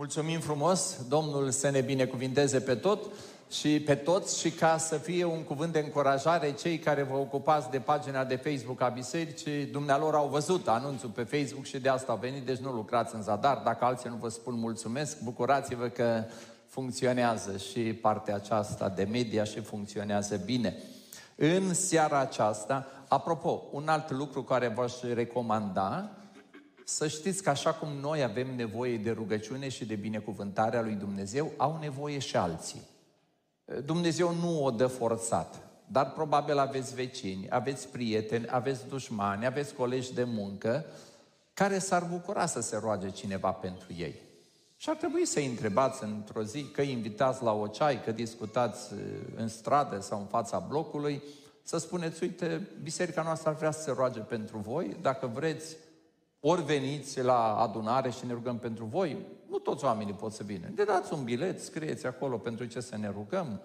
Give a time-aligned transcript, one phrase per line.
[0.00, 3.04] Mulțumim frumos, Domnul să ne binecuvinteze pe tot
[3.50, 7.70] și pe toți și ca să fie un cuvânt de încurajare cei care vă ocupați
[7.70, 12.12] de pagina de Facebook a bisericii, dumnealor au văzut anunțul pe Facebook și de asta
[12.12, 13.60] au venit, deci nu lucrați în zadar.
[13.64, 16.24] Dacă alții nu vă spun mulțumesc, bucurați-vă că
[16.66, 20.76] funcționează și partea aceasta de media și funcționează bine.
[21.34, 26.10] În seara aceasta, apropo, un alt lucru care v-aș recomanda,
[26.94, 31.52] să știți că așa cum noi avem nevoie de rugăciune și de binecuvântarea lui Dumnezeu,
[31.56, 32.82] au nevoie și alții.
[33.84, 35.56] Dumnezeu nu o dă forțat,
[35.86, 40.84] dar probabil aveți vecini, aveți prieteni, aveți dușmani, aveți colegi de muncă
[41.54, 44.14] care s-ar bucura să se roage cineva pentru ei.
[44.76, 48.92] Și ar trebui să-i întrebați într-o zi, că invitați la o ceai, că discutați
[49.36, 51.22] în stradă sau în fața blocului,
[51.62, 55.76] să spuneți, uite, biserica noastră ar vrea să se roage pentru voi, dacă vreți,
[56.40, 60.66] ori veniți la adunare și ne rugăm pentru voi, nu toți oamenii pot să vină.
[60.74, 63.60] Ne dați un bilet, scrieți acolo pentru ce să ne rugăm,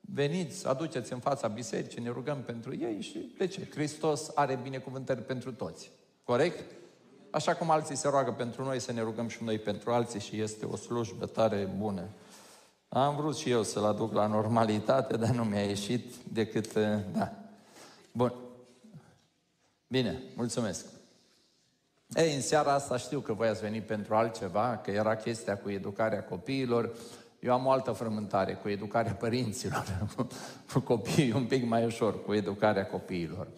[0.00, 3.68] veniți, aduceți în fața bisericii, ne rugăm pentru ei și de ce?
[3.70, 5.90] Hristos are binecuvântări pentru toți.
[6.24, 6.74] Corect?
[7.30, 10.40] Așa cum alții se roagă pentru noi, să ne rugăm și noi pentru alții și
[10.40, 12.08] este o slujbă tare bună.
[12.88, 16.72] Am vrut și eu să-l aduc la normalitate, dar nu mi-a ieșit decât,
[17.12, 17.32] da.
[18.12, 18.34] Bun.
[19.86, 20.95] Bine, mulțumesc.
[22.14, 25.70] Ei, în seara asta știu că voi ați venit pentru altceva, că era chestia cu
[25.70, 26.96] educarea copiilor.
[27.40, 30.08] Eu am o altă frământare cu educarea părinților,
[30.72, 33.48] cu copiii un pic mai ușor, cu educarea copiilor.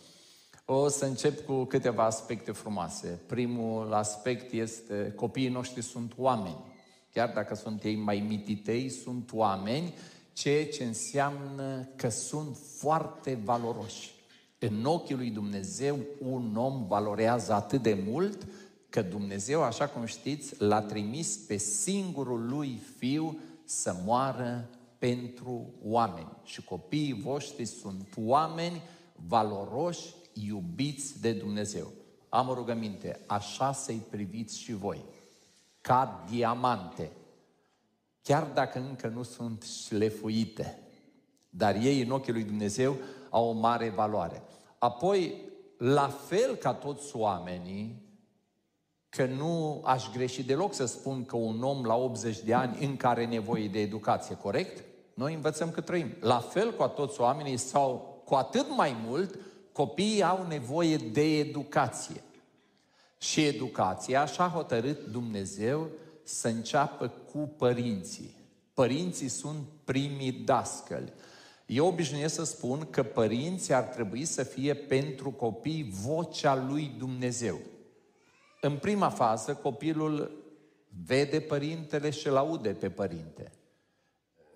[0.64, 3.20] O să încep cu câteva aspecte frumoase.
[3.26, 6.64] Primul aspect este copiii noștri sunt oameni.
[7.12, 9.94] Chiar dacă sunt ei mai mititei, sunt oameni,
[10.32, 14.17] ceea ce înseamnă că sunt foarte valoroși.
[14.58, 18.46] În ochii lui Dumnezeu, un om valorează atât de mult
[18.88, 26.36] că Dumnezeu, așa cum știți, l-a trimis pe singurul lui fiu să moară pentru oameni.
[26.44, 28.82] Și copiii voștri sunt oameni
[29.26, 31.92] valoroși, iubiți de Dumnezeu.
[32.28, 35.04] Am o rugăminte, așa să-i priviți și voi,
[35.80, 37.10] ca diamante,
[38.22, 40.78] chiar dacă încă nu sunt șlefuite,
[41.50, 42.96] dar ei în ochii lui Dumnezeu
[43.30, 44.42] au o mare valoare.
[44.78, 45.34] Apoi,
[45.76, 48.06] la fel ca toți oamenii,
[49.08, 53.06] că nu aș greși deloc să spun că un om la 80 de ani încă
[53.06, 54.84] are nevoie de educație, corect?
[55.14, 56.14] Noi învățăm că trăim.
[56.20, 59.38] La fel ca toți oamenii sau cu atât mai mult,
[59.72, 62.22] copiii au nevoie de educație.
[63.18, 65.88] Și educația așa a hotărât Dumnezeu
[66.22, 68.36] să înceapă cu părinții.
[68.74, 71.12] Părinții sunt primii dascăli.
[71.68, 77.58] Eu obișnuiesc să spun că părinții ar trebui să fie pentru copii vocea lui Dumnezeu.
[78.60, 80.44] În prima fază, copilul
[81.06, 83.52] vede părintele și îl aude pe părinte.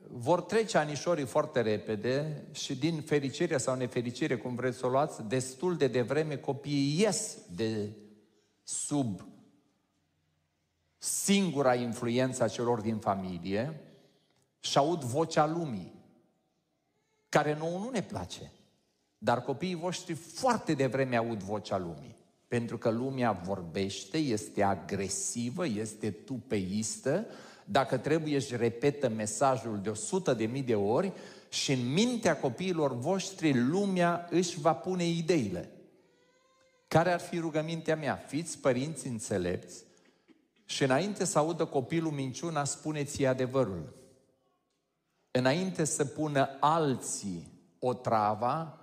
[0.08, 5.22] Vor trece anișorii foarte repede și din fericire sau nefericire, cum vreți să o luați,
[5.22, 7.90] destul de devreme copiii ies de
[8.62, 9.26] sub
[10.98, 13.80] singura influență a celor din familie
[14.60, 16.00] și aud vocea lumii
[17.32, 18.52] care nouă nu ne place.
[19.18, 22.16] Dar copiii voștri foarte devreme aud vocea lumii.
[22.48, 27.26] Pentru că lumea vorbește, este agresivă, este tupeistă,
[27.64, 31.12] dacă trebuie își repetă mesajul de o sută de mii de ori
[31.48, 35.70] și în mintea copiilor voștri lumea își va pune ideile.
[36.88, 38.14] Care ar fi rugămintea mea?
[38.26, 39.84] Fiți părinți înțelepți
[40.64, 44.01] și înainte să audă copilul minciuna, spuneți-i adevărul
[45.32, 48.78] înainte să pună alții o trava,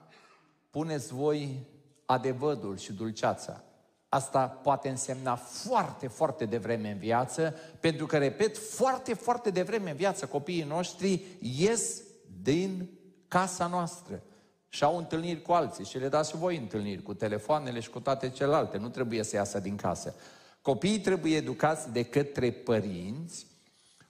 [0.69, 1.67] puneți voi
[2.05, 3.63] adevărul și dulceața.
[4.09, 9.95] Asta poate însemna foarte, foarte devreme în viață, pentru că, repet, foarte, foarte devreme în
[9.95, 12.01] viață copiii noștri ies
[12.41, 12.89] din
[13.27, 14.23] casa noastră
[14.69, 17.99] și au întâlniri cu alții și le dați și voi întâlniri cu telefoanele și cu
[17.99, 18.77] toate celelalte.
[18.77, 20.15] Nu trebuie să iasă din casă.
[20.61, 23.47] Copiii trebuie educați de către părinți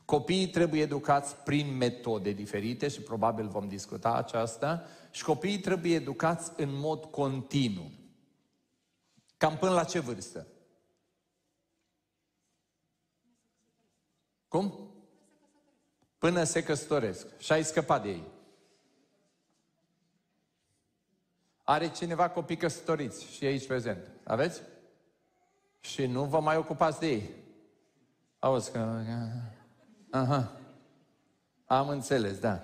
[0.09, 6.51] Copiii trebuie educați prin metode diferite și probabil vom discuta aceasta și copiii trebuie educați
[6.55, 7.91] în mod continuu.
[9.37, 10.47] Cam până la ce vârstă?
[14.47, 14.91] Cum?
[16.17, 17.37] Până se căsătoresc.
[17.37, 18.27] Și ai scăpat de ei.
[21.63, 24.11] Are cineva copii căsătoriți și aici prezent.
[24.23, 24.61] Aveți?
[25.79, 27.29] Și nu vă mai ocupați de ei.
[28.39, 29.01] Auzi că...
[30.11, 30.51] Aha.
[31.65, 32.61] Am înțeles, da.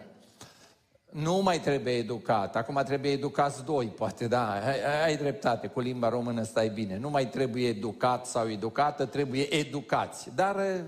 [1.12, 2.56] Nu mai trebuie educat.
[2.56, 4.52] Acum trebuie educați doi, poate, da.
[4.52, 6.98] Ai, ai dreptate, cu limba română stai bine.
[6.98, 10.36] Nu mai trebuie educat sau educată, trebuie educați.
[10.36, 10.84] Dar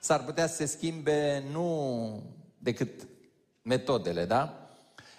[0.00, 2.22] s-ar putea să se schimbe nu
[2.58, 3.06] decât
[3.62, 4.68] metodele, da?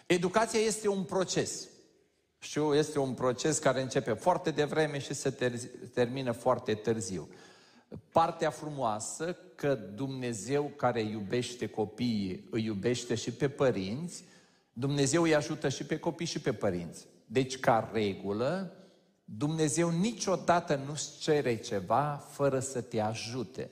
[0.05, 1.67] Educația este un proces.
[2.39, 7.29] Știu, este un proces care începe foarte devreme și se ter- termină foarte târziu.
[8.11, 14.23] Partea frumoasă că Dumnezeu care iubește copiii îi iubește și pe părinți,
[14.73, 17.05] Dumnezeu îi ajută și pe copii și pe părinți.
[17.25, 18.75] Deci, ca regulă,
[19.25, 23.69] Dumnezeu niciodată nu-ți cere ceva fără să te ajute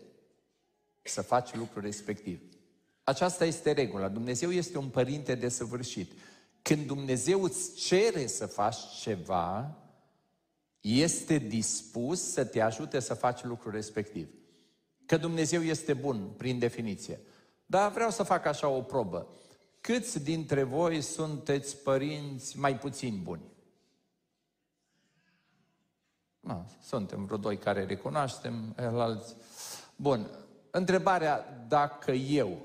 [1.01, 2.41] să faci lucrul respectiv.
[3.03, 4.07] Aceasta este regula.
[4.07, 6.11] Dumnezeu este un părinte desăvârșit.
[6.61, 9.77] Când Dumnezeu îți cere să faci ceva,
[10.81, 14.27] este dispus să te ajute să faci lucrul respectiv.
[15.05, 17.19] Că Dumnezeu este bun, prin definiție.
[17.65, 19.27] Dar vreau să fac așa o probă.
[19.81, 23.41] Câți dintre voi sunteți părinți mai puțin buni?
[26.39, 29.35] No, suntem vreo doi care recunoaștem, alți.
[29.95, 30.29] Bun.
[30.71, 32.57] Întrebarea, dacă eu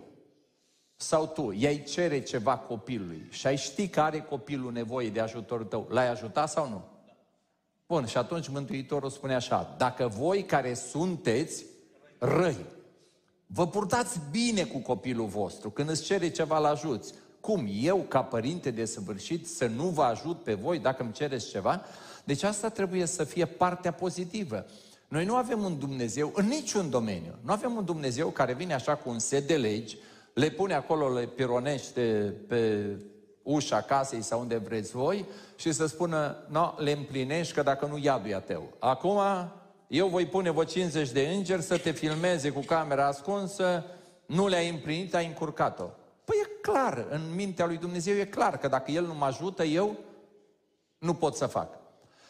[0.96, 5.64] sau tu i-ai cere ceva copilului și ai ști că are copilul nevoie de ajutorul
[5.64, 6.85] tău, l-ai ajutat sau nu?
[7.87, 11.64] Bun, și atunci Mântuitorul spune așa, dacă voi care sunteți
[12.18, 12.66] răi,
[13.46, 17.12] vă purtați bine cu copilul vostru, când îți cere ceva, la ajuți.
[17.40, 17.68] Cum?
[17.80, 21.82] Eu, ca părinte de săvârșit, să nu vă ajut pe voi dacă îmi cereți ceva?
[22.24, 24.66] Deci asta trebuie să fie partea pozitivă.
[25.08, 27.34] Noi nu avem un Dumnezeu în niciun domeniu.
[27.44, 29.96] Nu avem un Dumnezeu care vine așa cu un set de legi,
[30.34, 32.90] le pune acolo, le pironește pe
[33.42, 35.24] ușa casei sau unde vreți voi
[35.56, 38.68] și să spună, no, le împlinești că dacă nu iadul a tău.
[38.78, 39.20] Acum
[39.88, 43.85] eu voi pune vă 50 de îngeri să te filmeze cu camera ascunsă,
[44.26, 45.90] nu le-ai împlinit, ai încurcat-o.
[46.25, 49.64] Păi e clar, în mintea lui Dumnezeu e clar că dacă El nu mă ajută,
[49.64, 49.96] eu
[50.99, 51.79] nu pot să fac.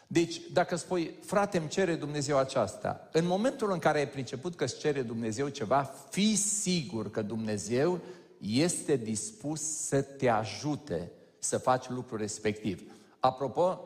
[0.06, 4.64] Deci, dacă spui, frate, îmi cere Dumnezeu aceasta, în momentul în care ai priceput că
[4.64, 8.00] îți cere Dumnezeu ceva, fii sigur că Dumnezeu
[8.40, 12.92] este dispus să te ajute să faci lucrul respectiv.
[13.18, 13.80] Apropo,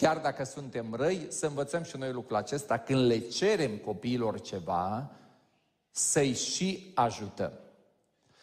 [0.00, 5.10] chiar dacă suntem răi, să învățăm și noi lucrul acesta, când le cerem copiilor ceva,
[5.90, 7.52] să-i și ajutăm.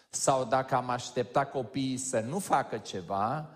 [0.09, 3.49] Sau dacă am aștepta copiii să nu facă ceva,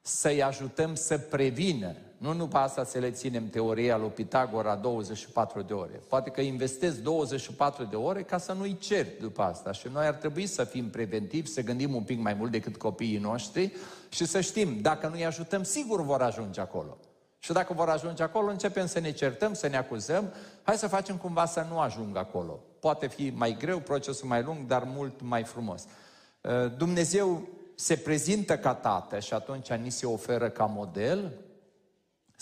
[0.00, 5.72] să-i ajutăm să prevină nu numai asta să le ținem teoria lui Pitagora 24 de
[5.72, 6.00] ore.
[6.08, 9.72] Poate că investezi 24 de ore ca să nu-i ceri după asta.
[9.72, 13.18] Și noi ar trebui să fim preventivi, să gândim un pic mai mult decât copiii
[13.18, 13.72] noștri
[14.08, 16.98] și să știm, dacă nu-i ajutăm, sigur vor ajunge acolo.
[17.42, 20.32] Și dacă vor ajunge acolo, începem să ne certăm, să ne acuzăm.
[20.62, 22.60] Hai să facem cumva să nu ajungă acolo.
[22.80, 25.84] Poate fi mai greu, procesul mai lung, dar mult mai frumos.
[26.40, 31.32] Uh, Dumnezeu se prezintă ca tată și atunci ni se oferă ca model,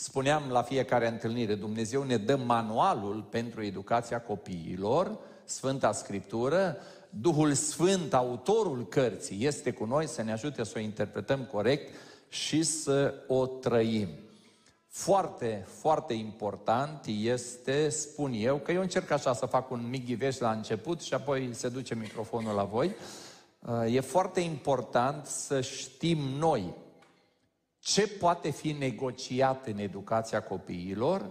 [0.01, 6.77] Spuneam la fiecare întâlnire, Dumnezeu ne dă manualul pentru educația copiilor, Sfânta Scriptură,
[7.11, 11.95] Duhul Sfânt, autorul cărții, este cu noi să ne ajute să o interpretăm corect
[12.29, 14.09] și să o trăim.
[14.89, 20.39] Foarte, foarte important este, spun eu, că eu încerc așa să fac un mic ghiveș
[20.39, 22.95] la început și apoi se duce microfonul la voi.
[23.87, 26.75] E foarte important să știm noi
[27.79, 31.31] ce poate fi negociat în educația copiilor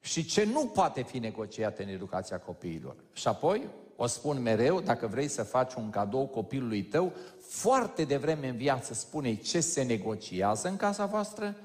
[0.00, 2.96] și ce nu poate fi negociat în educația copiilor.
[3.12, 8.48] Și apoi, o spun mereu, dacă vrei să faci un cadou copilului tău, foarte devreme
[8.48, 11.56] în viață spune ce se negociază în casa voastră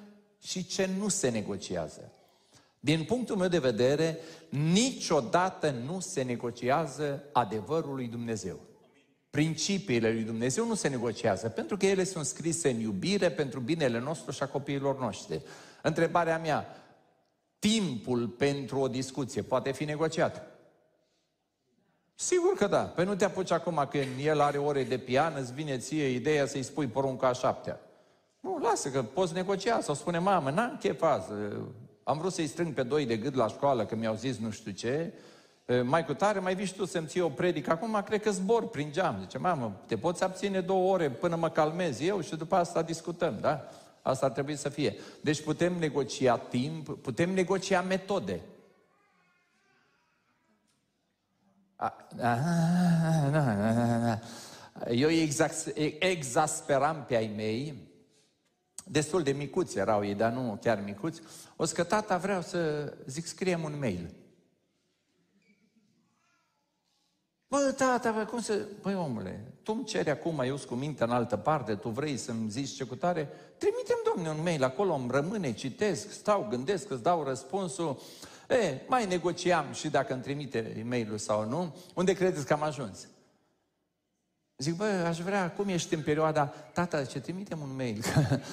[0.41, 2.12] și ce nu se negociază.
[2.79, 4.17] Din punctul meu de vedere,
[4.50, 8.60] niciodată nu se negociază adevărul lui Dumnezeu.
[9.29, 14.00] Principiile lui Dumnezeu nu se negociază, pentru că ele sunt scrise în iubire pentru binele
[14.00, 15.41] nostru și a copiilor noștri.
[15.81, 16.75] Întrebarea mea,
[17.60, 20.48] timpul pentru o discuție poate fi negociat?
[22.15, 22.84] Sigur că da.
[22.84, 26.46] Păi nu te apuci acum când el are ore de pian, îți vine ție ideea
[26.46, 27.79] să-i spui porunca a șaptea.
[28.39, 31.31] Nu, lasă că poți negocia sau spune, mamă, n-am chef azi.
[32.03, 34.72] Am vrut să-i strâng pe doi de gât la școală că mi-au zis nu știu
[34.72, 35.13] ce,
[35.84, 37.72] mai cu tare, mai vii și tu să-mi ții o predică.
[37.72, 39.17] Acum cred că zbor prin geam.
[39.19, 43.38] Zice, mamă, te poți abține două ore până mă calmez eu și după asta discutăm,
[43.41, 43.69] da?
[44.01, 44.96] Asta ar trebui să fie.
[45.22, 48.41] Deci putem negocia timp, putem negocia metode.
[54.89, 55.10] Eu
[56.00, 57.88] exasperam pe ai mei,
[58.91, 61.22] destul de micuți erau ei, dar nu chiar micuți,
[61.55, 64.13] o că tata vreau să zic, scriem un mail.
[67.48, 68.53] Bă, tata, bă, cum să...
[68.53, 72.50] Păi, omule, tu îmi ceri acum, eu cu mintea în altă parte, tu vrei să-mi
[72.50, 73.29] zici ce cu tare?
[73.58, 78.01] Trimitem, domne, un mail acolo, îmi rămâne, citesc, stau, gândesc, îți dau răspunsul.
[78.50, 82.63] E, mai negociam și dacă îmi trimite e mail sau nu, unde credeți că am
[82.63, 83.08] ajuns?
[84.60, 88.04] Zic, bă, aș vrea, cum ești în perioada, tata, ce trimitem un mail.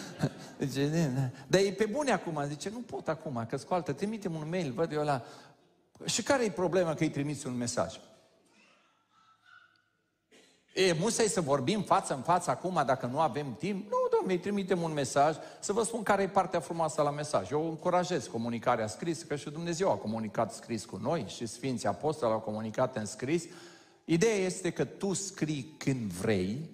[0.58, 4.72] zice, dar e pe bune acum, zice, nu pot acum, că scoaltă, trimitem un mail,
[4.72, 5.24] văd eu la...
[6.04, 8.00] Și care e problema că îi trimiți un mesaj?
[10.74, 13.90] E, musai să vorbim față în față acum dacă nu avem timp?
[13.90, 17.50] Nu, domnule, îi trimitem un mesaj să vă spun care e partea frumoasă la mesaj.
[17.50, 22.32] Eu încurajez comunicarea scrisă, că și Dumnezeu a comunicat scris cu noi și Sfinții Apostoli
[22.32, 23.44] au comunicat în scris.
[24.08, 26.70] Ideea este că tu scrii când vrei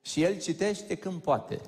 [0.00, 1.60] și El citește când poate.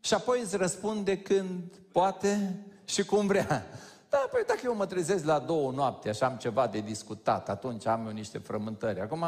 [0.00, 3.66] Și apoi îți răspunde când poate și cum vrea.
[4.08, 7.86] Da, păi dacă eu mă trezesc la două noapte și am ceva de discutat, atunci
[7.86, 9.00] am eu niște frământări.
[9.00, 9.24] Acum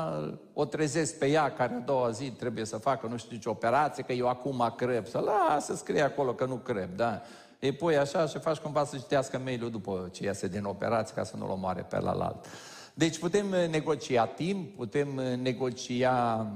[0.52, 4.02] o trezesc pe ea care a doua zi trebuie să facă nu știu ce operație,
[4.02, 5.06] că eu acum creb.
[5.06, 7.22] Să lasă, scrie acolo că nu creb, da?
[7.58, 11.24] E pui așa și faci cumva să citească mail-ul după ce iese din operație ca
[11.24, 12.46] să nu-l omoare pe la alt.
[12.94, 16.46] Deci putem negocia timp, putem negocia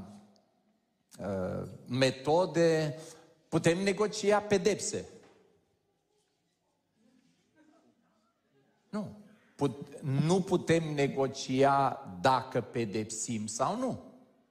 [1.19, 2.99] uh, metode,
[3.49, 5.09] putem negocia pedepse.
[8.91, 9.17] Nu.
[9.55, 14.03] Put, nu putem negocia dacă pedepsim sau nu.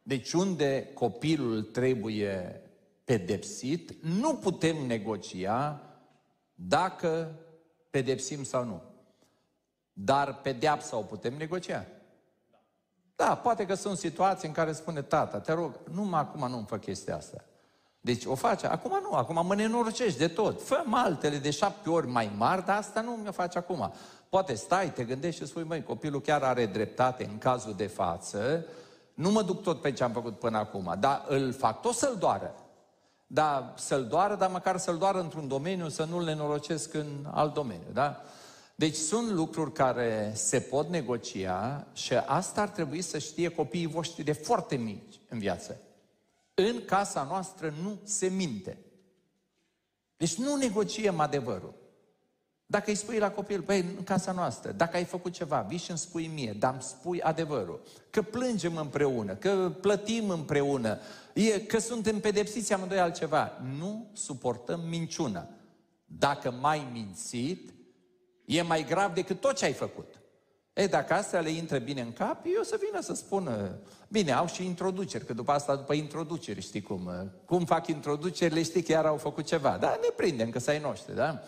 [0.03, 2.61] Deci unde copilul trebuie
[3.03, 5.81] pedepsit, nu putem negocia
[6.55, 7.39] dacă
[7.89, 8.81] pedepsim sau nu.
[9.99, 11.85] Dar pedeapsa o putem negocia.
[13.15, 16.77] Da, poate că sunt situații în care spune tata, te rog, numai acum nu-mi fă
[16.77, 17.43] chestia asta.
[18.01, 20.63] Deci o face, acum nu, acum mă nenorcești de tot.
[20.63, 23.93] Fă altele de șapte ori mai mari, dar asta nu mi-o faci acum.
[24.29, 28.65] Poate stai, te gândești și spui, măi, copilul chiar are dreptate în cazul de față,
[29.13, 32.15] nu mă duc tot pe ce am făcut până acum, dar îl fac tot să-l
[32.19, 32.53] doară.
[33.27, 37.91] Da, să-l doară, dar măcar să-l doară într-un domeniu, să nu-l nenorocesc în alt domeniu,
[37.93, 38.21] da?
[38.79, 44.23] Deci sunt lucruri care se pot negocia și asta ar trebui să știe copiii voștri
[44.23, 45.81] de foarte mici în viață.
[46.53, 48.77] În casa noastră nu se minte.
[50.17, 51.73] Deci nu negociem adevărul.
[52.65, 55.89] Dacă îi spui la copil, băi, în casa noastră, dacă ai făcut ceva, vii și
[55.89, 57.81] îmi spui mie, dar îmi spui adevărul.
[58.09, 60.99] Că plângem împreună, că plătim împreună,
[61.33, 63.51] e, că suntem pedepsiți amândoi altceva.
[63.77, 65.47] Nu suportăm minciuna.
[66.05, 67.71] Dacă mai mințit,
[68.47, 70.21] e mai grav decât tot ce ai făcut.
[70.73, 73.77] E, dacă astea le intră bine în cap, eu să vină să spună,
[74.07, 78.83] bine, au și introduceri, că după asta, după introduceri, știi cum, cum fac introducerile, știi
[78.83, 79.77] că iar au făcut ceva.
[79.77, 81.43] Da, ne prindem, că să ai noștri, da?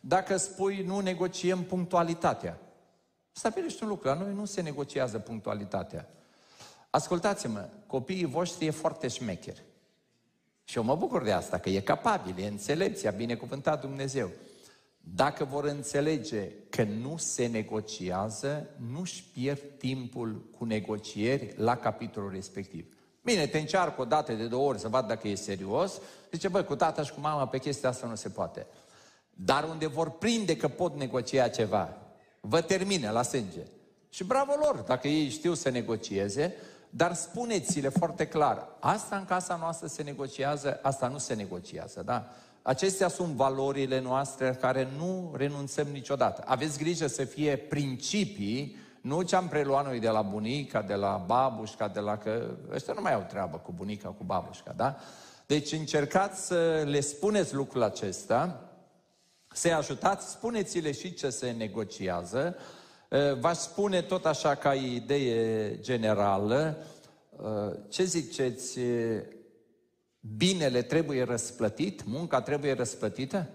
[0.00, 2.58] Dacă spui nu negociem punctualitatea.
[3.32, 6.08] Stabilești un lucru, la noi nu se negociază punctualitatea.
[6.90, 9.62] Ascultați-mă, copiii voștri e foarte șmecheri.
[10.64, 14.30] Și eu mă bucur de asta, că e capabil, e înțelepția, binecuvântat Dumnezeu.
[15.14, 22.94] Dacă vor înțelege că nu se negociază, nu-și pierd timpul cu negocieri la capitolul respectiv.
[23.22, 26.00] Bine, te încearcă o dată de două ori să vad dacă e serios.
[26.32, 28.66] Zice, băi, cu tata și cu mama pe chestia asta nu se poate.
[29.30, 31.96] Dar unde vor prinde că pot negocia ceva,
[32.40, 33.62] vă termine la sânge.
[34.08, 36.54] Și bravo lor, dacă ei știu să negocieze,
[36.90, 42.28] dar spuneți-le foarte clar, asta în casa noastră se negociază, asta nu se negociază, da?
[42.62, 46.42] Acestea sunt valorile noastre care nu renunțăm niciodată.
[46.46, 51.24] Aveți grijă să fie principii, nu ce am preluat noi de la bunica, de la
[51.26, 52.50] babușca, de la că...
[52.72, 54.96] Ăștia nu mai au treabă cu bunica, cu babușca, da?
[55.46, 58.64] Deci încercați să le spuneți lucrul acesta,
[59.52, 62.56] să-i ajutați, spuneți-le și ce se negociază.
[63.40, 66.76] V-aș spune tot așa ca idee generală,
[67.88, 68.78] ce ziceți,
[70.20, 73.48] binele trebuie răsplătit, munca trebuie răsplătită?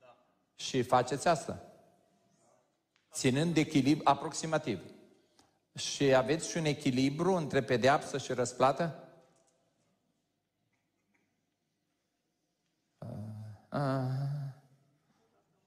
[0.00, 0.16] Da.
[0.54, 1.62] Și faceți asta.
[3.12, 4.80] Ținând echilibru aproximativ.
[5.74, 9.08] Și aveți și un echilibru între pedeapsă și răsplată?
[12.98, 13.08] Uh,
[13.72, 14.36] uh.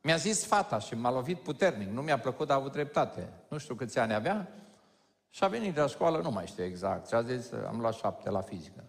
[0.02, 1.88] Mi-a zis fata și m-a lovit puternic.
[1.88, 3.30] Nu mi-a plăcut, dar a avut dreptate.
[3.48, 4.48] Nu știu câți ani avea.
[5.30, 7.08] Și a venit de la școală, nu mai știu exact.
[7.08, 8.84] Și a zis, am luat șapte la fizică.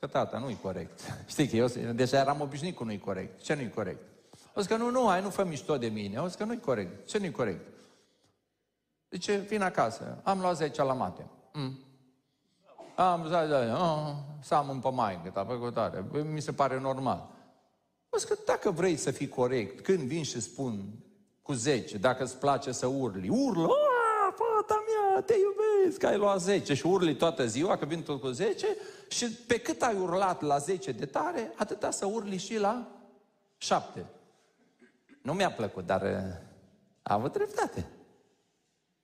[0.00, 1.00] Că tata, nu-i corect.
[1.26, 3.42] Știi că eu deja eram obișnuit cu nu-i corect.
[3.42, 4.00] Ce nu-i corect?
[4.54, 6.18] O că nu, nu, ai nu fă mișto de mine.
[6.18, 7.08] O că nu-i corect.
[7.08, 7.66] Ce nu-i corect?
[9.10, 10.20] Zice, vin acasă.
[10.22, 11.26] Am luat 10 la mate.
[11.52, 11.78] Mm.
[12.94, 16.04] Am zis, oh, să am un pămai, că a tare.
[16.32, 17.28] Mi se pare normal.
[18.08, 20.84] O că dacă vrei să fii corect, când vin și spun
[21.42, 23.68] cu 10, dacă îți place să urli, urlă,
[24.30, 28.28] fata mea, te iubesc, ai luat 10 și urli toată ziua, că vin tot cu
[28.28, 28.66] 10
[29.10, 32.86] și pe cât ai urlat la 10 de tare, atâta să urli și la
[33.56, 34.06] 7.
[35.22, 36.36] Nu mi-a plăcut, dar uh,
[37.02, 37.86] a avut dreptate.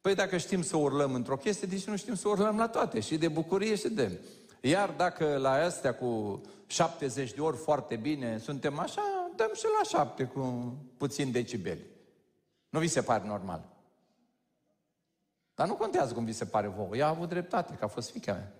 [0.01, 3.19] Păi dacă știm să urlăm într-o chestie, deci nu știm să urlăm la toate, și
[3.19, 4.21] de bucurie și de...
[4.61, 9.99] Iar dacă la astea cu 70 de ori foarte bine suntem așa, dăm și la
[10.01, 11.85] 7 cu puțin decibeli.
[12.69, 13.69] Nu vi se pare normal?
[15.55, 16.97] Dar nu contează cum vi se pare vouă.
[16.97, 18.56] Ea a avut dreptate, că a fost fica mea.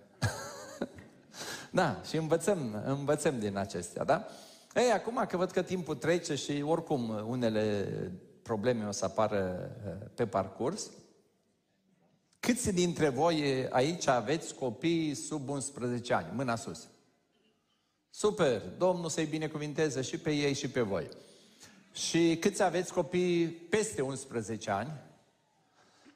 [1.71, 4.27] Da, și învățăm, învățăm din acestea, da?
[4.75, 7.87] Ei, acum că văd că timpul trece și oricum unele
[8.41, 10.89] probleme o să apară uh, pe parcurs,
[12.39, 16.27] câți dintre voi aici aveți copii sub 11 ani?
[16.33, 16.87] Mâna sus.
[18.09, 18.61] Super!
[18.77, 21.09] Domnul să-i binecuvinteze și pe ei și pe voi.
[21.91, 24.91] Și câți aveți copii peste 11 ani?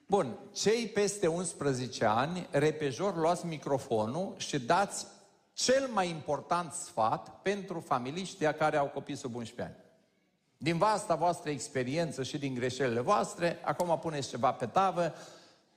[0.07, 5.05] Bun, cei peste 11 ani, repejor, luați microfonul și dați
[5.63, 9.83] cel mai important sfat pentru familiștii care au copii sub 11 ani.
[10.57, 15.13] Din vasta voastră experiență și din greșelile voastre, acum puneți ceva pe tavă,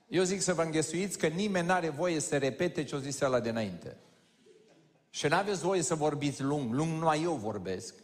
[0.07, 3.39] eu zic să vă înghesuiți că nimeni n-are voie să repete ce o zis ăla
[3.39, 3.97] de înainte.
[5.09, 7.95] Și n-aveți voie să vorbiți lung, lung numai eu vorbesc.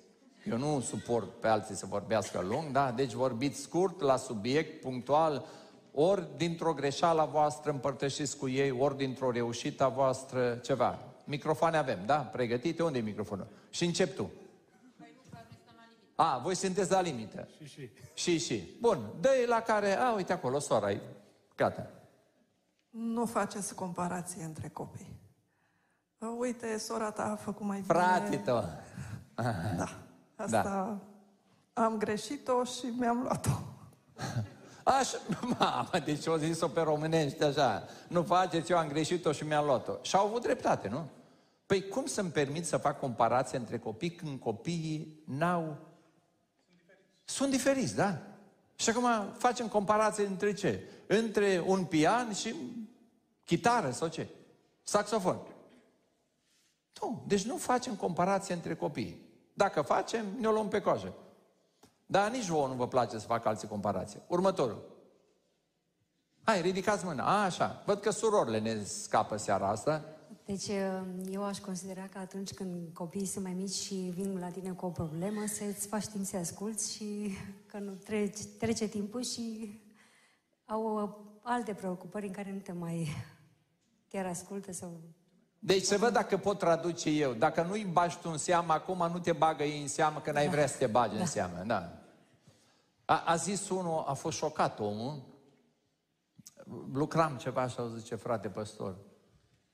[0.49, 2.91] Eu nu suport pe alții să vorbească lung, da?
[2.91, 5.45] Deci vorbiți scurt, la subiect, punctual,
[5.93, 11.10] ori dintr-o greșeală voastră împărtășiți cu ei, ori dintr-o reușită voastră, ceva.
[11.31, 12.17] Microfoane avem, da?
[12.17, 12.83] Pregătite?
[12.83, 13.47] Unde e microfonul?
[13.69, 14.31] Și încep tu.
[16.15, 17.47] A, voi sunteți la limită.
[17.57, 17.89] Și, și.
[18.13, 18.63] Și, și.
[18.79, 21.01] Bun, dă la care, a, uite acolo, sora, e
[21.55, 21.89] gata.
[22.89, 25.19] Nu faceți comparație între copii.
[26.37, 27.93] Uite, sora ta a făcut mai bine.
[27.93, 28.63] Frate tău.
[29.35, 29.89] Da.
[30.43, 31.83] Asta da.
[31.83, 33.49] am greșit-o și mi-am luat-o.
[34.99, 35.17] Așa,
[35.59, 37.83] mamă, deci o zis-o pe românești așa.
[38.07, 39.93] Nu faceți, eu am greșit-o și mi-am luat-o.
[40.01, 41.05] Și au avut dreptate, nu?
[41.71, 45.77] Păi cum să-mi permit să fac comparație între copii când copiii n-au...
[47.23, 48.17] Sunt diferiți, da?
[48.75, 50.89] Și acum facem comparație între ce?
[51.07, 52.55] Între un pian și
[53.45, 54.27] chitară sau ce?
[54.83, 55.39] Saxofon.
[57.01, 59.29] Nu, deci nu facem comparație între copii.
[59.53, 61.13] Dacă facem, ne-o luăm pe coajă.
[62.05, 64.21] Dar nici vouă nu vă place să fac alții comparație.
[64.27, 64.89] Următorul.
[66.43, 67.23] Hai, ridicați mâna.
[67.23, 67.83] A, așa.
[67.85, 70.05] Văd că surorile ne scapă seara asta.
[70.51, 74.47] Deci uh, eu aș considera că atunci când copiii sunt mai mici și vin la
[74.47, 77.31] tine cu o problemă, să-ți faci timp să asculți și
[77.65, 79.79] că nu trece, trece timpul și
[80.65, 81.09] au uh,
[81.41, 83.07] alte preocupări în care nu te mai
[84.07, 84.99] chiar ascultă sau...
[85.59, 87.33] Deci să văd dacă pot traduce eu.
[87.33, 90.45] Dacă nu-i bagi tu în seamă, acum nu te bagă ei în seamă, că n-ai
[90.45, 90.51] da.
[90.51, 91.19] vrea să te bagi da.
[91.19, 91.63] în seamă.
[91.65, 92.01] Da.
[93.05, 95.21] A, a zis unul, a fost șocat omul,
[96.93, 98.95] lucram ceva și au zice, frate păstor,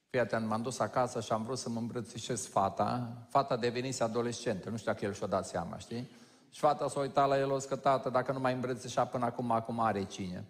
[0.09, 3.17] fii atent, m-am dus acasă și am vrut să mă îmbrățișez fata.
[3.29, 6.09] Fata devenise adolescentă, nu știu dacă el și-o dat seama, știi?
[6.49, 9.51] Și fata s-a uitat la el, o că tată, dacă nu mai îmbrățișa până acum,
[9.51, 10.45] acum are cine.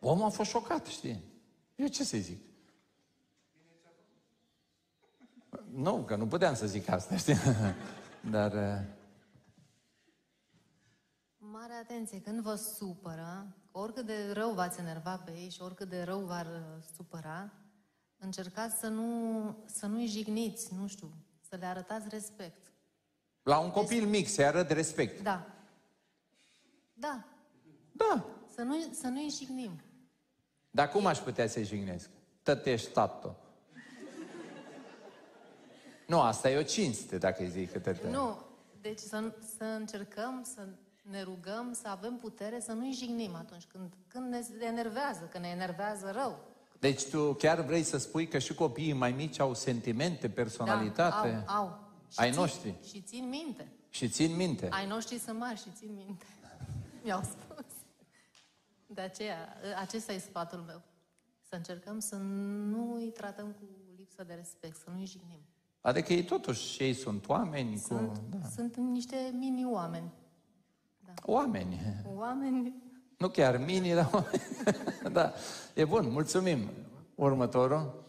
[0.00, 1.24] Omul a fost șocat, știi?
[1.76, 2.42] Eu ce să zic?
[5.72, 7.36] Nu, că nu puteam să zic asta, știi?
[8.30, 8.52] Dar...
[8.52, 8.98] Uh,
[11.38, 16.02] Mare atenție, când vă supără, oricât de rău v-ați enerva pe ei și oricât de
[16.02, 17.52] rău v-ar uh, supăra,
[18.18, 21.12] încercați să nu, să nu-i jigniți, nu știu,
[21.48, 22.72] să le arătați respect.
[23.42, 25.22] La un copil mic se arăt respect.
[25.22, 25.46] Da.
[26.92, 27.24] Da.
[27.92, 28.26] Da.
[28.54, 29.80] Să nu, să nu-i jignim.
[30.70, 32.10] Dar cum aș putea să-i jignesc?
[32.42, 33.36] Tătești tată.
[36.06, 38.38] Nu, asta e o cinste, dacă îi zic că te Nu,
[38.80, 40.66] deci să, să încercăm să
[41.00, 45.50] ne rugăm să avem putere să nu-i jignim atunci când, când ne enervează, când ne
[45.50, 46.38] enervează rău.
[46.78, 51.44] Deci tu chiar vrei să spui că și copiii mai mici au sentimente, personalitate?
[51.46, 51.88] Da, au, au.
[52.08, 52.74] Și Ai țin, noștri?
[52.88, 53.72] Și țin minte.
[53.88, 54.68] Și țin minte?
[54.70, 56.26] Ai noștri sunt mari și țin minte.
[57.04, 57.66] Mi-au spus.
[58.86, 60.82] De aceea, acesta e sfatul meu.
[61.48, 63.62] Să încercăm să nu îi tratăm cu
[63.96, 65.40] lipsă de respect, să nu îi jignim.
[65.80, 68.24] Adică ei totuși, ei sunt oameni sunt, cu...
[68.30, 68.48] Da.
[68.48, 70.10] Sunt niște mini-oameni.
[71.14, 71.32] Da.
[71.32, 71.80] Oameni.
[72.16, 72.74] Oameni.
[73.18, 74.42] Nu chiar mini, dar oameni.
[75.16, 75.32] da.
[75.74, 76.70] E bun, mulțumim.
[77.14, 78.04] Următorul.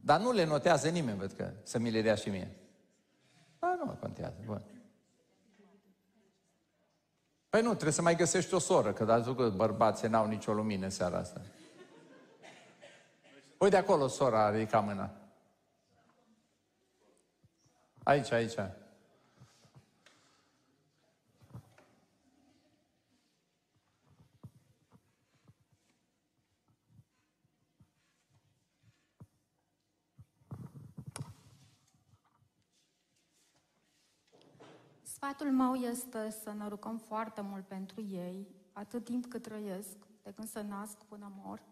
[0.00, 2.56] Dar nu le notează nimeni, văd că, să mi le dea și mie.
[3.58, 4.62] Da, nu contează, bun.
[7.48, 10.88] Păi nu, trebuie să mai găsești o soră, că dați că bărbații n-au nicio lumină
[10.88, 11.40] seara asta.
[13.58, 15.10] Uite acolo, sora a ridicat mâna.
[18.02, 18.54] Aici, aici.
[35.24, 40.32] Sfatul meu este să ne rugăm foarte mult pentru ei, atât timp cât trăiesc, de
[40.34, 41.62] când se nasc până mor.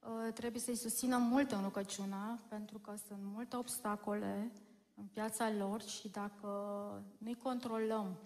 [0.00, 4.52] Uh, trebuie să-i susținem mult în rugăciune, pentru că sunt multe obstacole
[4.94, 6.48] în piața lor și dacă
[7.18, 8.18] nu-i controlăm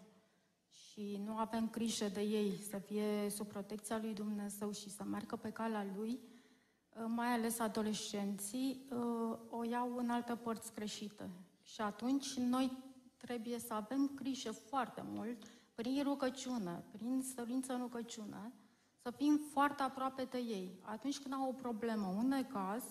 [0.69, 5.37] și nu avem grijă de ei, să fie sub protecția lui Dumnezeu și să meargă
[5.37, 11.31] pe calea lui, uh, mai ales adolescenții, uh, o iau în alte părți greșite.
[11.63, 12.85] Și atunci noi
[13.27, 15.37] trebuie să avem grijă foarte mult
[15.75, 18.53] prin rugăciune, prin stărință în rugăciune,
[19.03, 20.79] să fim foarte aproape de ei.
[20.83, 22.83] Atunci când au o problemă, un necaz,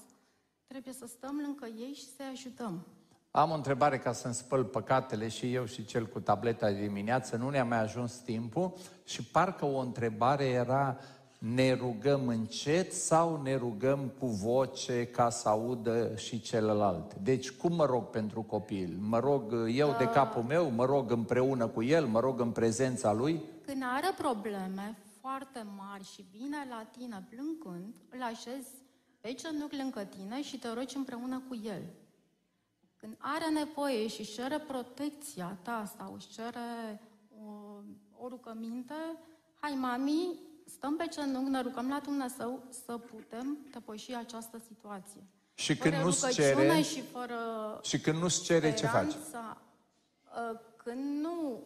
[0.67, 2.86] trebuie să stăm lângă ei și să-i ajutăm.
[3.32, 7.36] Am o întrebare ca să-mi spăl păcatele și eu și cel cu tableta de dimineață.
[7.36, 10.98] Nu ne-a mai ajuns timpul și parcă o întrebare era
[11.38, 17.13] ne rugăm încet sau ne rugăm cu voce ca să audă și celălalt?
[17.13, 18.98] Deci cum mă rog pentru copil?
[19.00, 23.13] Mă rog eu de capul meu, mă rog împreună cu el, mă rog în prezența
[23.13, 23.41] lui?
[23.65, 28.69] Când are probleme foarte mari și vine la tine plângând, îl așezi
[29.21, 31.82] pe genunchi lângă tine și te rogi împreună cu el.
[32.98, 37.02] Când are nevoie și își cere protecția ta sau își cere
[37.45, 37.52] o,
[38.24, 38.93] o rugăminte,
[39.60, 45.23] hai mami, stăm pe genunchi, ne rugăm la Dumnezeu să putem depăși această situație.
[45.54, 47.39] Și Fără când nu-ți rugăciune cere, și fără
[47.84, 49.12] și când nu-ți cere, ce faci?
[49.12, 49.62] speranța,
[50.51, 51.63] uh, Când nu,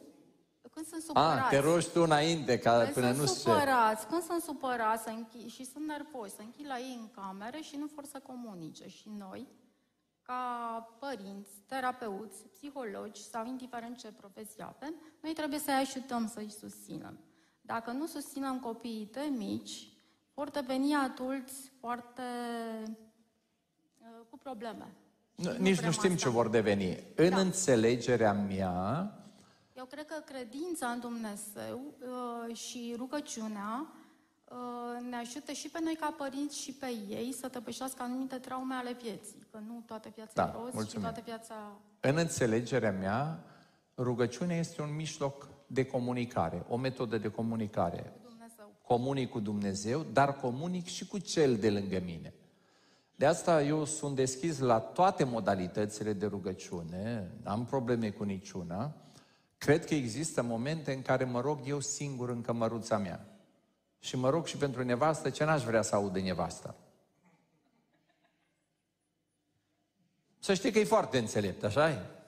[0.72, 1.40] când sunt supărați.
[1.46, 3.54] A, te rogi tu înainte, ca Când până sunt nu-ți cere.
[3.60, 7.58] supărați, când sunt supărați să închi- și sunt nervoși, să închid la ei în cameră
[7.58, 8.88] și nu vor să comunice.
[8.88, 9.48] Și noi,
[10.22, 10.42] ca
[11.00, 17.20] părinți, terapeuți, psihologi sau indiferent ce profesie avem, noi trebuie să-i ajutăm, să-i susținem.
[17.76, 19.88] Dacă nu susținem copiii de mici,
[20.34, 22.22] vor deveni adulți foarte
[24.00, 24.88] uh, cu probleme.
[25.36, 26.24] Nu, Și nici vrem nu știm asta.
[26.24, 27.04] ce vor deveni.
[27.16, 27.40] În Da.
[27.40, 29.14] înțelegerea mea,
[29.78, 31.82] Eu cred că credința în Dumnezeu
[32.48, 33.86] uh, și rugăciunea
[34.46, 38.74] uh, ne ajută și pe noi ca părinți și pe ei să depășească anumite traume
[38.76, 39.48] ale vieții.
[39.52, 41.04] Că nu toată viața Da, e roz și mulțumim.
[41.06, 41.56] toată viața...
[42.00, 43.44] în înțelegerea mea,
[43.98, 48.14] rugăciunea este un mijloc de comunicare, o metodă de comunicare.
[48.24, 48.72] Dumnezeu.
[48.88, 52.34] Comunic cu Dumnezeu, dar comunic și cu cel de lângă mine.
[53.16, 58.96] De asta eu sunt deschis la toate modalitățile de rugăciune, n-am probleme cu niciuna.
[59.58, 63.26] Cred că există momente în care mă rog eu singur în cămăruța mea.
[64.00, 66.76] Și mă rog și pentru nevastă ce n-aș vrea să aud de nevasta.
[70.40, 72.19] Să știi că e foarte înțelept, așa e?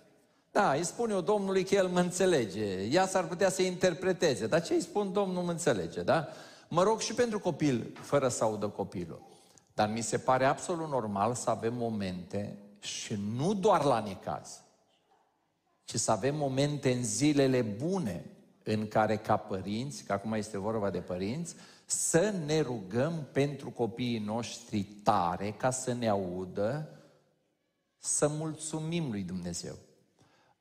[0.51, 2.81] Da, îi spun eu Domnului că El mă înțelege.
[2.83, 4.47] Ea s-ar putea să interpreteze.
[4.47, 6.27] Dar ce îi spun Domnul mă înțelege, da?
[6.67, 9.21] Mă rog și pentru copil, fără să audă copilul.
[9.73, 14.61] Dar mi se pare absolut normal să avem momente și nu doar la necaz,
[15.83, 18.25] ci să avem momente în zilele bune
[18.63, 24.19] în care ca părinți, că acum este vorba de părinți, să ne rugăm pentru copiii
[24.19, 26.89] noștri tare ca să ne audă,
[27.97, 29.75] să mulțumim lui Dumnezeu.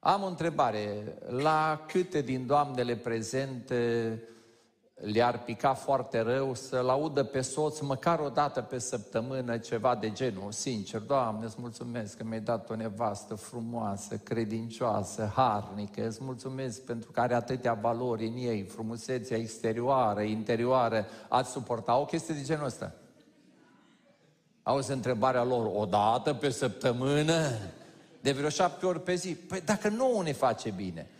[0.01, 1.17] Am o întrebare.
[1.29, 4.23] La câte din doamnele prezente
[4.95, 10.13] le-ar pica foarte rău să-l audă pe soț măcar o dată pe săptămână ceva de
[10.13, 16.81] genul, sincer, Doamne, îți mulțumesc că mi-ai dat o nevastă frumoasă, credincioasă, harnică, îți mulțumesc
[16.85, 22.43] pentru că are atâtea valori în ei, frumusețea exterioară, interioară, ați suporta o chestie de
[22.43, 22.93] genul ăsta?
[24.63, 27.51] Auzi întrebarea lor, o dată pe săptămână?
[28.21, 29.35] De vreo șapte ori pe zi?
[29.35, 31.11] Păi dacă nouă ne face bine.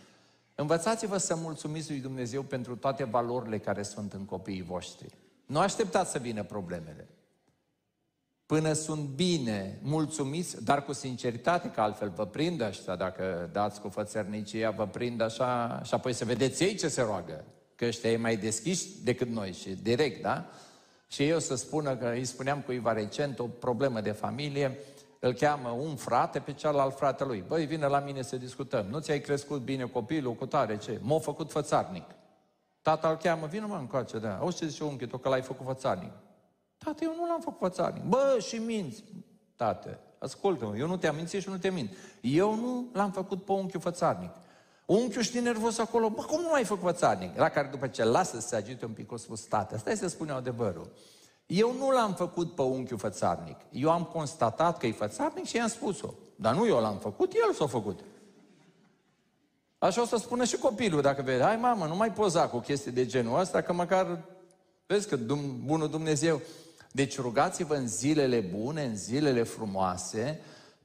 [0.55, 5.15] Învățați-vă să mulțumiți lui Dumnezeu pentru toate valorile care sunt în copiii voștri.
[5.45, 7.07] Nu așteptați să vină problemele.
[8.45, 13.89] Până sunt bine, mulțumiți, dar cu sinceritate, că altfel vă prind ăștia, dacă dați cu
[13.89, 17.45] fățărnicia, vă prind așa și apoi să vedeți ei ce se roagă.
[17.75, 20.45] Că ăștia e mai deschiși decât noi și direct, da?
[21.07, 24.77] Și eu să spună că îi spuneam cuiva recent o problemă de familie,
[25.23, 27.43] îl cheamă un frate pe celălalt frate lui.
[27.47, 28.85] Băi, vine la mine să discutăm.
[28.89, 30.99] Nu ți-ai crescut bine copilul cu tare, ce?
[31.01, 32.03] M-a făcut fățarnic.
[32.81, 34.37] Tata îl cheamă, vină mă încoace, da.
[34.37, 36.11] Auzi ce zice unchi, tu că l-ai făcut fățarnic.
[36.77, 38.03] Tată, eu nu l-am făcut fățarnic.
[38.03, 39.03] Bă, și minți.
[39.55, 41.93] Tată, ascultă-mă, eu nu te-am mințit și nu te mint.
[42.21, 44.31] Eu nu l-am făcut pe unchiul fățarnic.
[44.85, 47.37] Unchiul știi nervos acolo, bă, cum nu ai făcut fățarnic?
[47.37, 50.07] La care după ce lasă să se agite un pic, o spus, tată, stai să
[50.07, 50.91] spunem adevărul.
[51.51, 53.57] Eu nu l-am făcut pe unchiul fățarnic.
[53.71, 56.13] Eu am constatat că e fățarnic și i-am spus-o.
[56.35, 57.99] Dar nu eu l-am făcut, el s-a făcut.
[59.77, 62.91] Așa o să spună și copilul, dacă vede, hai mamă, nu mai poza cu chestii
[62.91, 64.21] de genul ăsta, că măcar,
[64.85, 66.41] vezi că dum, bunul Dumnezeu.
[66.91, 70.41] Deci rugați-vă în zilele bune, în zilele frumoase,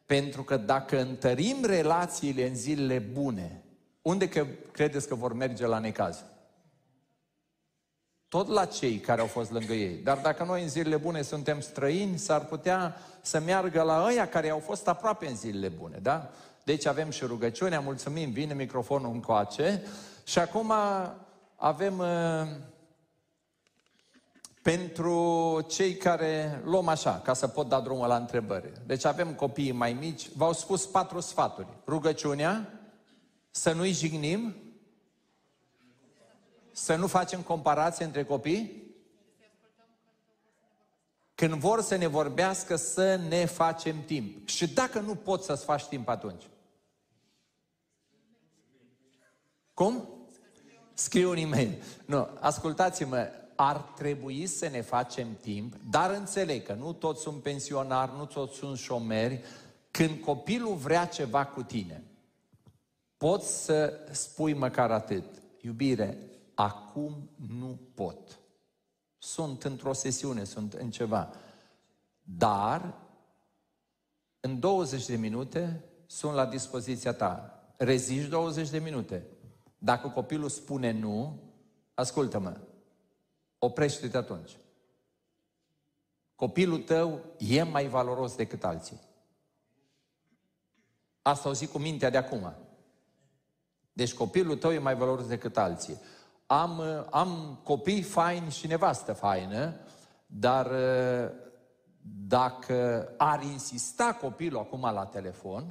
[0.07, 3.62] pentru că dacă întărim relațiile în zilele bune,
[4.02, 6.24] unde că credeți că vor merge la necaz?
[8.29, 10.01] Tot la cei care au fost lângă ei.
[10.03, 14.51] Dar dacă noi în zilele bune suntem străini, s-ar putea să meargă la ăia care
[14.51, 16.31] au fost aproape în zilele bune, da?
[16.65, 19.83] Deci avem și rugăciunea, mulțumim, vine microfonul încoace.
[20.25, 20.73] Și acum
[21.57, 22.47] avem uh,
[24.62, 28.73] pentru cei care luăm așa, ca să pot da drumul la întrebări.
[28.87, 31.67] Deci avem copii mai mici, v-au spus patru sfaturi.
[31.87, 32.69] Rugăciunea,
[33.51, 34.55] să nu-i jignim,
[36.79, 38.85] să nu facem comparație între copii,
[41.35, 44.49] când vor să ne vorbească, să ne facem timp.
[44.49, 46.43] Și dacă nu poți să-ți faci timp atunci?
[49.75, 50.09] Cum?
[50.95, 51.83] Scriu un e-mail.
[52.05, 58.17] Nu, ascultați-mă, ar trebui să ne facem timp, dar înțeleg că nu toți sunt pensionari,
[58.17, 59.45] nu toți sunt șomeri.
[59.91, 62.03] Când copilul vrea ceva cu tine,
[63.17, 65.25] poți să spui măcar atât.
[65.61, 66.19] Iubire,
[66.57, 68.38] acum nu pot.
[69.19, 71.33] Sunt într-o sesiune, sunt în ceva.
[72.23, 72.95] Dar,
[74.40, 77.61] în 20 de minute, sunt la dispoziția ta.
[77.77, 79.27] Reziști 20 de minute.
[79.79, 81.42] Dacă copilul spune nu,
[81.95, 82.61] ascultă-mă,
[83.59, 84.57] oprește-te atunci.
[86.35, 89.01] Copilul tău e mai valoros decât alții.
[91.23, 92.55] Asta o zic cu mintea de acum.
[93.92, 95.97] Deci copilul tău e mai valoros decât alții.
[96.46, 99.74] Am, am copii faini și nevastă faină,
[100.26, 100.70] dar
[102.26, 105.64] dacă ar insista copilul acum la telefon,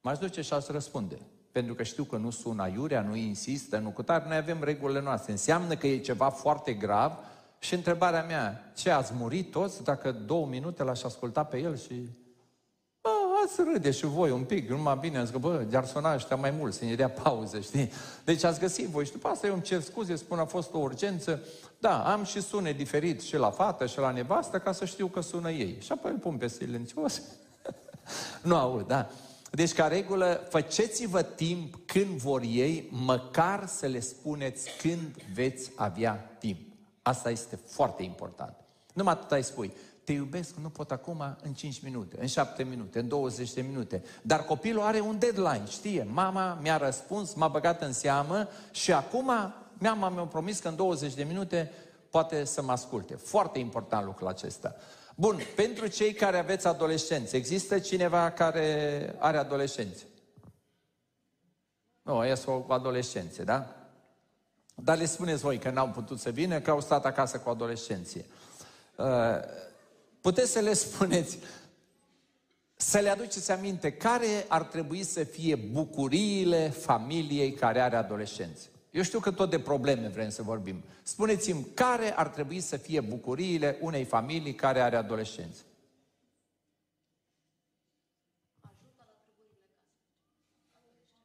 [0.00, 1.18] m-aș duce și aș răspunde
[1.52, 5.00] pentru că știu că nu sună aiurea, nu insistă, nu cu tare, noi avem regulile
[5.00, 5.32] noastre.
[5.32, 7.12] Înseamnă că e ceva foarte grav
[7.58, 12.08] și întrebarea mea, ce, ați murit toți dacă două minute l-aș asculta pe el și...
[13.56, 16.50] Bă, ați râde și voi un pic, numai bine, zic, bă, de-ar suna ăștia mai
[16.50, 17.92] mult, să ne dea pauză, știi?
[18.24, 20.78] Deci ați găsit voi și după asta eu îmi cer scuze, spun, a fost o
[20.78, 21.42] urgență.
[21.78, 25.20] Da, am și sune diferit și la fată și la nevastă ca să știu că
[25.20, 25.76] sună ei.
[25.80, 27.22] Și apoi îl pun pe silențios.
[28.42, 29.10] nu aud, da.
[29.50, 36.36] Deci, ca regulă, faceți-vă timp când vor ei, măcar să le spuneți când veți avea
[36.38, 36.60] timp.
[37.02, 38.54] Asta este foarte important.
[38.92, 39.72] Numai atât ai spui,
[40.08, 44.02] te iubesc, nu pot acum în 5 minute, în 7 minute, în 20 de minute.
[44.22, 46.08] Dar copilul are un deadline, știe.
[46.12, 49.30] Mama mi-a răspuns, m-a băgat în seamă și acum
[49.78, 51.72] mama mi-a promis că în 20 de minute
[52.10, 53.14] poate să mă asculte.
[53.14, 54.74] Foarte important lucrul acesta.
[55.14, 60.06] Bun, pentru cei care aveți adolescenți, există cineva care are adolescenți?
[62.02, 63.66] Nu, e sunt cu adolescențe, da?
[64.74, 68.24] Dar le spuneți voi că n-au putut să vină, că au stat acasă cu adolescenții.
[68.96, 69.06] Uh,
[70.28, 71.38] puteți să le spuneți,
[72.76, 78.70] să le aduceți aminte care ar trebui să fie bucuriile familiei care are adolescenți.
[78.90, 80.84] Eu știu că tot de probleme vrem să vorbim.
[81.02, 85.64] Spuneți-mi, care ar trebui să fie bucuriile unei familii care are adolescenți?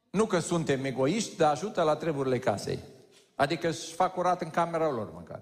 [0.09, 2.79] Nu că suntem egoiști, dar ajută la treburile casei.
[3.35, 5.41] Adică își fac curat în camera lor măcar.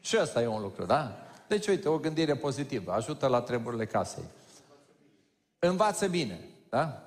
[0.00, 1.25] Și ăsta e un lucru, da?
[1.48, 2.92] Deci, uite, o gândire pozitivă.
[2.92, 4.24] Ajută la treburile casei.
[5.58, 7.02] Învață bine, da?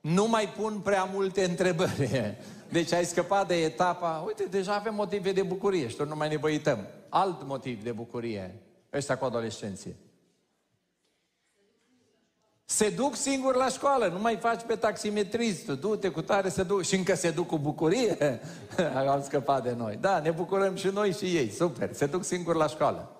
[0.00, 2.36] Nu mai pun prea multe întrebări.
[2.70, 6.36] Deci ai scăpat de etapa, uite, deja avem motive de bucurie și nu mai ne
[6.36, 6.86] băităm.
[7.08, 9.96] Alt motiv de bucurie, ăștia cu adolescenții.
[12.70, 16.82] Se duc singur la școală, nu mai faci pe taximetrist, du-te cu tare să duc
[16.82, 18.40] și încă se duc cu bucurie.
[19.08, 19.96] Am scăpat de noi.
[19.96, 23.12] Da, ne bucurăm și noi și ei, super, se duc singur la școală.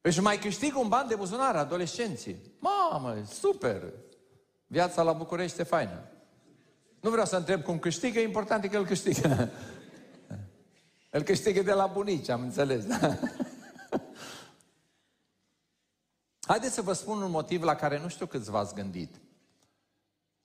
[0.00, 2.36] Își mai câștigă un ban de buzunar, adolescenții.
[2.58, 3.82] Mamă, super!
[4.66, 6.04] Viața la București e faină.
[7.00, 9.50] Nu vreau să întreb cum câștigă, important e că îl câștigă.
[11.16, 12.84] îl câștigă de la bunici, am înțeles.
[16.46, 16.52] Da?
[16.52, 19.20] Haideți să vă spun un motiv la care nu știu câți v-ați gândit.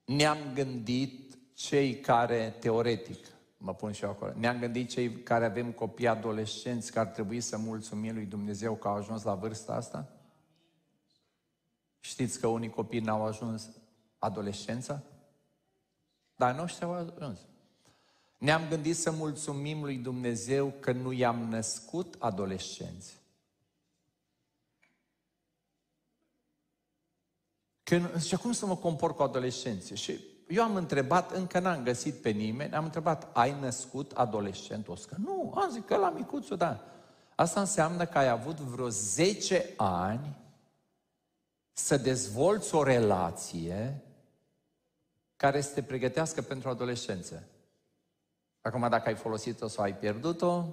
[0.05, 3.25] Ne-am gândit cei care, teoretic,
[3.57, 4.33] mă pun și eu acolo.
[4.35, 8.87] Ne-am gândit cei care avem copii adolescenți că ar trebui să mulțumim lui Dumnezeu că
[8.87, 10.09] au ajuns la vârsta asta?
[11.99, 13.69] Știți că unii copii n-au ajuns
[14.17, 15.01] adolescența?
[16.35, 17.39] Dar noștri au ajuns.
[18.37, 23.18] Ne-am gândit să mulțumim lui Dumnezeu că nu i-am născut adolescenți.
[27.89, 29.95] Când, și cum să mă compor cu adolescenții?
[29.95, 35.15] Și eu am întrebat, încă n-am găsit pe nimeni, am întrebat, ai născut adolescentul ăsta?
[35.23, 36.79] Nu, am zis că la micuțul, da.
[37.35, 40.37] Asta înseamnă că ai avut vreo 10 ani
[41.71, 44.03] să dezvolți o relație
[45.35, 47.43] care să te pregătească pentru adolescență.
[48.61, 50.65] Acum, dacă ai folosit-o sau ai pierdut-o,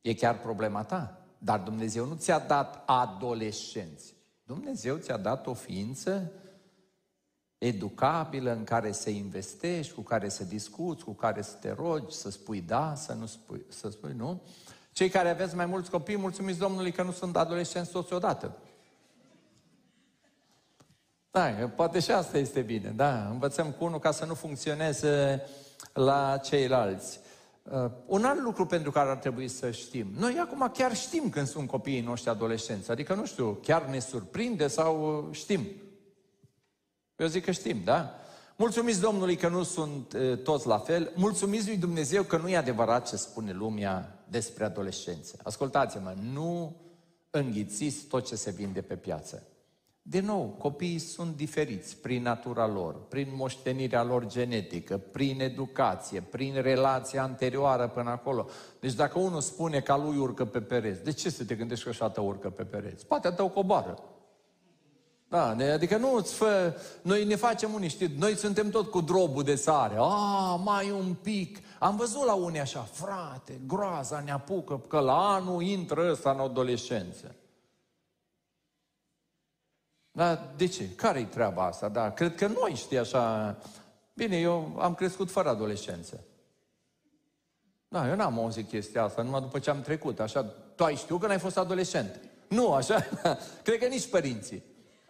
[0.00, 1.26] e chiar problema ta.
[1.38, 4.16] Dar Dumnezeu nu ți-a dat adolescenți.
[4.48, 6.32] Dumnezeu ți-a dat o ființă
[7.58, 12.30] educabilă în care să investești, cu care să discuți, cu care să te rogi, să
[12.30, 14.42] spui da, să nu spui, să spui nu.
[14.92, 18.56] Cei care aveți mai mulți copii, mulțumiți Domnului că nu sunt adolescenți toți odată.
[21.30, 23.28] Da, poate și asta este bine, da.
[23.28, 25.42] Învățăm cu unul ca să nu funcționeze
[25.92, 27.20] la ceilalți.
[27.72, 30.06] Uh, un alt lucru pentru care ar trebui să știm.
[30.18, 32.90] Noi acum chiar știm când sunt copiii noștri adolescenți.
[32.90, 35.66] Adică, nu știu, chiar ne surprinde sau știm.
[37.16, 38.14] Eu zic că știm, da?
[38.56, 41.12] Mulțumiți Domnului că nu sunt uh, toți la fel.
[41.14, 45.38] Mulțumiți lui Dumnezeu că nu e adevărat ce spune lumea despre adolescență.
[45.42, 46.76] Ascultați-mă, nu
[47.30, 49.42] înghițiți tot ce se vinde pe piață.
[50.10, 56.54] Din nou, copiii sunt diferiți prin natura lor, prin moștenirea lor genetică, prin educație, prin
[56.62, 58.46] relația anterioară până acolo.
[58.80, 61.90] Deci dacă unul spune că lui urcă pe pereți, de ce să te gândești că
[61.90, 63.06] așa urcă pe pereți?
[63.06, 63.98] Poate tău coboară.
[65.28, 66.80] Da, adică nu îți fă...
[67.02, 69.94] Noi ne facem unii, știi, noi suntem tot cu drobul de sare.
[69.98, 71.58] A, mai un pic.
[71.78, 76.40] Am văzut la unii așa, frate, groaza ne apucă, că la anul intră ăsta în
[76.40, 77.34] adolescență.
[80.18, 80.88] Da, de ce?
[80.94, 81.88] Care-i treaba asta?
[81.88, 83.56] Da, cred că noi știi așa...
[84.14, 86.20] Bine, eu am crescut fără adolescență.
[87.88, 90.20] Da, eu n-am auzit chestia asta, numai după ce am trecut.
[90.20, 90.42] Așa,
[90.74, 92.20] tu ai știut că n-ai fost adolescent.
[92.48, 93.06] Nu, așa,
[93.64, 94.62] cred că nici părinții.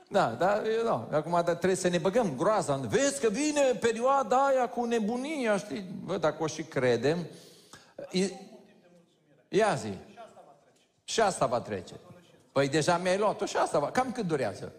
[0.08, 1.08] Da, da, da.
[1.10, 2.76] Acum da, trebuie să ne băgăm groaza.
[2.76, 5.90] Vezi că vine perioada aia cu nebunia, știi?
[6.04, 7.26] Bă, dacă o și credem...
[9.48, 9.92] Ia zi.
[11.04, 11.94] Și asta va trece.
[12.52, 13.90] Păi deja mi-ai luat-o și asta va...
[13.90, 14.72] Cam cât durează?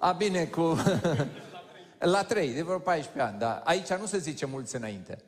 [0.00, 0.60] A, bine, cu...
[1.98, 3.62] la 3, de vreo 14 ani, da.
[3.64, 5.18] Aici nu se zice mulți înainte.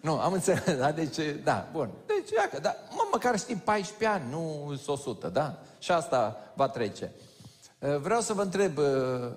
[0.00, 0.92] Nu, am înțeles, da?
[0.92, 1.90] Deci, da, bun.
[2.06, 5.58] Deci, iacă, da, mă, măcar știm 14 ani, nu 100, da?
[5.78, 7.12] Și asta va trece.
[7.78, 9.32] Uh, vreau să vă întreb, uh,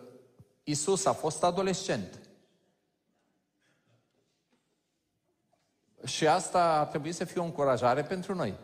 [0.64, 2.20] Isus a fost adolescent.
[6.06, 8.58] Și asta ar trebui să fie o încurajare pentru noi.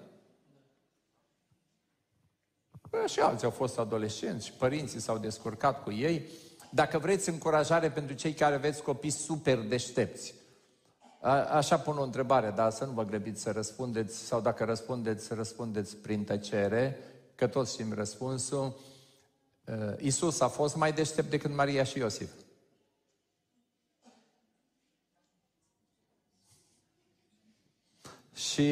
[2.95, 6.29] Păi și alții au fost adolescenți și părinții s-au descurcat cu ei.
[6.69, 10.33] Dacă vreți încurajare pentru cei care aveți copii super deștepți,
[11.21, 15.33] a, așa pun o întrebare, dar să nu vă grăbiți să răspundeți, sau dacă răspundeți,
[15.33, 16.99] răspundeți prin tăcere,
[17.35, 18.79] că toți știm răspunsul.
[19.99, 22.29] Isus a fost mai deștept decât Maria și Iosif.
[28.33, 28.65] Și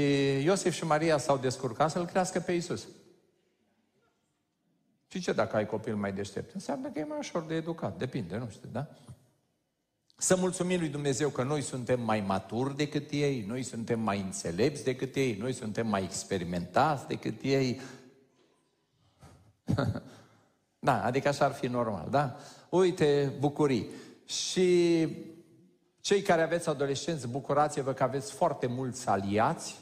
[0.44, 2.88] Iosif și Maria s-au descurcat să-L crească pe Isus.
[5.14, 6.54] Și ce dacă ai copil mai deștept?
[6.54, 7.98] Înseamnă că e mai ușor de educat.
[7.98, 8.88] Depinde, nu știu, da?
[10.18, 14.84] Să mulțumim lui Dumnezeu că noi suntem mai maturi decât ei, noi suntem mai înțelepți
[14.84, 17.82] decât ei, noi suntem mai experimentați decât ei.
[20.80, 22.38] da, adică așa ar fi normal, da?
[22.70, 23.90] Uite, bucurii.
[24.26, 25.08] Și
[26.00, 29.76] cei care aveți adolescenți, bucurați-vă că aveți foarte mulți aliați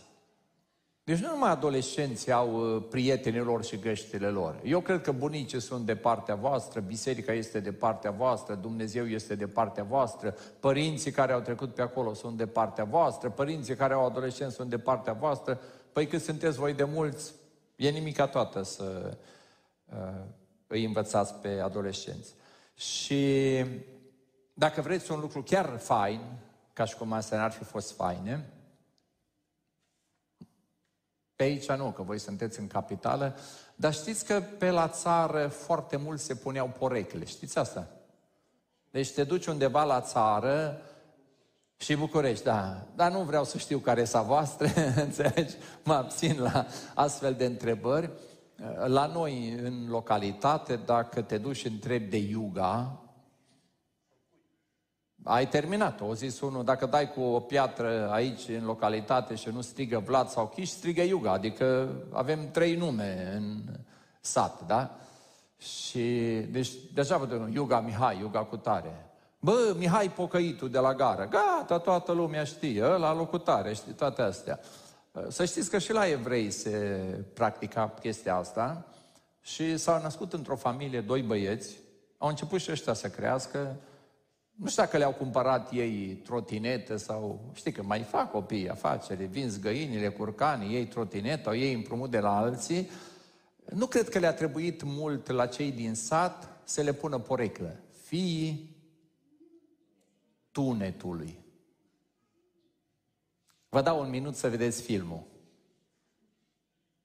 [1.12, 4.60] deci nu numai adolescenții au uh, prietenii lor și găștile lor.
[4.63, 9.36] Eu cred că bunicii sunt de partea voastră, biserica este de partea voastră, Dumnezeu este
[9.36, 13.93] de partea voastră, părinții care au trecut pe acolo sunt de partea voastră, părinții care
[13.93, 15.60] au adolescenți sunt de partea voastră.
[15.93, 17.34] Păi cât sunteți voi de mulți,
[17.76, 19.17] e nimica toată să
[19.93, 20.21] uh,
[20.67, 22.34] îi învățați pe adolescenți.
[22.76, 23.65] Și
[24.54, 26.21] dacă vreți un lucru chiar fain,
[26.74, 28.50] ca și cum astea n-ar fi fost faine,
[31.42, 33.36] pe aici nu, că voi sunteți în capitală,
[33.76, 37.88] dar știți că pe la țară foarte mult se puneau porecle, știți asta?
[38.92, 40.82] Deci te duci undeva la țară
[41.78, 44.68] și București, da, dar nu vreau să știu care sa voastră,
[45.06, 45.56] înțelegi?
[45.84, 48.10] Mă abțin la astfel de întrebări.
[48.86, 53.02] La noi, în localitate, dacă te duci și întrebi de Iuga,
[55.24, 59.61] ai terminat O zis unul, dacă dai cu o piatră aici în localitate și nu
[59.61, 61.32] strigă Vlad sau Chiș, strigă Iuga.
[61.32, 63.61] Adică avem trei nume în
[64.22, 64.95] sat, da?
[65.57, 69.05] Și, deci, deja văd Iuga Mihai, Iuga cu tare.
[69.39, 71.28] Bă, Mihai Pocăitul de la gară.
[71.30, 74.59] Gata, toată lumea știe, ăla locutare, știi, toate astea.
[75.28, 76.69] Să știți că și la evrei se
[77.34, 78.86] practica chestia asta
[79.41, 81.78] și s-au născut într-o familie doi băieți,
[82.17, 83.76] au început și ăștia să crească,
[84.56, 87.52] nu știu dacă le-au cumpărat ei trotinete sau...
[87.54, 92.38] Știi că mai fac copii afaceri, vin găinile, curcanii, ei trotinetă, ei împrumut de la
[92.38, 92.89] alții.
[93.66, 97.80] nu cred că le-a trebuit mult la cei din sat să le pună poreclă.
[98.04, 98.76] Fiii
[100.52, 101.39] tunetului.
[103.70, 105.24] Vă dau un minut să vedeți filmul.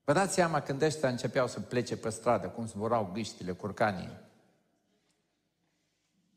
[0.04, 4.24] Vă dați seama când ăștia începeau să plece pe stradă, cum zburau gâștile, curcanii.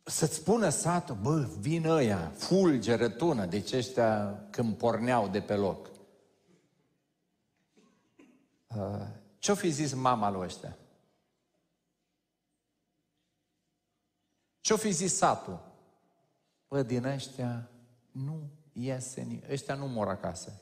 [0.10, 5.90] Să-ți spună satul, bă, vin ăia, fulge, rătună, deci ăștia când porneau de pe loc.
[8.68, 9.08] Uh,
[9.38, 10.78] ce-o fi zis mama lui ăștia?
[14.60, 15.60] Ce-o fi zis satul?
[16.68, 17.70] Bă, din ăștia
[18.12, 20.62] nu iese, ăștia nu mor acasă.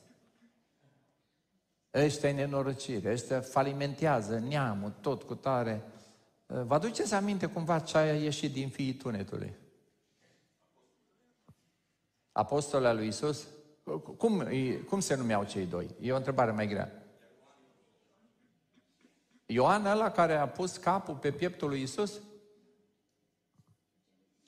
[1.94, 5.82] Ăștia e nenorocire, ăștia falimentează neamul, tot cu tare.
[6.50, 9.54] Vă aduceți aminte cumva ce a ieșit din fiii tunetului?
[12.32, 13.46] Apostolul lui Isus?
[14.16, 14.48] Cum,
[14.88, 15.90] cum se numeau cei doi?
[16.00, 16.92] E o întrebare mai grea.
[19.46, 22.20] Ioan ăla care a pus capul pe pieptul lui Isus?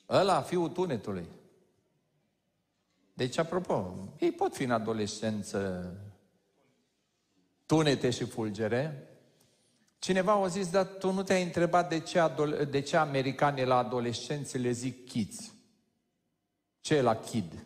[0.09, 1.25] Ăla, fiul tunetului.
[3.13, 5.93] Deci, apropo, ei pot fi în adolescență
[7.65, 9.10] tunete și fulgere.
[10.01, 13.77] Cineva a zis, dar tu nu te-ai întrebat de ce, adole- de ce americanii la
[13.77, 15.53] adolescenți le zic kids?
[16.79, 17.65] Ce e la kid?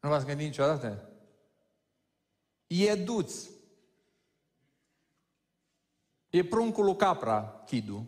[0.00, 1.08] Nu v-ați gândit niciodată?
[3.04, 3.48] duț.
[6.30, 8.04] E pruncul lui capra, chidul.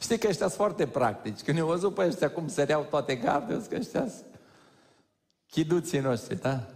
[0.00, 1.42] Știi că ăștia sunt foarte practici.
[1.42, 4.08] Când eu văzut pe ăștia cum săreau toate gardele, că ăștia
[5.46, 6.75] chiduții noștri, da?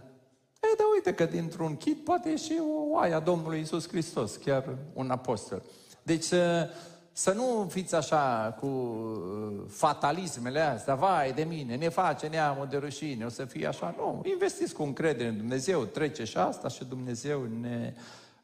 [0.61, 5.09] E, dar uite că dintr-un chid poate ieși o oaia Domnului Isus Hristos, chiar un
[5.09, 5.63] apostol.
[6.03, 6.69] Deci să,
[7.11, 12.77] să nu fiți așa cu uh, fatalismele astea, vai de mine, ne face neamul de
[12.77, 13.95] rușine, o să fie așa.
[13.97, 17.93] Nu, investiți cu încredere în Dumnezeu, trece și asta și Dumnezeu ne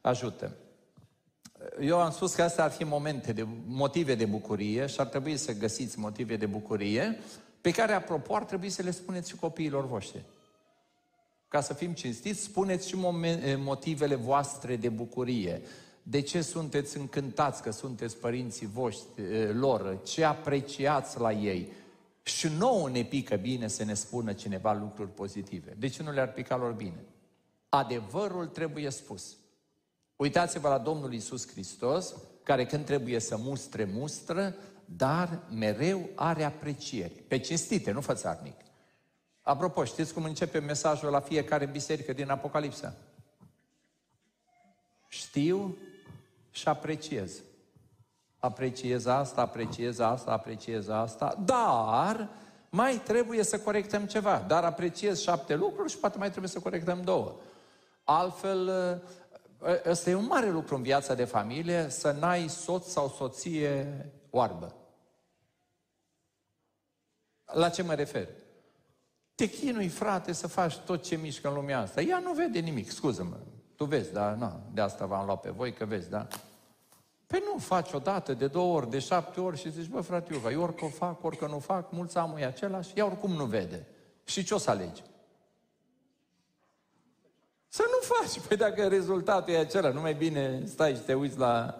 [0.01, 0.55] ajută.
[1.80, 5.38] Eu am spus că astea ar fi momente de motive de bucurie și ar trebui
[5.38, 7.20] să găsiți motive de bucurie
[7.61, 10.24] pe care, apropo, ar trebui să le spuneți și copiilor voștri.
[11.47, 12.95] Ca să fim cinstiți, spuneți și
[13.57, 15.61] motivele voastre de bucurie.
[16.03, 19.99] De ce sunteți încântați că sunteți părinții voștri, lor?
[20.03, 21.71] Ce apreciați la ei?
[22.23, 25.75] Și nouă ne pică bine să ne spună cineva lucruri pozitive.
[25.79, 27.03] De ce nu le-ar pica lor bine?
[27.69, 29.35] Adevărul trebuie spus.
[30.15, 37.23] Uitați-vă la Domnul Isus Hristos, care când trebuie să mustre, mustră, dar mereu are aprecieri.
[37.27, 38.55] Pe cinstite, nu fățarnic.
[39.47, 42.93] Apropo, știți cum începe mesajul la fiecare biserică din Apocalipsa?
[45.07, 45.77] Știu
[46.51, 47.41] și apreciez.
[48.39, 52.29] Apreciez asta, apreciez asta, apreciez asta, dar
[52.69, 54.43] mai trebuie să corectăm ceva.
[54.47, 57.35] Dar apreciez șapte lucruri și poate mai trebuie să corectăm două.
[58.03, 58.69] Altfel,
[59.85, 64.75] ăsta e un mare lucru în viața de familie, să n-ai soț sau soție oarbă.
[67.45, 68.27] La ce mă refer?
[69.38, 72.01] Te chinui, frate, să faci tot ce mișcă în lumea asta.
[72.01, 73.38] Ea nu vede nimic, scuză-mă.
[73.75, 74.35] Tu vezi, da?
[74.35, 76.27] Na, de asta v-am luat pe voi, că vezi, da?
[77.27, 80.33] Păi nu faci o dată, de două ori, de șapte ori și zici, bă, frate,
[80.33, 83.45] eu, eu orică o fac, orică nu fac, mulți amul e același, ea oricum nu
[83.45, 83.88] vede.
[84.23, 85.03] Și ce o să alegi?
[87.67, 88.39] Să nu faci.
[88.47, 91.79] Păi dacă rezultatul e acela, nu mai bine stai și te uiți la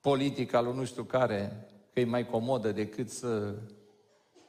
[0.00, 3.54] politica lui nu știu care, că e mai comodă decât să...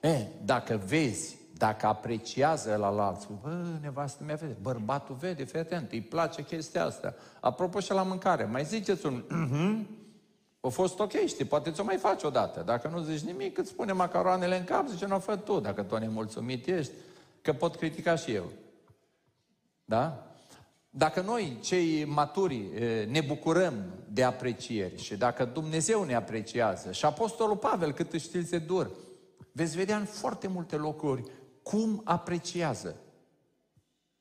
[0.01, 5.91] E, dacă vezi, dacă apreciază la altul, bă, nevastă mea vede, bărbatul vede, fii atent,
[5.91, 7.13] îi place chestia asta.
[7.39, 9.85] Apropo și la mâncare, mai ziceți un, uh-huh,
[10.59, 12.61] a fost ok, știi, poate ți-o mai faci odată.
[12.65, 15.97] Dacă nu zici nimic, îți spune macaroanele în cap, zice, nu fă tu, dacă tu
[15.97, 16.91] nemulțumit ești,
[17.41, 18.51] că pot critica și eu.
[19.85, 20.27] Da?
[20.89, 22.69] Dacă noi, cei maturi,
[23.09, 23.73] ne bucurăm
[24.07, 28.91] de aprecieri și dacă Dumnezeu ne apreciază și Apostolul Pavel, cât știți de dur,
[29.51, 31.23] veți vedea în foarte multe locuri
[31.63, 32.95] cum apreciază.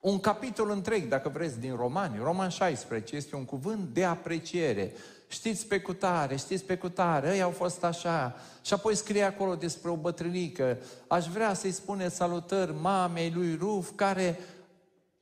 [0.01, 4.93] Un capitol întreg, dacă vreți, din Romani, Roman 16, este un cuvânt de apreciere.
[5.29, 8.35] Știți pe cutare, știți pe cutare, ei au fost așa.
[8.63, 10.79] Și apoi scrie acolo despre o bătrânică.
[11.07, 14.39] Aș vrea să-i spune salutări mamei lui Ruf, care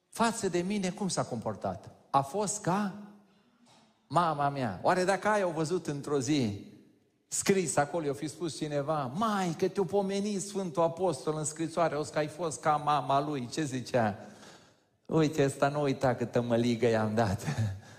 [0.09, 1.91] față de mine cum s-a comportat?
[2.11, 2.95] A fost ca
[4.07, 4.81] mama mea.
[4.83, 6.67] Oare dacă ai o văzut într-o zi
[7.29, 12.03] scris acolo, i-o fi spus cineva, mai că te-o pomeni Sfântul Apostol în scrisoare, o
[12.03, 14.19] să că ai fost ca mama lui, ce zicea?
[15.07, 17.47] Uite, ăsta nu uita câtă măligă i-am dat.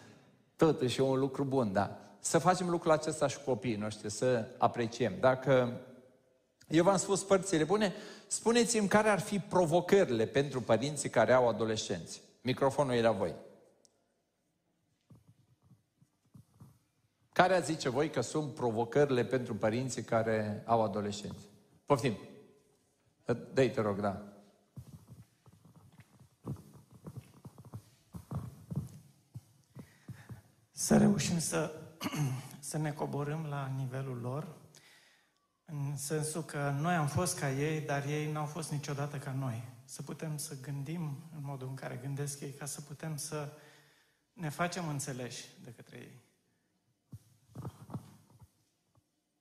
[0.55, 1.97] Totuși e un lucru bun, da.
[2.19, 5.13] Să facem lucrul acesta și copiii noștri, să apreciem.
[5.19, 5.79] Dacă
[6.67, 7.93] eu v-am spus părțile bune,
[8.27, 12.21] spuneți-mi care ar fi provocările pentru părinții care au adolescenți.
[12.41, 13.35] Microfonul e la voi.
[17.33, 21.47] Care ați zice voi că sunt provocările pentru părinții care au adolescenți?
[21.85, 22.17] Poftim.
[23.25, 24.23] dă te rog, da.
[30.71, 31.71] Să reușim să,
[32.59, 34.47] să ne coborâm la nivelul lor,
[35.65, 39.63] în sensul că noi am fost ca ei, dar ei n-au fost niciodată ca noi.
[39.85, 43.53] Să putem să gândim în modul în care gândesc ei, ca să putem să
[44.33, 46.28] ne facem înțeleși de către ei.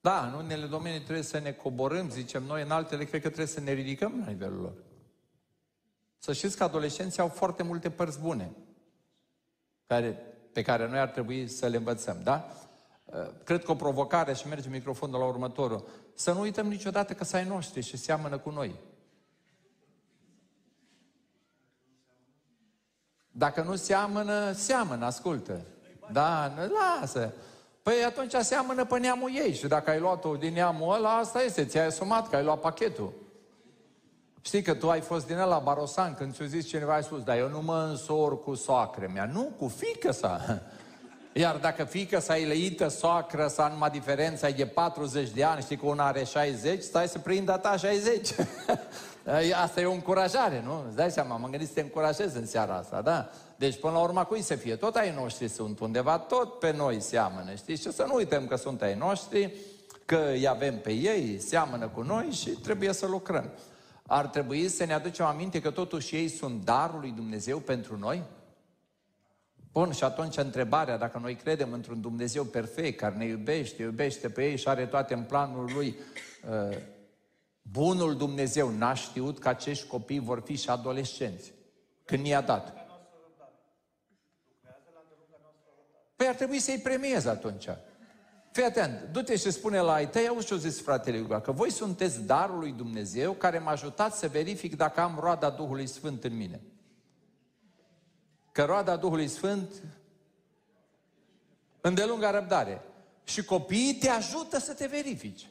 [0.01, 3.47] Da, în unele domenii trebuie să ne coborâm, zicem noi, în altele cred că trebuie
[3.47, 4.75] să ne ridicăm la nivelul lor.
[6.19, 8.51] Să știți că adolescenții au foarte multe părți bune
[9.87, 10.23] care,
[10.53, 12.53] pe care noi ar trebui să le învățăm, da?
[13.05, 17.25] Uh, cred că o provocare, și merge microfonul la următorul, să nu uităm niciodată că
[17.25, 18.75] să ai noștri și seamănă cu noi.
[23.31, 25.61] Dacă nu seamănă, seamănă, ascultă.
[26.13, 27.35] Da, lasă.
[27.89, 31.65] Păi atunci seamănă pe neamul ei și dacă ai luat-o din neamul ăla, asta este,
[31.65, 33.13] ți-ai asumat că ai luat pachetul.
[34.41, 37.37] Știi că tu ai fost din ăla barosan când ți-a zis cineva, ai spus, dar
[37.37, 39.31] eu nu mă însor cu soacră mea.
[39.33, 40.61] Nu, cu fică sa.
[41.33, 45.63] Iar dacă fică sa e leită soacră sa, numai diferența e de 40 de ani,
[45.63, 48.35] știi că una are 60, stai să prindă ta 60.
[49.65, 50.85] asta e o încurajare, nu?
[50.87, 53.31] Îți dai seama, m-am gândit să te încurajez în seara asta, da?
[53.59, 54.77] Deci, până la urmă, cui să fie?
[54.77, 57.77] Tot ai noștri sunt undeva, tot pe noi seamănă, știi?
[57.77, 59.55] Și să nu uităm că sunt ai noștri,
[60.05, 63.51] că îi avem pe ei, seamănă cu noi și trebuie să lucrăm.
[64.07, 68.23] Ar trebui să ne aducem aminte că totuși ei sunt darul lui Dumnezeu pentru noi?
[69.73, 74.45] Bun, și atunci întrebarea, dacă noi credem într-un Dumnezeu perfect, care ne iubește, iubește pe
[74.51, 75.97] ei și are toate în planul lui,
[76.51, 76.77] uh,
[77.63, 81.53] bunul Dumnezeu n-a știut că acești copii vor fi și adolescenți,
[82.05, 82.78] când i-a dat.
[86.19, 87.69] Păi ar trebui să-i premiezi atunci.
[88.51, 91.71] Fii atent, du-te și spune la ai tăi, auzi ce zis fratele Iuga, că voi
[91.71, 96.37] sunteți darul lui Dumnezeu care m-a ajutat să verific dacă am roada Duhului Sfânt în
[96.37, 96.61] mine.
[98.53, 99.83] Că roada Duhului Sfânt
[101.81, 102.83] îndelunga răbdare.
[103.25, 105.49] Și copiii te ajută să te verifici.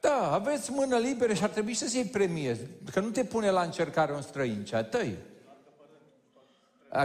[0.00, 2.70] Da, aveți mână liberă și ar trebui să-ți iei premie.
[2.92, 5.36] Că nu te pune la încercare un străin, ci a tăi.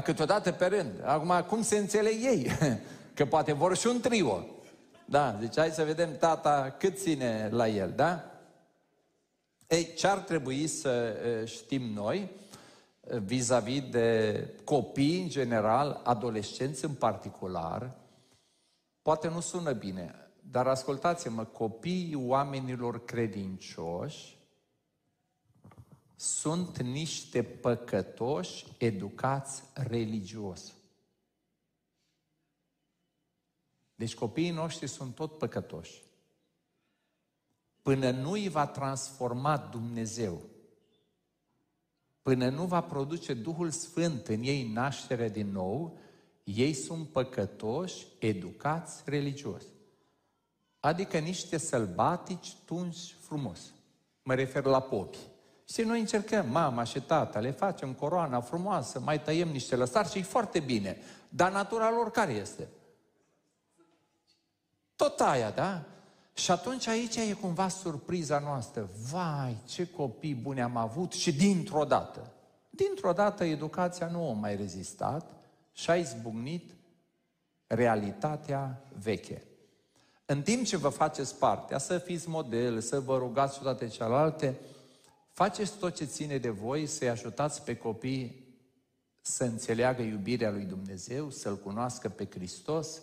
[0.03, 0.91] Câteodată pe rând.
[1.03, 2.47] Acum, cum se înțeleg ei?
[3.15, 4.45] Că poate vor și un trio.
[5.05, 8.23] Da, deci hai să vedem tata cât ține la el, da?
[9.67, 11.15] Ei, ce ar trebui să
[11.45, 12.29] știm noi
[13.25, 17.91] vis-a-vis de copii în general, adolescenți în particular,
[19.01, 20.15] poate nu sună bine,
[20.51, 24.32] dar ascultați-mă, copiii oamenilor credincioși
[26.15, 30.73] sunt niște păcătoși educați religios.
[33.95, 36.03] Deci copiii noștri sunt tot păcătoși.
[37.81, 40.41] Până nu îi va transforma Dumnezeu,
[42.21, 45.97] până nu va produce Duhul Sfânt în ei naștere din nou,
[46.43, 49.63] ei sunt păcătoși, educați religios.
[50.79, 53.73] Adică niște sălbatici tunși frumos.
[54.23, 55.17] Mă refer la popi.
[55.69, 60.17] Și noi încercăm, mama și tata, le facem coroana frumoasă, mai tăiem niște lăsari și
[60.17, 60.97] e foarte bine.
[61.29, 62.67] Dar natura lor care este?
[64.95, 65.83] Tot aia, da?
[66.33, 68.89] Și atunci aici e cumva surpriza noastră.
[69.11, 72.31] Vai, ce copii buni am avut și dintr-o dată.
[72.69, 75.31] Dintr-o dată educația nu a mai rezistat
[75.71, 76.71] și a izbucnit
[77.67, 79.43] realitatea veche.
[80.25, 84.55] În timp ce vă faceți partea, să fiți model, să vă rugați și toate celelalte,
[85.33, 88.43] faceți tot ce ține de voi să-i ajutați pe copii
[89.21, 93.01] să înțeleagă iubirea lui Dumnezeu, să-L cunoască pe Hristos,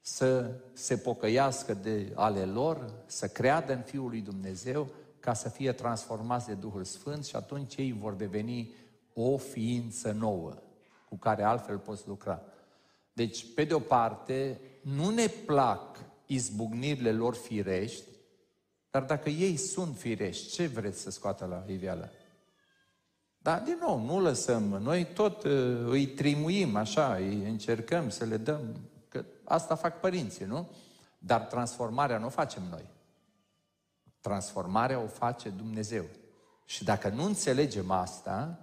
[0.00, 4.90] să se pocăiască de ale lor, să creadă în Fiul lui Dumnezeu,
[5.20, 8.74] ca să fie transformați de Duhul Sfânt și atunci ei vor deveni
[9.14, 10.54] o ființă nouă,
[11.08, 12.42] cu care altfel poți lucra.
[13.12, 18.09] Deci, pe de o parte, nu ne plac izbucnirile lor firești,
[18.90, 22.10] dar dacă ei sunt firești, ce vreți să scoată la iveală?
[23.42, 24.62] Dar, din nou, nu lăsăm.
[24.62, 28.76] Noi tot uh, îi trimuim așa, îi încercăm să le dăm.
[29.08, 30.68] Că asta fac părinții, nu?
[31.18, 32.84] Dar transformarea nu o facem noi.
[34.20, 36.04] Transformarea o face Dumnezeu.
[36.64, 38.58] Și dacă nu înțelegem asta,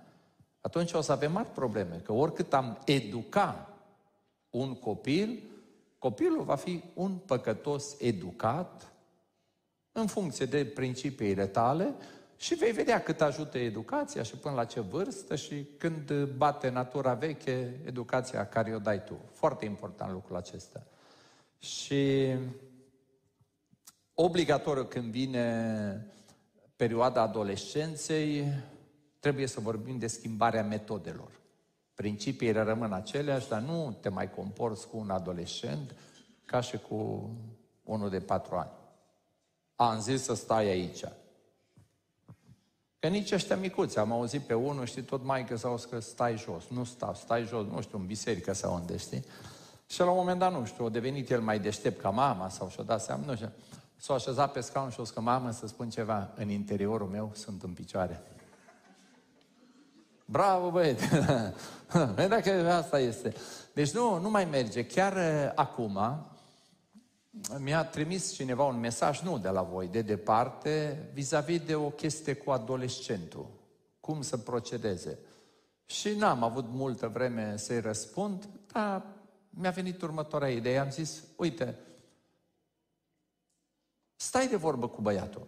[0.62, 2.02] atunci o să avem mari probleme.
[2.04, 3.70] Că oricât am educa
[4.50, 5.44] un copil,
[6.00, 8.92] copilul va fi un păcătos educat
[10.00, 11.94] în funcție de principiile tale
[12.36, 17.14] și vei vedea cât ajută educația și până la ce vârstă și când bate natura
[17.14, 19.20] veche, educația care o dai tu.
[19.34, 20.84] Foarte important lucrul acesta.
[21.60, 22.34] Și
[24.14, 26.12] obligatoriu când vine
[26.76, 28.48] perioada adolescenței,
[29.20, 31.32] trebuie să vorbim de schimbarea metodelor.
[31.94, 35.96] Principiile rămân aceleași, dar nu te mai comporți cu un adolescent
[36.46, 37.30] ca și cu
[37.84, 38.77] unul de patru ani.
[39.78, 41.04] Am zis să stai aici.
[43.00, 46.38] Că nici ăștia micuți, am auzit pe unul, știi, tot mai că s-au că stai
[46.38, 46.64] jos.
[46.68, 49.26] Nu stau, stai jos, nu știu, în biserică sau unde, știi?
[49.90, 52.70] Și la un moment dat, nu știu, a devenit el mai deștept ca mama sau
[52.70, 53.52] și-a dat seama, nu știu.
[53.96, 57.32] S-a așezat pe scaun și a zis că mamă, să spun ceva, în interiorul meu
[57.34, 58.22] sunt în picioare.
[60.26, 61.04] Bravo, băieți!
[62.30, 63.34] Dacă asta este.
[63.74, 64.86] Deci nu, nu mai merge.
[64.86, 66.00] Chiar uh, acum,
[67.60, 72.34] mi-a trimis cineva un mesaj, nu de la voi, de departe, vis-a-vis de o chestie
[72.34, 73.50] cu adolescentul.
[74.00, 75.20] Cum să procedeze.
[75.86, 79.06] Și n-am avut multă vreme să-i răspund, dar
[79.50, 80.78] mi-a venit următoarea idee.
[80.78, 81.80] Am zis, uite,
[84.16, 85.48] stai de vorbă cu băiatul.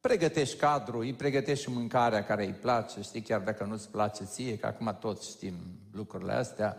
[0.00, 4.58] Pregătești cadrul, îi pregătești și mâncarea care îi place, știi, chiar dacă nu-ți place ție,
[4.58, 5.54] că acum toți știm
[5.92, 6.76] lucrurile astea,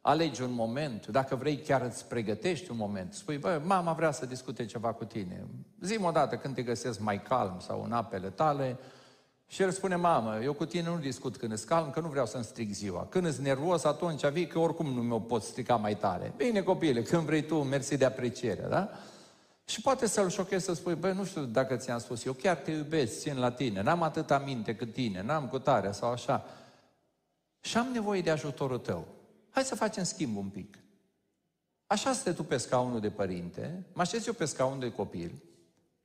[0.00, 4.26] alegi un moment, dacă vrei chiar îți pregătești un moment, spui, bă, mama vrea să
[4.26, 5.46] discute ceva cu tine,
[5.80, 8.78] zi o dată când te găsesc mai calm sau în apele tale,
[9.46, 12.26] și el spune, mamă, eu cu tine nu discut când ești calm, că nu vreau
[12.26, 13.06] să-mi stric ziua.
[13.10, 16.32] Când ești nervos, atunci vii, că oricum nu mi-o pot strica mai tare.
[16.36, 18.90] Bine, copile, când vrei tu, mersi de apreciere, da?
[19.64, 22.70] Și poate să-l șochezi să spui, băi, nu știu dacă ți-am spus, eu chiar te
[22.70, 26.44] iubesc, țin la tine, n-am atâta minte cât tine, n-am cu tare sau așa.
[27.60, 29.06] Și am nevoie de ajutorul tău.
[29.50, 30.78] Hai să facem schimb un pic.
[31.86, 35.42] Așa stai tu pe scaunul de părinte, mă așez eu pe scaunul de copil,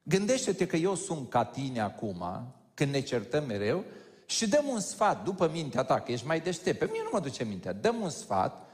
[0.04, 2.24] gândește-te că eu sunt ca tine acum,
[2.74, 3.84] când ne certăm mereu,
[4.26, 6.80] și dăm un sfat după mintea ta, că ești mai deștept.
[6.80, 7.74] Pe mine nu mă duce mintea.
[7.74, 8.66] Dăm un sfat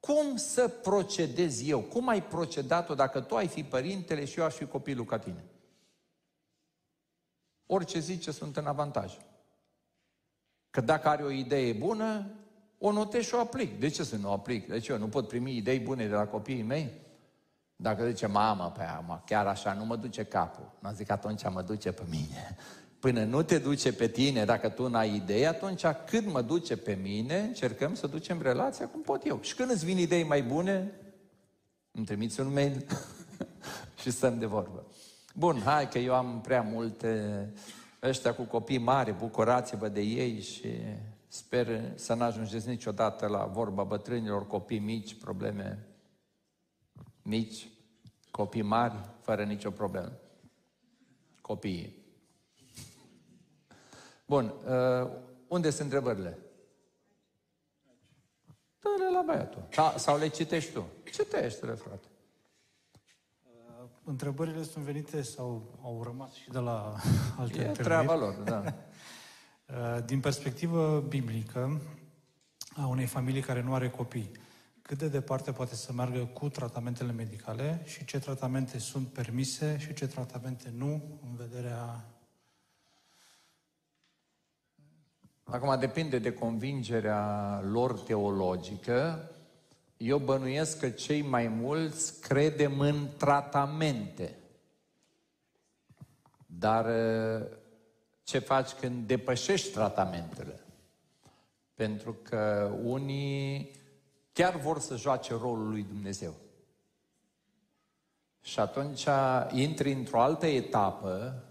[0.00, 1.80] cum să procedez eu?
[1.80, 5.44] Cum ai procedat-o dacă tu ai fi părintele și eu aș fi copilul ca tine?
[7.66, 9.16] Orice zice sunt în avantaj.
[10.70, 12.30] Că dacă are o idee bună,
[12.84, 13.80] o notez și o aplic.
[13.80, 14.68] De ce să nu o aplic?
[14.68, 16.90] De ce eu nu pot primi idei bune de la copiii mei?
[17.76, 20.70] Dacă zice, mamă, pe aia, chiar așa, nu mă duce capul.
[20.78, 22.56] Nu zic, atunci mă duce pe mine.
[22.98, 26.98] Până nu te duce pe tine, dacă tu n-ai idei, atunci cât mă duce pe
[27.02, 29.38] mine, încercăm să ducem relația cum pot eu.
[29.40, 30.92] Și când îți vin idei mai bune,
[31.90, 32.86] îmi trimiți un mail
[34.00, 34.86] și stăm de vorbă.
[35.34, 37.48] Bun, hai că eu am prea multe
[38.02, 40.68] ăștia cu copii mari, bucurați-vă de ei și
[41.32, 45.86] sper să n-ajungeți niciodată la vorba bătrânilor, copii mici, probleme
[47.22, 47.68] mici,
[48.30, 50.12] copii mari, fără nicio problemă.
[51.40, 51.96] Copiii.
[54.26, 55.10] Bun, uh,
[55.48, 56.38] unde sunt întrebările?
[58.78, 59.68] Dă-le la băiatul.
[59.74, 60.86] Da, sau le citești tu.
[61.12, 62.06] Citește-le, frate.
[63.42, 66.94] Uh, întrebările sunt venite sau au rămas și de la
[67.38, 68.64] alte E treaba lor, da.
[69.72, 71.80] Uh, din perspectivă biblică,
[72.76, 74.30] a unei familii care nu are copii,
[74.82, 79.94] cât de departe poate să meargă cu tratamentele medicale și ce tratamente sunt permise și
[79.94, 82.04] ce tratamente nu în vederea
[85.44, 89.30] Acum depinde de convingerea lor teologică.
[89.96, 94.36] Eu bănuiesc că cei mai mulți credem în tratamente.
[96.46, 96.86] Dar
[98.22, 100.60] ce faci când depășești tratamentele?
[101.74, 103.70] Pentru că unii
[104.32, 106.34] chiar vor să joace rolul lui Dumnezeu.
[108.40, 109.06] Și atunci
[109.50, 111.42] intri într-o altă etapă.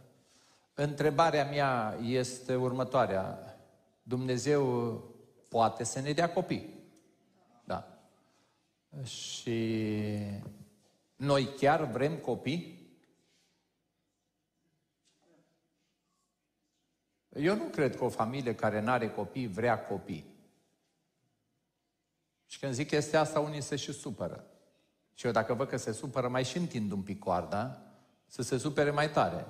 [0.73, 3.57] Întrebarea mea este următoarea.
[4.03, 4.93] Dumnezeu
[5.47, 6.79] poate să ne dea copii.
[7.63, 7.87] Da.
[9.03, 10.19] Și
[11.15, 12.80] noi chiar vrem copii?
[17.35, 20.25] Eu nu cred că o familie care nu are copii vrea copii.
[22.45, 24.45] Și când zic chestia asta, unii se și supără.
[25.13, 27.81] Și eu dacă văd că se supără, mai și întind un pic coarda,
[28.25, 29.45] să se supere mai tare.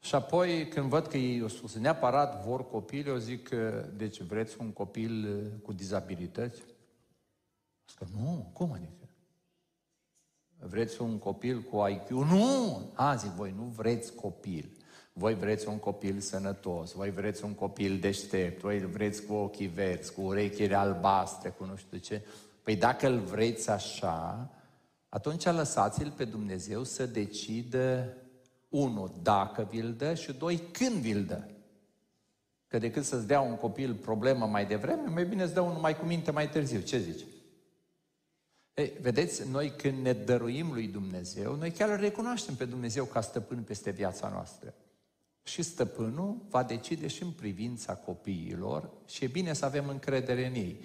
[0.00, 3.48] Și apoi, când văd că ei au spus, neapărat vor copil, eu zic,
[3.96, 6.62] deci vreți un copil uh, cu dizabilități?
[7.88, 9.08] Zic, nu, cum adică?
[10.58, 12.08] Vreți un copil cu IQ?
[12.08, 12.90] Nu!
[12.94, 14.76] A, zic, voi nu vreți copil.
[15.12, 20.12] Voi vreți un copil sănătos, voi vreți un copil deștept, voi vreți cu ochii verzi,
[20.12, 22.22] cu urechile albastre, cu nu știu ce.
[22.62, 24.50] Păi dacă îl vreți așa,
[25.08, 28.16] atunci lăsați-l pe Dumnezeu să decidă
[28.68, 31.44] Unu, dacă vi-l dă și doi, când vi-l dă.
[32.66, 35.98] Că decât să-ți dea un copil problemă mai devreme, mai bine îți dă unul mai
[35.98, 36.80] cu minte mai târziu.
[36.80, 37.24] Ce zici?
[38.74, 43.20] Ei, vedeți, noi când ne dăruim lui Dumnezeu, noi chiar îl recunoaștem pe Dumnezeu ca
[43.20, 44.74] stăpân peste viața noastră.
[45.42, 50.54] Și stăpânul va decide și în privința copiilor și e bine să avem încredere în
[50.54, 50.80] ei.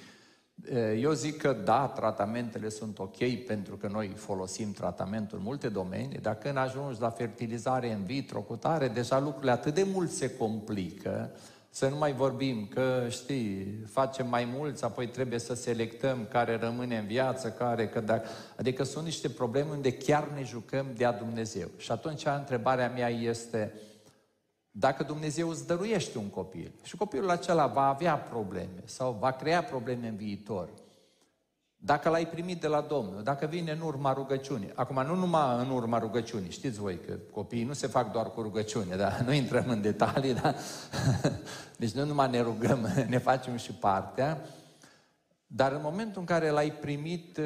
[0.99, 6.17] Eu zic că da, tratamentele sunt ok pentru că noi folosim tratamentul în multe domenii,
[6.17, 10.35] dar când ajungi la fertilizare în vitro cu tare, deja lucrurile atât de mult se
[10.35, 11.31] complică,
[11.69, 16.97] să nu mai vorbim că, știi, facem mai mulți, apoi trebuie să selectăm care rămâne
[16.97, 18.27] în viață, care, că dacă...
[18.55, 21.67] Adică sunt niște probleme unde chiar ne jucăm de-a Dumnezeu.
[21.77, 23.73] Și atunci întrebarea mea este,
[24.79, 29.63] dacă Dumnezeu îți dăruiește un copil și copilul acela va avea probleme sau va crea
[29.63, 30.69] probleme în viitor,
[31.77, 35.69] dacă l-ai primit de la Domnul, dacă vine în urma rugăciunii, acum nu numai în
[35.69, 39.65] urma rugăciunii, știți voi că copiii nu se fac doar cu rugăciune, dar nu intrăm
[39.67, 40.55] în detalii, dar
[41.77, 44.41] deci nu numai ne rugăm, ne facem și partea,
[45.47, 47.39] dar în momentul în care l-ai primit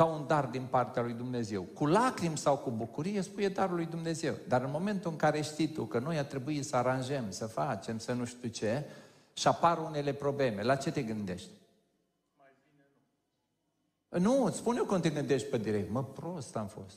[0.00, 1.62] ca un dar din partea lui Dumnezeu.
[1.62, 4.34] Cu lacrimi sau cu bucurie spune darul lui Dumnezeu.
[4.48, 7.98] Dar în momentul în care știi tu că noi a trebuit să aranjăm, să facem,
[7.98, 8.84] să nu știu ce,
[9.32, 11.50] și apar unele probleme, la ce te gândești?
[14.08, 15.90] Nu, îți spune eu când te gândești pe direct.
[15.90, 16.96] Mă, prost am fost.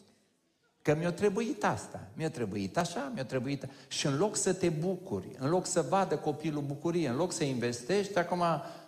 [0.81, 3.67] Că mi-a trebuit asta, mi-a trebuit așa, mi-a trebuit...
[3.87, 7.43] Și în loc să te bucuri, în loc să vadă copilul bucurie, în loc să
[7.43, 8.43] investești, acum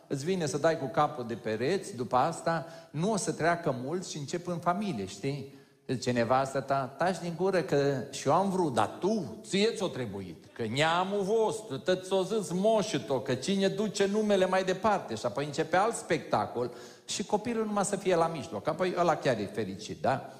[0.07, 4.05] îți vine să dai cu capul de pereți, după asta nu o să treacă mult
[4.05, 5.53] și încep în familie, știi?
[5.87, 9.87] Zice nevastă ta, taci din gură că și eu am vrut, dar tu, ție ți-o
[9.87, 10.45] trebuit.
[10.53, 15.15] Că neamul vostru, tot ți-o zis moșul că cine duce numele mai departe.
[15.15, 16.71] Și apoi începe alt spectacol
[17.05, 18.67] și copilul numai să fie la mijloc.
[18.67, 20.33] Apoi ăla chiar e fericit, da?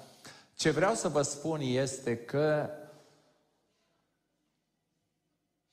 [0.54, 2.70] Ce vreau să vă spun este că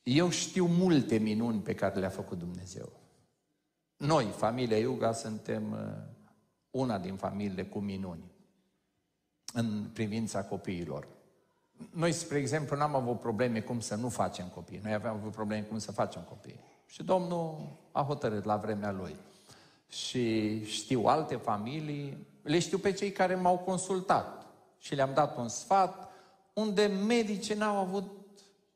[0.04, 3.03] eu știu multe minuni pe care le-a făcut Dumnezeu.
[4.06, 5.80] Noi, familia Iuga, suntem uh,
[6.72, 8.24] una din familiile cu minuni
[9.54, 11.08] în privința copiilor.
[11.92, 14.80] Noi, spre exemplu, n-am avut probleme cum să nu facem copii.
[14.84, 16.60] Noi aveam avut probleme cum să facem copii.
[16.86, 19.16] Și Domnul a hotărât la vremea Lui.
[19.88, 24.46] Și știu alte familii, le știu pe cei care m-au consultat
[24.78, 26.12] și le-am dat un sfat
[26.54, 28.12] unde medicii n-au avut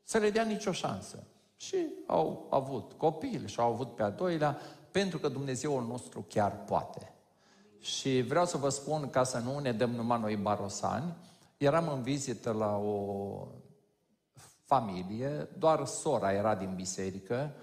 [0.02, 1.22] să le dea nicio șansă.
[1.56, 1.76] Și
[2.06, 4.58] au avut copil și au avut pe a doilea,
[4.98, 7.12] pentru că Dumnezeul nostru chiar poate.
[7.80, 11.14] Și vreau să vă spun, ca să nu ne dăm numai noi barosani,
[11.56, 13.46] eram în vizită la o
[14.64, 17.54] familie, doar sora era din biserică,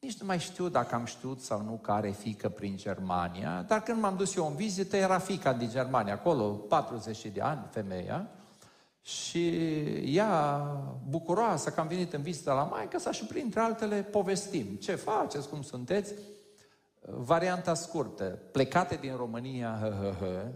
[0.00, 3.82] nici nu mai știu dacă am știut sau nu că are fică prin Germania, dar
[3.82, 8.28] când m-am dus eu în vizită, era fica din Germania, acolo, 40 de ani, femeia,
[9.02, 9.48] și
[10.16, 10.56] ea,
[11.08, 14.66] bucuroasă că am venit în vizită la maică sa și printre altele povestim.
[14.76, 16.14] Ce faceți, cum sunteți?
[17.00, 20.52] Varianta scurtă, plecate din România, hă, hă, hă,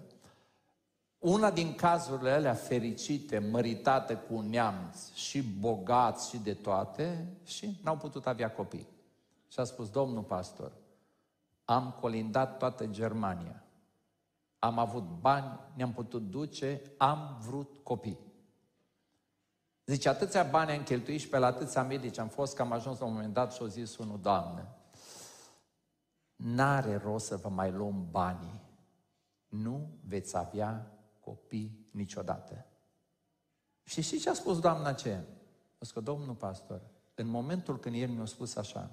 [1.19, 7.81] una din cazurile alea fericite, măritate cu un neamț și bogați și de toate și
[7.83, 8.87] n-au putut avea copii.
[9.49, 10.73] Și a spus, domnul pastor,
[11.65, 13.65] am colindat toată Germania.
[14.59, 18.26] Am avut bani, ne-am putut duce, am vrut copii.
[19.87, 22.99] Zice, atâția bani am cheltuit și pe la atâția medici am fost că am ajuns
[22.99, 24.69] la un moment dat și au zis unul, Doamne,
[26.37, 28.61] n-are rost să vă mai luăm banii.
[29.47, 32.67] Nu veți avea copii niciodată.
[33.83, 35.15] Și știți ce a spus doamna ce?
[35.15, 35.25] A
[35.75, 36.81] spus că, domnul pastor,
[37.15, 38.91] în momentul când el mi-a spus așa,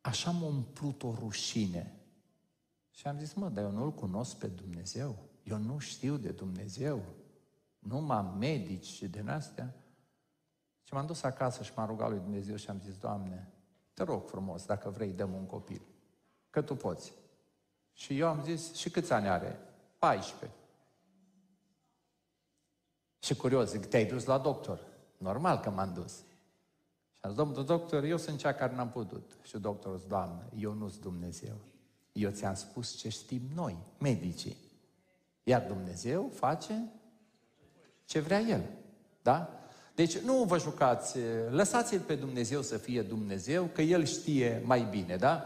[0.00, 2.00] așa m-a umplut o rușine.
[2.90, 5.16] Și am zis, mă, dar eu nu-L cunosc pe Dumnezeu.
[5.42, 7.02] Eu nu știu de Dumnezeu
[7.82, 9.74] numai medici și din astea.
[10.82, 13.52] Și m-am dus acasă și m-am rugat lui Dumnezeu și am zis, Doamne,
[13.94, 15.82] te rog frumos, dacă vrei, dăm un copil.
[16.50, 17.12] Că tu poți.
[17.92, 19.58] Și eu am zis, și câți ani are?
[19.98, 20.58] 14.
[23.18, 24.80] Și curios, zic, te-ai dus la doctor?
[25.16, 26.16] Normal că m-am dus.
[27.12, 29.36] Și am zis, domnul doctor, eu sunt cea care n-am putut.
[29.42, 31.56] Și doctorul zice, Doamne, eu nu sunt Dumnezeu.
[32.12, 34.56] Eu ți-am spus ce știm noi, medicii.
[35.42, 36.92] Iar Dumnezeu face
[38.04, 38.62] ce vrea El.
[39.22, 39.50] Da?
[39.94, 41.18] Deci nu vă jucați,
[41.50, 45.44] lăsați-L pe Dumnezeu să fie Dumnezeu, că El știe mai bine, da?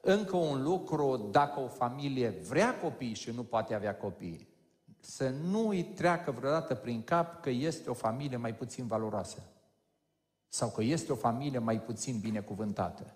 [0.00, 4.48] Încă un lucru, dacă o familie vrea copii și nu poate avea copii,
[5.00, 9.42] să nu îi treacă vreodată prin cap că este o familie mai puțin valoroasă.
[10.48, 13.14] Sau că este o familie mai puțin binecuvântată.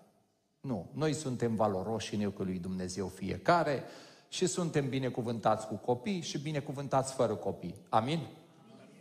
[0.61, 3.83] Nu, noi suntem valoroși în ochiul lui Dumnezeu fiecare
[4.27, 7.75] și suntem binecuvântați cu copii și binecuvântați fără copii.
[7.89, 8.19] Amin?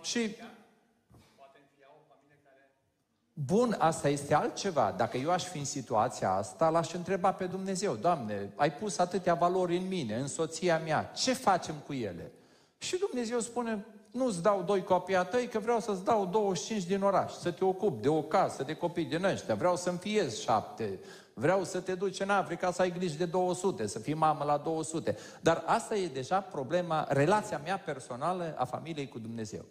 [0.03, 0.37] Și
[3.47, 4.95] Bun, asta este altceva.
[4.97, 9.35] Dacă eu aș fi în situația asta, l-aș întreba pe Dumnezeu, Doamne, ai pus atâtea
[9.35, 12.33] valori în mine, în soția mea, ce facem cu ele?
[12.79, 17.03] Și Dumnezeu spune, nu-ți dau doi copii a tăi, că vreau să-ți dau 25 din
[17.03, 20.99] oraș, să te ocupi de o casă, de copii din ăștia, vreau să fiez șapte,
[21.35, 24.57] vreau să te duci în Africa să ai grijă de 200, să fii mamă la
[24.57, 25.17] 200.
[25.41, 29.65] Dar asta e deja problema, relația mea personală a familiei cu Dumnezeu.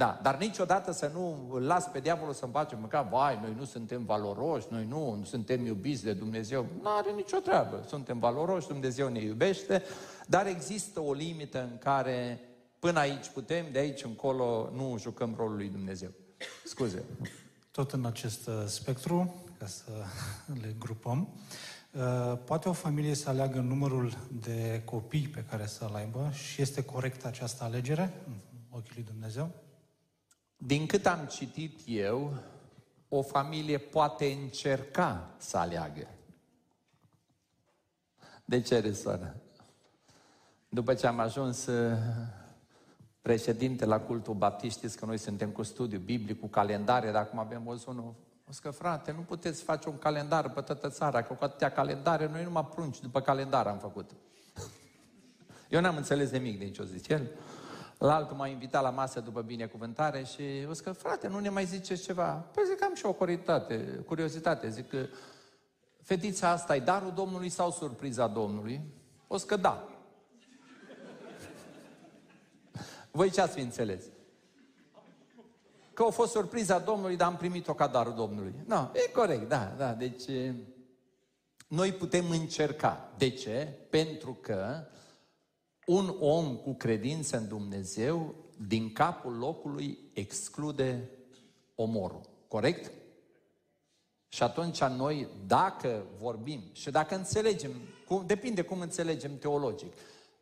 [0.00, 3.64] Da, dar niciodată să nu îl las pe diavolul să-mi face măcar, vai, noi nu
[3.64, 6.66] suntem valoroși, noi nu, nu suntem iubiți de Dumnezeu.
[6.82, 7.84] Nu are nicio treabă.
[7.88, 9.82] Suntem valoroși, Dumnezeu ne iubește,
[10.26, 12.40] dar există o limită în care
[12.78, 16.10] până aici putem, de aici încolo nu jucăm rolul lui Dumnezeu.
[16.64, 17.04] Scuze.
[17.70, 19.90] Tot în acest uh, spectru, ca să
[20.62, 21.28] le grupăm,
[21.92, 26.84] uh, poate o familie să aleagă numărul de copii pe care să-l aibă și este
[26.84, 28.34] corectă această alegere în
[28.70, 29.50] ochii lui Dumnezeu?
[30.62, 32.34] Din cât am citit eu,
[33.08, 36.08] o familie poate încerca să aleagă.
[38.44, 39.36] De ce resoară?
[40.68, 41.98] După ce am ajuns uh,
[43.22, 47.38] președinte la cultul baptist, știți că noi suntem cu studiu biblic, cu calendare, dar acum
[47.38, 48.14] avem văzut unul,
[48.48, 52.28] o că frate, nu puteți face un calendar pe toată țara, că cu atâtea calendare,
[52.28, 54.10] noi numai prunci după calendar am făcut.
[55.68, 57.28] Eu n-am înțeles nimic din ce o zice el.
[58.00, 61.64] La altul m-a invitat la masă după binecuvântare și o că, frate, nu ne mai
[61.64, 62.32] ziceți ceva?
[62.32, 64.68] Păi zic, am și o curiozitate, curiozitate.
[64.68, 65.06] Zic că
[66.02, 68.80] fetița asta e darul Domnului sau surpriza Domnului?
[69.26, 69.88] O că da.
[73.10, 74.04] Voi ce ați fi înțeles?
[75.92, 78.54] Că a fost surpriza Domnului, dar am primit-o ca darul Domnului.
[78.66, 79.92] Nu, no, e corect, da, da.
[79.92, 80.24] Deci,
[81.66, 83.10] noi putem încerca.
[83.16, 83.78] De ce?
[83.90, 84.86] Pentru că
[85.90, 88.34] un om cu credință în Dumnezeu,
[88.66, 91.10] din capul locului, exclude
[91.74, 92.20] omorul.
[92.48, 92.92] Corect?
[94.28, 97.70] Și atunci noi, dacă vorbim și dacă înțelegem,
[98.06, 99.92] cum, depinde cum înțelegem teologic,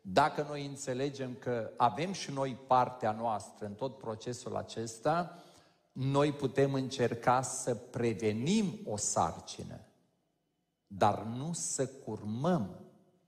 [0.01, 5.43] dacă noi înțelegem că avem și noi partea noastră în tot procesul acesta,
[5.91, 9.79] noi putem încerca să prevenim o sarcină,
[10.87, 12.79] dar nu să curmăm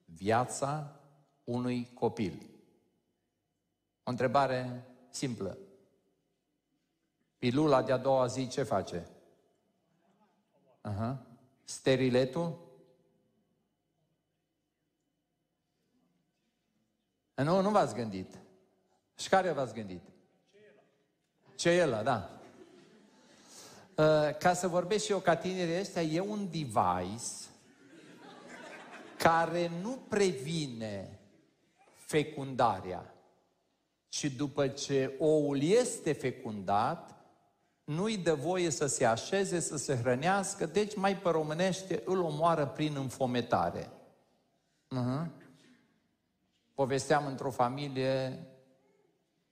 [0.05, 1.00] viața
[1.43, 2.49] unui copil.
[4.03, 5.57] O întrebare simplă.
[7.37, 9.07] Pilula de-a doua zi ce face?
[10.81, 11.25] Aha.
[11.63, 12.69] Steriletul?
[17.33, 18.39] Nu, nu v-ați gândit.
[19.17, 20.01] Și care v-ați gândit?
[21.55, 22.29] Ce e ăla, da.
[23.95, 27.49] Uh, ca să vorbesc și eu ca tinerii ăștia, e un device
[29.17, 31.20] care nu previne
[32.11, 33.13] fecundarea.
[34.09, 37.15] Și după ce oul este fecundat,
[37.83, 42.65] nu-i dă voie să se așeze, să se hrănească, deci mai pe românește îl omoară
[42.65, 43.89] prin înfometare.
[44.95, 45.25] Uh-huh.
[46.73, 48.47] Povesteam într-o familie,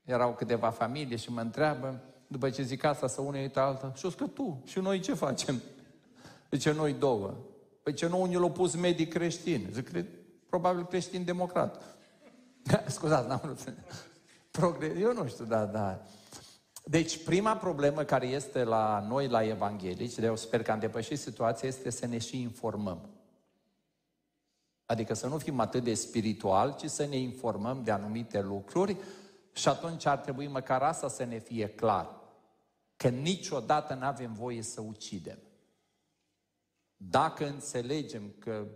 [0.05, 4.05] erau câteva familii și mă întreabă, după ce zic asta, să une uită alta, și
[4.05, 5.61] o că tu, și noi ce facem?
[6.51, 7.33] Zice, noi două.
[7.83, 9.69] Păi ce nou ne l-a pus medic creștin?
[9.71, 9.89] Zic,
[10.49, 11.98] probabil creștin democrat.
[12.87, 13.73] Scuzați, n-am vrut să...
[14.51, 14.97] Progres...
[14.99, 16.01] Eu nu știu, da, da.
[16.83, 21.19] Deci, prima problemă care este la noi, la evanghelici, de eu sper că am depășit
[21.19, 23.09] situația, este să ne și informăm.
[24.85, 28.97] Adică să nu fim atât de spiritual, ci să ne informăm de anumite lucruri
[29.53, 32.09] și atunci ar trebui măcar asta să ne fie clar.
[32.95, 35.39] Că niciodată nu avem voie să ucidem.
[36.97, 38.67] Dacă înțelegem că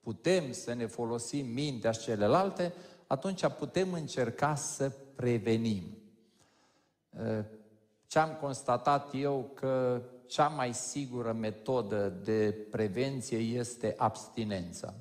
[0.00, 2.72] putem să ne folosim mintea și celelalte,
[3.06, 5.96] atunci putem încerca să prevenim.
[8.06, 14.94] Ce am constatat eu că cea mai sigură metodă de prevenție este abstinența.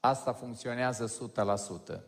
[0.00, 1.30] Asta funcționează
[1.96, 2.00] 100%.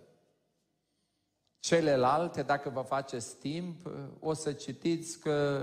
[1.59, 5.61] Celelalte, dacă vă faceți timp, o să citiți că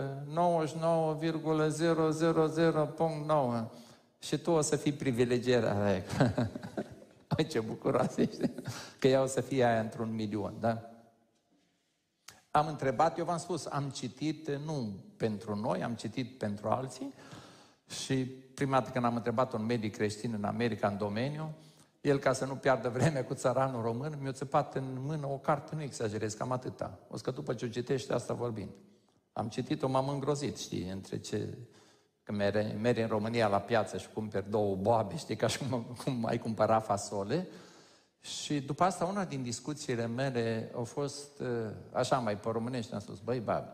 [3.64, 3.66] 99,000.9
[4.20, 6.04] și tu o să fii privilegiat.
[7.38, 8.52] Ai ce bucuroasă ești,
[9.00, 10.90] că ea o să fie aia într-un milion, da?
[12.52, 17.14] Am întrebat, eu v-am spus, am citit, nu pentru noi, am citit pentru alții
[17.88, 21.54] și prima dată când am întrebat un medic creștin în America, în domeniu,
[22.02, 25.76] el, ca să nu piardă vreme cu țăranul român, mi-a țăpat în mână o carte,
[25.76, 27.00] nu exagerez, cam atâta.
[27.08, 28.70] O să că după ce o citești, asta vorbim.
[29.34, 31.58] Am citit-o, m-am îngrozit, știi, între ce
[32.32, 35.86] Că mere, mergi în România la piață și cumperi două boabe, știi, ca și cum,
[36.04, 37.48] cum ai cumpăra fasole.
[38.20, 41.48] Și după asta, una din discuțiile mele a fost, uh,
[41.92, 43.66] așa mai pe românești, am spus, băi, bab,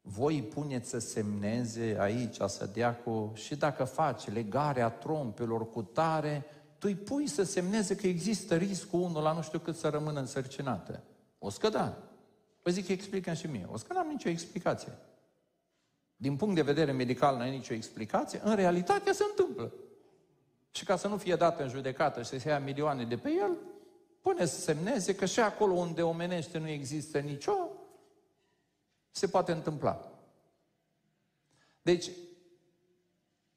[0.00, 3.32] voi puneți să semneze aici, să dea cu...
[3.34, 6.44] Și dacă faci legarea trompelor cu tare,
[6.78, 10.20] tu îi pui să semneze că există riscul unul la nu știu cât să rămână
[10.20, 11.02] însărcinată.
[11.38, 11.96] O să da.
[12.62, 13.66] Păi zic, explică și mie.
[13.72, 14.92] O să n-am nicio explicație.
[16.16, 18.40] Din punct de vedere medical, nu ai nicio explicație.
[18.42, 19.72] În realitate se întâmplă.
[20.70, 23.30] Și ca să nu fie dată în judecată și să se ia milioane de pe
[23.30, 23.56] el,
[24.20, 27.56] pune să semneze că și acolo unde omenește nu există nicio,
[29.10, 30.10] se poate întâmpla.
[31.82, 32.10] Deci,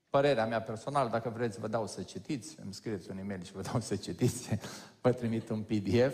[0.09, 3.61] părerea mea personală, dacă vreți, vă dau să citiți, îmi scrieți un e-mail și vă
[3.61, 4.49] dau să citiți,
[5.01, 6.13] vă trimit un PDF,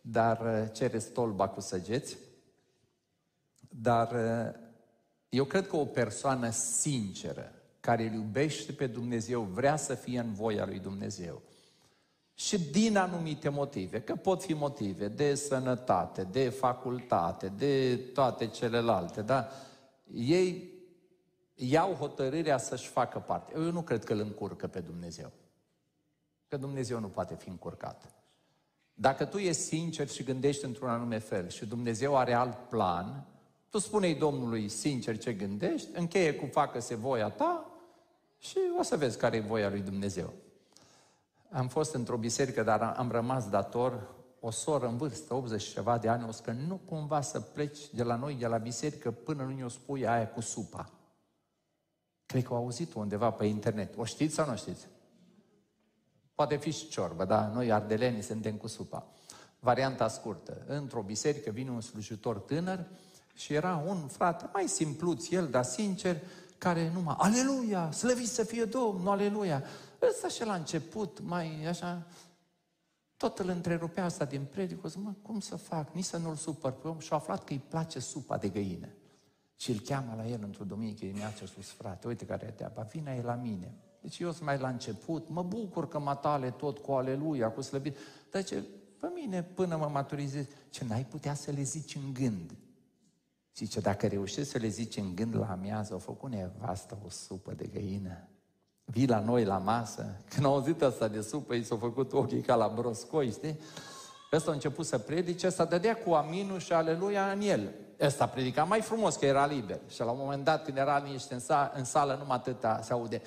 [0.00, 2.16] dar uh, cereți tolba cu săgeți.
[3.68, 4.67] Dar uh,
[5.28, 10.32] eu cred că o persoană sinceră, care îl iubește pe Dumnezeu, vrea să fie în
[10.32, 11.42] voia lui Dumnezeu.
[12.34, 19.22] Și din anumite motive, că pot fi motive de sănătate, de facultate, de toate celelalte,
[19.22, 19.48] da?
[20.14, 20.72] Ei
[21.54, 23.52] iau hotărârea să-și facă parte.
[23.56, 25.32] Eu nu cred că îl încurcă pe Dumnezeu.
[26.48, 28.14] Că Dumnezeu nu poate fi încurcat.
[28.94, 33.26] Dacă tu ești sincer și gândești într-un anume fel și Dumnezeu are alt plan,
[33.70, 37.70] tu spune-i Domnului sincer ce gândești, încheie cu facă-se voia ta
[38.38, 40.32] și o să vezi care e voia lui Dumnezeu.
[41.50, 45.98] Am fost într-o biserică, dar am rămas dator o soră în vârstă, 80 și ceva
[45.98, 49.42] de ani, o că nu cumva să pleci de la noi, de la biserică, până
[49.42, 50.90] nu ne-o spui aia cu supa.
[52.26, 53.96] Cred că au auzit undeva pe internet.
[53.96, 54.86] O știți sau nu știți?
[56.34, 57.46] Poate fi și ciorbă, da?
[57.46, 59.06] Noi ardelenii suntem cu supa.
[59.60, 60.62] Varianta scurtă.
[60.66, 62.86] Într-o biserică vine un slujitor tânăr
[63.38, 66.16] și era un frate mai simpluț el, dar sincer,
[66.58, 69.62] care numai, aleluia, slăvit să fie Domnul, aleluia.
[70.10, 72.06] Ăsta și la început, mai așa,
[73.16, 76.72] tot îl întrerupea asta din predică, zic, mă, cum să fac, nici să nu-l supăr
[76.72, 78.88] pe om și-a aflat că îi place supa de găină.
[79.56, 83.14] Și îl cheamă la el într-o duminică dimineață sus, frate, uite care e treaba, vine
[83.18, 83.74] el la mine.
[84.00, 87.60] Deci eu sunt mai la început, mă bucur că mă tale tot cu aleluia, cu
[87.60, 87.96] slăbit.
[88.30, 88.64] Dar ce,
[89.00, 92.56] pe mine, până mă maturizez, ce n-ai putea să le zici în gând.
[93.58, 97.52] Zice, dacă reușești să le zici în gând la amiază, au făcut nevastă o supă
[97.56, 98.28] de găină.
[98.84, 100.06] Vii la noi la masă.
[100.28, 103.60] Când au auzit asta de supă, i s-au făcut ochii ca la broscoi, știi?
[104.32, 107.70] Ăsta a început să predice, ăsta dădea cu aminul și aleluia în el.
[108.00, 109.80] Ăsta predica mai frumos, că era liber.
[109.88, 112.92] Și la un moment dat, când era liniște în, sală, în sală, numai atâta se
[112.92, 113.22] aude.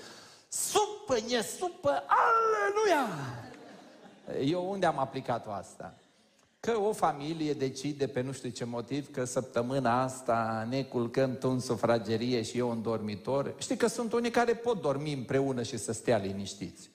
[0.48, 3.08] Supă, e supă, aleluia!
[4.52, 5.94] Eu unde am aplicat-o asta?
[6.68, 11.50] Că o familie decide pe nu știu ce motiv că săptămâna asta ne culcăm tu
[11.50, 13.54] în sufragerie și eu în dormitor.
[13.58, 16.90] Știi că sunt unii care pot dormi împreună și să stea liniștiți.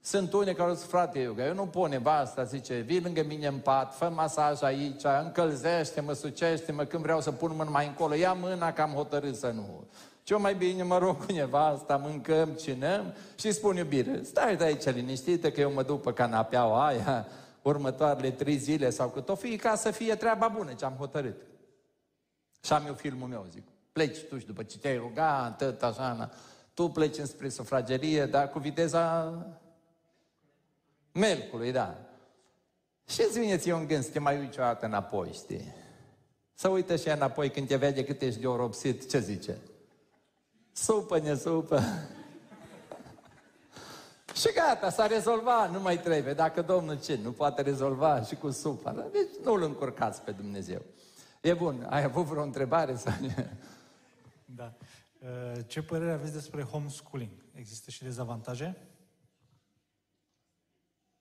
[0.00, 3.58] Sunt unii care zic, frate, eu, eu nu pun nevasta, zice, vii lângă mine în
[3.58, 8.72] pat, fă masaj aici, încălzește-mă, sucește-mă, când vreau să pun mâna mai încolo, ia mâna
[8.72, 9.84] că am hotărât să nu.
[10.22, 14.84] Ce mai bine mă rog cu nevasta, mâncăm, cinăm și spun iubire, stai de aici
[14.84, 17.26] liniștită că eu mă duc pe canapeaua aia,
[17.64, 21.40] următoarele trei zile sau cât o fi, ca să fie treaba bună ce am hotărât.
[22.62, 23.62] Și am eu filmul meu, zic,
[23.92, 26.30] pleci tu și după ce te-ai rugat, tot așa, na,
[26.74, 29.32] tu pleci înspre sufragerie, dar cu viteza
[31.12, 31.98] melcului, da.
[33.06, 35.74] Și îți vine ție un gând să te mai uiți o dată înapoi, știi?
[36.54, 39.58] Să uită și înapoi când te vede cât ești de oropsit, ce zice?
[40.72, 41.82] Supă, ne supă.
[44.34, 46.34] Și gata, s-a rezolvat, nu mai trebuie.
[46.34, 48.92] Dacă Domnul ce, nu poate rezolva și cu supa.
[48.92, 50.82] Deci nu îl încurcați pe Dumnezeu.
[51.40, 52.96] E bun, ai avut vreo întrebare?
[52.96, 53.12] Sau...
[54.44, 54.72] Da.
[55.18, 57.30] Uh, ce părere aveți despre homeschooling?
[57.54, 58.76] Există și dezavantaje?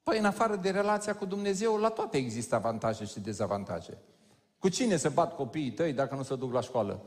[0.04, 3.98] Păi, în afară de relația cu Dumnezeu, la toate există avantaje și dezavantaje.
[4.60, 7.04] Cu cine se bat copiii tăi dacă nu se duc la școală?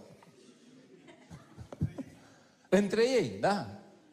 [2.68, 3.66] Între ei, da?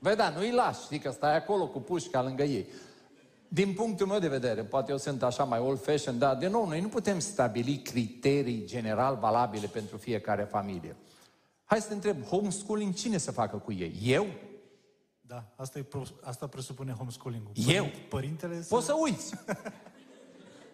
[0.03, 2.65] Băi, da, nu-i lași, știi că stai acolo cu pușca lângă ei.
[3.47, 6.67] Din punctul meu de vedere, poate eu sunt așa mai old fashion, dar de nou,
[6.67, 10.95] noi nu putem stabili criterii general valabile pentru fiecare familie.
[11.65, 13.99] Hai să te întreb, homeschooling cine să facă cu ei?
[14.03, 14.25] Eu?
[15.21, 15.85] Da, asta, e,
[16.23, 17.73] asta presupune homeschooling-ul.
[17.73, 17.89] Eu?
[18.09, 18.67] Părintele să...
[18.69, 19.33] Poți să uiți.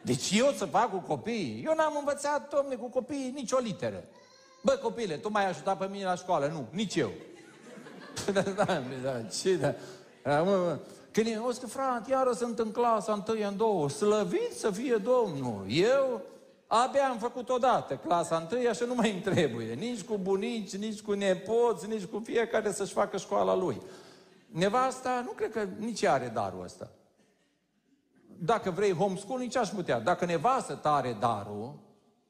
[0.01, 1.63] Deci eu să fac cu copiii?
[1.65, 4.03] Eu n-am învățat, domne, cu copiii nicio literă.
[4.63, 6.47] Bă, copile, tu m-ai ajutat pe mine la școală?
[6.47, 7.11] Nu, nici eu.
[8.33, 9.73] da, da, da, ce da.
[10.43, 10.77] Mă,
[11.11, 14.95] când e, o să frate, iară sunt în clasa întâi, în două, slăvit să fie
[14.95, 15.65] Domnul.
[15.67, 16.21] Eu
[16.67, 19.73] abia am făcut odată clasa întâi, așa nu mai îmi trebuie.
[19.73, 23.81] Nici cu bunici, nici cu nepoți, nici cu fiecare să-și facă școala lui.
[24.45, 26.89] Nevasta, nu cred că nici are darul ăsta.
[28.41, 29.99] Dacă vrei homeschool, nici aș putea.
[29.99, 31.73] Dacă nevastă ta are darul,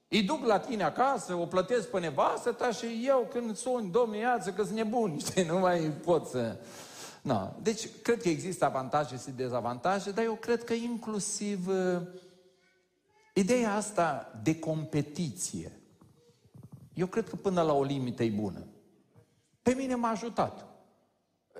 [0.09, 4.19] Îi duc la tine acasă, o plătesc pe nevastă ta și eu când sun, domnule,
[4.19, 6.57] iață că sunt nebun, știi, nu mai pot să...
[7.21, 7.53] No.
[7.61, 12.01] Deci, cred că există avantaje și dezavantaje, dar eu cred că inclusiv uh,
[13.33, 15.79] ideea asta de competiție,
[16.93, 18.65] eu cred că până la o limită e bună.
[19.61, 20.65] Pe mine m-a ajutat.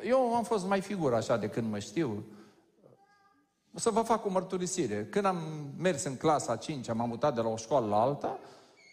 [0.03, 2.25] Eu am fost mai figură așa de când mă știu.
[3.79, 5.07] O să vă fac o mărturisire.
[5.09, 5.37] Când am
[5.77, 8.39] mers în clasa 5, am mutat de la o școală la alta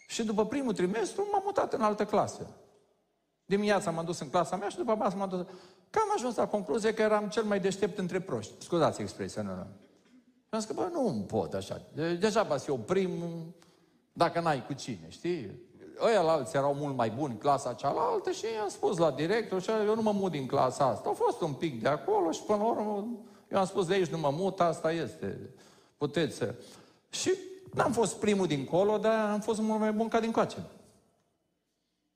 [0.09, 2.47] și după primul trimestru m-am mutat în altă clasă.
[3.45, 5.41] Dimineața m-am dus în clasa mea și după masă m-am dus...
[5.91, 8.53] Că am ajuns la concluzie că eram cel mai deștept între proști.
[8.59, 9.66] Scuzați expresia, nu, nu.
[10.43, 11.80] Și am zis că, bă, nu pot așa.
[12.18, 13.55] Deja va eu primul,
[14.12, 15.51] dacă n-ai cu cine, știi?
[16.01, 19.70] Ăia la alții erau mult mai buni, clasa cealaltă și i-am spus la director și
[19.87, 21.09] eu nu mă mut din clasa asta.
[21.09, 23.09] Au fost un pic de acolo și până la urmă
[23.51, 25.38] eu am spus de aici nu mă mut, asta este.
[25.97, 26.55] Puteți să...
[27.11, 27.32] Și
[27.74, 30.59] n-am fost primul dincolo, dar am fost mult mai bun ca din coace.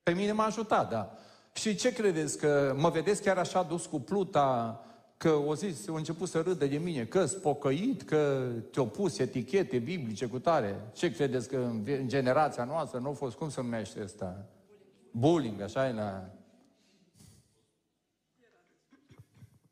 [0.03, 1.19] Pe mine m-a ajutat, da.
[1.53, 2.39] Și ce credeți?
[2.39, 4.81] Că mă vedeți chiar așa dus cu pluta,
[5.17, 9.79] că o zis, au început să râdă de mine, că spocăit, că te-au pus etichete
[9.79, 10.81] biblice cu tare.
[10.93, 14.47] Ce credeți că în, în generația noastră nu a fost, cum se numește asta?
[15.11, 16.31] Bullying, așa e la...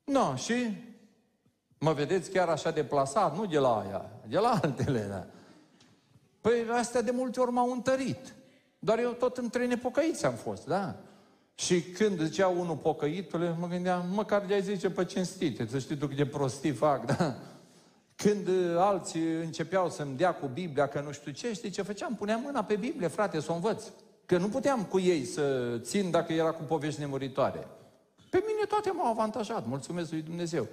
[0.04, 0.54] Nu, no, și
[1.78, 5.26] mă vedeți chiar așa deplasat, nu de la aia, de la altele, da.
[6.40, 8.34] Păi astea de multe ori m-au întărit.
[8.78, 10.94] Doar eu tot între nepocăiți am fost, da?
[11.54, 16.06] Și când zicea unul pocăitule, mă gândeam, măcar de-ai zice pe cinstite, să știi tu
[16.06, 17.34] cât de prostii fac, da?
[18.16, 22.14] Când uh, alții începeau să-mi dea cu Biblia, că nu știu ce, știi ce făceam?
[22.14, 23.84] Puneam mâna pe Biblie, frate, să o învăț.
[24.26, 27.66] Că nu puteam cu ei să țin dacă era cu povești nemuritoare.
[28.30, 30.66] Pe mine toate m-au avantajat, mulțumesc lui Dumnezeu.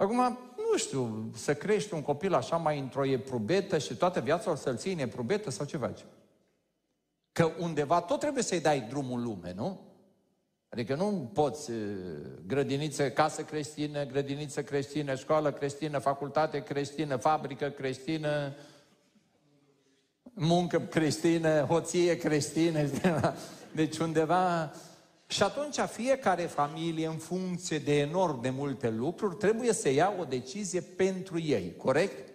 [0.00, 4.54] Acum, nu știu, să crești un copil așa mai într-o eprubetă și toată viața o
[4.54, 6.04] să-l ții în eprubetă sau ce faci?
[7.32, 9.80] Că undeva tot trebuie să-i dai drumul în lume, nu?
[10.68, 11.70] Adică nu poți
[12.46, 18.54] grădiniță, casă creștină, grădiniță creștină, școală creștină, facultate creștină, fabrică creștină,
[20.22, 22.80] muncă creștină, hoție creștină.
[23.74, 24.72] Deci undeva...
[25.30, 30.24] Și atunci fiecare familie, în funcție de enorm de multe lucruri, trebuie să ia o
[30.24, 32.32] decizie pentru ei, corect?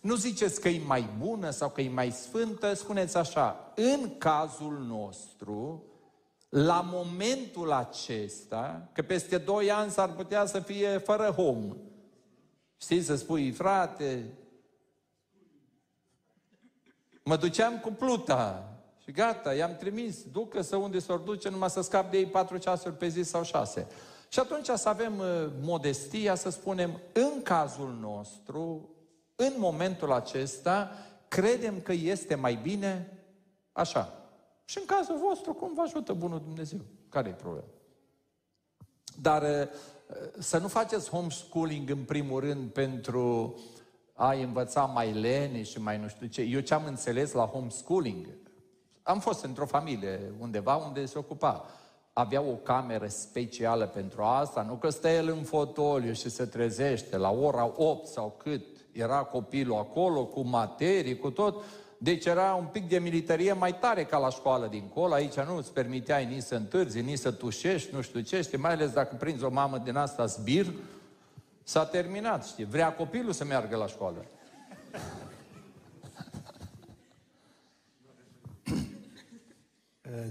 [0.00, 4.78] Nu ziceți că e mai bună sau că e mai sfântă, spuneți așa, în cazul
[4.88, 5.84] nostru,
[6.48, 11.76] la momentul acesta, că peste doi ani s-ar putea să fie fără hom.
[12.76, 14.24] Știi, să spui, frate,
[17.22, 18.75] mă duceam cu pluta
[19.06, 22.56] și gata, i-am trimis, ducă să unde s-or duce, numai să scap de ei patru
[22.56, 23.86] ceasuri pe zi sau șase.
[24.28, 28.88] Și atunci să avem uh, modestia să spunem, în cazul nostru,
[29.36, 30.90] în momentul acesta,
[31.28, 33.22] credem că este mai bine
[33.72, 34.12] așa.
[34.64, 36.80] Și în cazul vostru, cum vă ajută Bunul Dumnezeu?
[37.08, 37.68] Care e problema?
[39.20, 39.68] Dar uh,
[40.38, 43.54] să nu faceți homeschooling în primul rând pentru
[44.12, 46.42] a învăța mai lene și mai nu știu ce.
[46.42, 48.26] Eu ce am înțeles la homeschooling,
[49.06, 51.64] am fost într-o familie undeva unde se ocupa.
[52.12, 57.16] Avea o cameră specială pentru asta, nu că stă el în fotoliu și se trezește
[57.16, 61.64] la ora 8 sau cât era copilul acolo, cu materii, cu tot.
[61.98, 65.12] Deci era un pic de militarie mai tare ca la școală dincolo.
[65.12, 68.72] Aici nu îți permiteai nici să întârzi, nici să tușești, nu știu ce, știi, mai
[68.72, 70.66] ales dacă prinzi o mamă din asta zbir,
[71.62, 72.64] s-a terminat, știi.
[72.64, 74.24] Vrea copilul să meargă la școală.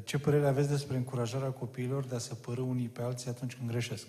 [0.03, 3.69] Ce părere aveți despre încurajarea copiilor de a se pără unii pe alții atunci când
[3.69, 4.07] greșesc?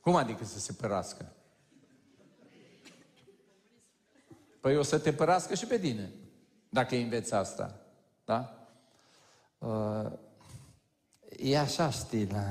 [0.00, 1.32] Cum adică să se părască?
[4.60, 6.12] Păi o să te părască și pe tine,
[6.68, 7.80] dacă înveți asta.
[8.24, 8.66] Da?
[9.58, 10.12] Uh,
[11.38, 12.44] e așa, știi, la,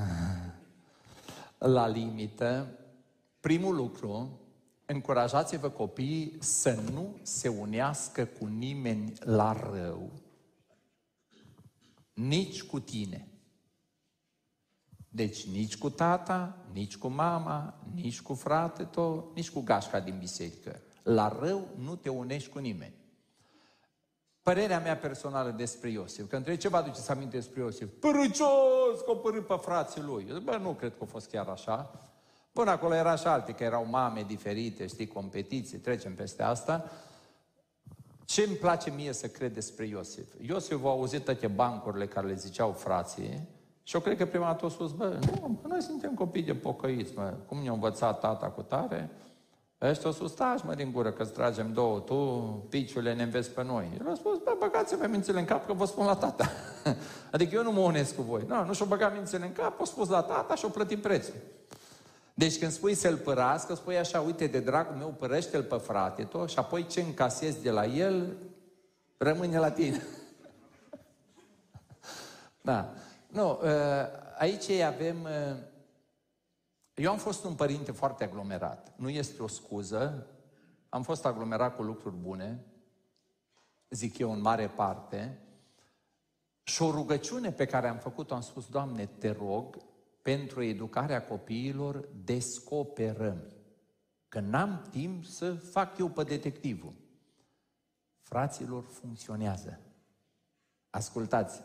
[1.58, 2.68] la limită.
[3.40, 4.40] Primul lucru,
[4.86, 10.12] încurajați-vă copiii să nu se unească cu nimeni la rău,
[12.28, 13.28] nici cu tine.
[15.10, 20.18] Deci nici cu tata, nici cu mama, nici cu frate tău, nici cu gașca din
[20.20, 20.82] biserică.
[21.04, 22.94] La rău nu te unești cu nimeni.
[24.42, 27.90] Părerea mea personală despre Iosif, că între ce vă aduceți aminte despre Iosif?
[28.00, 30.26] Părâcios, că o părât pe frații lui.
[30.30, 31.92] Eu zic, bă, nu cred că a fost chiar așa.
[32.54, 36.92] Până acolo era și alte, că erau mame diferite, știi, competiții, trecem peste asta.
[38.32, 40.26] Ce îmi place mie să cred despre Iosif?
[40.48, 43.48] Iosif a auzit toate bancurile care le ziceau frații
[43.84, 47.14] și eu cred că prima dată a spus, bă, nu, noi suntem copii de pocăiți,
[47.16, 47.34] mă.
[47.48, 49.10] cum ne-a învățat tata cu tare,
[49.82, 52.16] Ăștia o spus, taci mă din gură că tragem două, tu,
[52.70, 53.92] piciule, ne înveți pe noi.
[54.00, 56.52] El a spus, bă, băgați-vă mințile în cap că vă spun la tata.
[57.32, 58.44] adică eu nu mă unesc cu voi.
[58.48, 61.34] Nu, nu și-o băgat mințile în cap, o spus la tata și-o plătit prețul.
[62.34, 66.50] Deci când spui să-l părască, spui așa, uite, de dragul meu, părăște-l pe frate tot
[66.50, 68.38] și apoi ce încasezi de la el,
[69.18, 70.04] rămâne la tine.
[72.62, 72.94] da.
[73.28, 75.26] Nu, ă, aici avem...
[75.26, 75.56] Ă,
[76.94, 78.94] eu am fost un părinte foarte aglomerat.
[78.96, 80.28] Nu este o scuză.
[80.90, 82.66] Am fost aglomerat cu lucruri bune,
[83.90, 85.40] zic eu, în mare parte.
[86.64, 89.78] Și o rugăciune pe care am făcut-o, am spus, Doamne, te rog,
[90.22, 93.54] pentru educarea copiilor, descoperăm.
[94.28, 96.94] Că n-am timp să fac eu pe detectivul.
[98.22, 99.80] Fraților, funcționează.
[100.90, 101.62] Ascultați,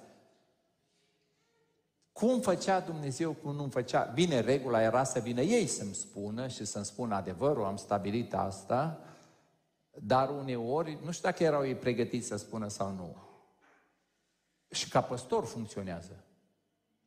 [2.12, 4.04] cum făcea Dumnezeu, cum nu făcea?
[4.04, 9.00] Bine, regula era să vină ei să-mi spună și să-mi spună adevărul, am stabilit asta,
[9.90, 13.16] dar uneori, nu știu dacă erau ei pregătiți să spună sau nu.
[14.70, 16.24] Și ca păstor funcționează.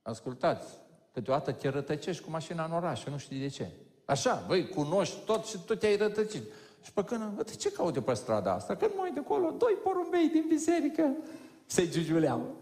[0.02, 0.78] Ascultați,
[1.14, 3.68] câteodată te rătăcești cu mașina în oraș nu știi de ce.
[4.06, 6.44] Așa, băi, cunoști tot și tu te-ai rătăcit.
[6.82, 8.76] Și pe când, ce caute pe strada asta?
[8.76, 11.12] Când mă uit de acolo, doi porumbei din biserică
[11.66, 12.56] se giugiuleau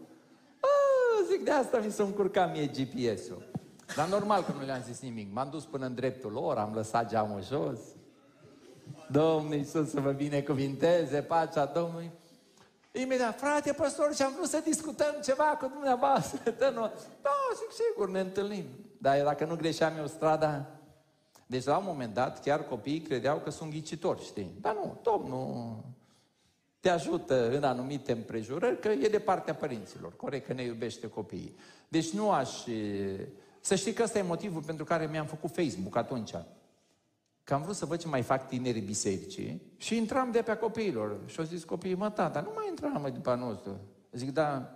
[1.30, 3.50] zic, de asta mi s-a încurcat mie GPS-ul.
[3.96, 5.34] Dar normal că nu le-am zis nimic.
[5.34, 7.80] M-am dus până în dreptul lor, am lăsat geamul jos.
[9.12, 12.12] Domnul Iisus să vă binecuvinteze, pacea Domnului.
[13.02, 16.52] Imediat, frate păstor, și am vrut să discutăm ceva cu dumneavoastră.
[17.22, 18.66] Da, zic, sigur, ne întâlnim.
[18.98, 20.66] Dar dacă nu greșeam eu strada...
[21.50, 24.52] Deci la un moment dat, chiar copiii credeau că sunt ghicitori, știi?
[24.62, 25.76] Dar nu, Domnul
[26.80, 31.58] te ajută în anumite împrejurări, că e de partea părinților, corect, că ne iubește copiii.
[31.88, 32.50] Deci nu aș...
[33.60, 36.32] Să știi că ăsta e motivul pentru care mi-am făcut Facebook atunci.
[37.48, 40.58] Că am vrut să văd ce mai fac tinerii bisericii și intram de pe a
[40.58, 41.20] copiilor.
[41.26, 43.80] Și au zis copiii, mă, tata, nu mai intram mai după nostru.
[44.12, 44.76] Zic, da,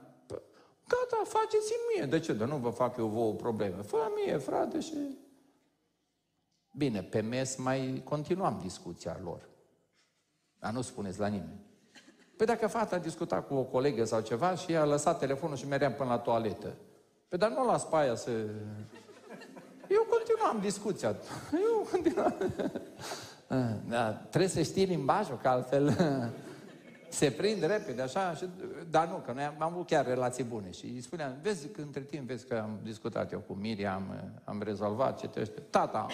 [0.88, 2.06] gata, faceți-mi mie.
[2.06, 2.34] De ce?
[2.34, 3.81] Dar nu vă fac eu vouă probleme.
[3.81, 5.18] Fă mie, frate, și...
[6.77, 9.49] Bine, pe mes mai continuam discuția lor.
[10.60, 11.60] Dar nu spuneți la nimeni.
[12.38, 15.68] Păi dacă fata discuta cu o colegă sau ceva și ea a lăsat telefonul și
[15.68, 16.73] meream până la toaletă.
[17.27, 18.31] Păi dar nu las pe aia să...
[19.91, 21.15] Eu continuam discuția.
[21.51, 22.35] Eu continuam.
[23.88, 25.95] Da, trebuie să știi limbajul, că altfel
[27.09, 28.45] se prind repede, așa, și,
[28.89, 31.81] dar nu, că noi am, am avut chiar relații bune și îi spuneam, vezi că
[31.81, 36.07] între timp, vezi că am discutat eu cu Miriam, am, am rezolvat ce te Tata,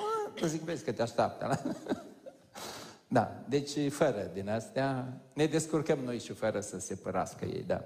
[0.44, 1.60] a, zic, vezi că te așteaptă.
[3.10, 7.84] Da, deci fără din astea, ne descurcăm noi și fără să se părască ei, da.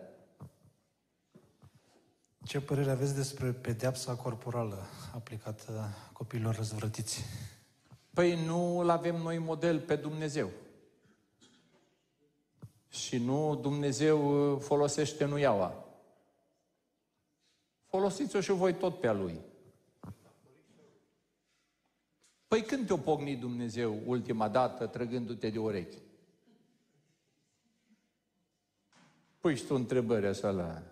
[2.43, 7.23] Ce părere aveți despre pedeapsa corporală aplicată copiilor răzvrătiți?
[8.13, 10.49] Păi nu îl avem noi model pe Dumnezeu.
[12.89, 15.85] Și nu Dumnezeu folosește nuiaua.
[17.85, 19.39] Folosiți-o și voi tot pe a Lui.
[22.47, 25.97] Păi când te-o pogni Dumnezeu ultima dată trăgându-te de urechi?
[29.39, 30.83] Păi și tu întrebări așa la...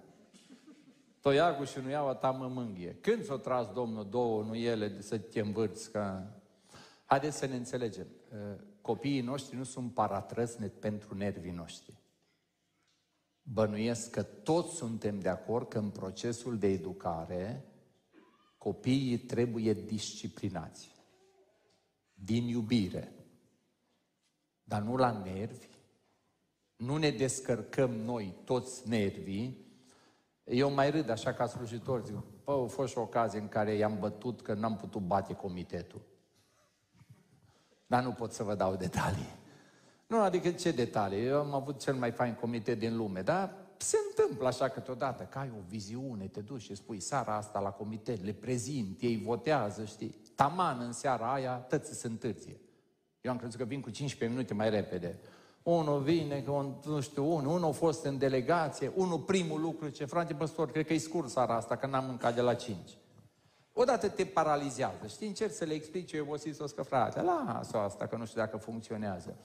[1.22, 2.98] Toiagul și nu iau ta mă mânghie.
[3.02, 6.34] Când s-o tras Domnul două nuiele să te învârți ca...
[7.06, 8.08] Haideți să ne înțelegem.
[8.34, 11.98] Ă, copiii noștri nu sunt paratrăsnet pentru nervii noștri.
[13.41, 17.66] Bănuiesc că toți suntem de acord că în procesul de educare
[18.58, 20.96] copiii trebuie disciplinați
[22.14, 23.14] din iubire,
[24.64, 25.68] dar nu la nervi,
[26.76, 29.69] nu ne descărcăm noi toți nervii,
[30.49, 33.73] eu mai râd așa ca slujitor, zic, bă, a fost și o ocazie în care
[33.73, 36.01] i-am bătut că n-am putut bate comitetul.
[37.88, 39.38] Dar nu pot să vă dau detalii.
[40.07, 41.26] Nu, adică ce detalii?
[41.26, 45.38] Eu am avut cel mai fain comitet din lume, dar se întâmplă așa câteodată, că
[45.38, 49.85] ai o viziune, te duci și spui seara asta la comitet, le prezint, ei votează,
[49.85, 50.15] știi?
[50.35, 52.59] Taman în seara aia, tăți se întârție.
[53.21, 55.19] Eu am crezut că vin cu 15 minute mai repede.
[55.70, 59.90] Unul vine, că un, nu știu, unul, unul a fost în delegație, unul primul lucru,
[59.90, 62.78] ce frate păstor, cred că e scurs seara asta, că n-am mâncat de la 5.
[63.74, 68.08] Odată te paralizează, știi, încerci să le explici eu obosit să că frate, lasă asta,
[68.08, 69.36] că nu știu dacă funcționează.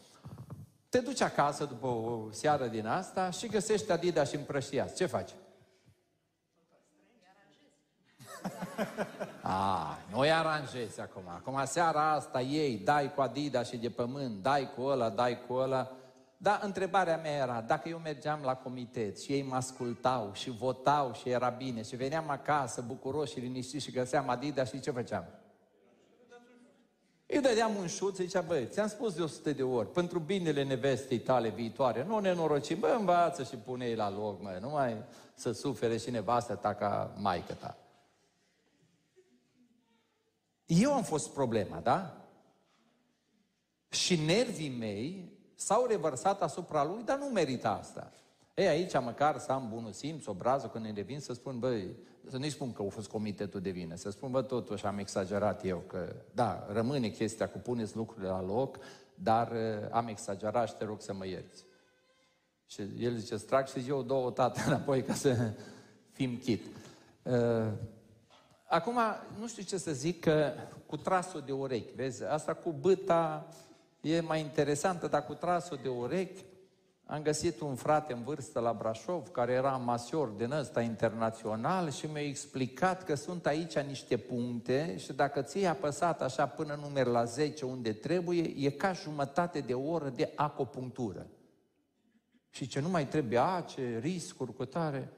[0.89, 4.95] Te duci acasă după o seară din asta și găsești Adidas și împrăștiați.
[4.95, 5.31] Ce faci?
[9.43, 11.23] A, noi aranjezi acum.
[11.27, 15.53] Acum seara asta ei, dai cu Adidas și de pământ, dai cu ăla, dai cu
[15.53, 15.91] ăla.
[16.45, 21.13] Dar întrebarea mea era, dacă eu mergeam la comitet și ei mă ascultau și votau
[21.13, 25.25] și era bine și veneam acasă bucuroși și liniștiți și găseam Adidas și ce făceam?
[27.27, 31.19] Îi dădeam un șut, zicea, băi, ți-am spus de 100 de ori, pentru binele nevestei
[31.19, 35.03] tale viitoare, nu ne norocim, bă, învață și pune ei la loc, mă, nu mai
[35.35, 37.77] să sufere și nevastă ta ca maică ta.
[40.67, 42.17] Eu am fost problema, da?
[43.89, 48.13] Și nervii mei s-au revărsat asupra lui, dar nu merită asta.
[48.55, 51.97] Ei, aici măcar să am bunul simț, obrazul, când îmi revin, să spun, băi,
[52.31, 55.65] să nu-i spun că a fost comitetul de vină, să spun, bă, totuși am exagerat
[55.65, 58.79] eu, că da, rămâne chestia cu puneți lucrurile la loc,
[59.15, 61.65] dar uh, am exagerat și te rog să mă ierți.
[62.67, 65.53] Și el zice, trag și eu două tată înapoi ca să
[66.13, 66.65] fim chit.
[67.23, 67.73] Uh,
[68.69, 68.99] acum,
[69.39, 70.53] nu știu ce să zic, că
[70.87, 73.49] cu trasul de urechi, vezi, asta cu băta
[74.05, 76.45] e mai interesantă, dar cu trasul de urechi,
[77.07, 82.07] am găsit un frate în vârstă la Brașov, care era masior din ăsta internațional și
[82.07, 87.25] mi-a explicat că sunt aici niște puncte și dacă ți-ai apăsat așa până numeri la
[87.25, 91.27] 10 unde trebuie, e ca jumătate de oră de acupunctură.
[92.51, 95.13] Și ce nu mai trebuie, a, ce riscuri cu tare.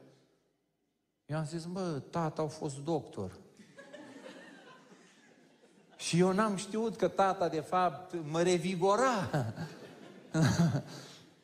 [1.27, 3.39] Eu am zis, bă, tata au fost doctor.
[5.97, 9.31] Și eu n-am știut că tata, de fapt, mă revigora.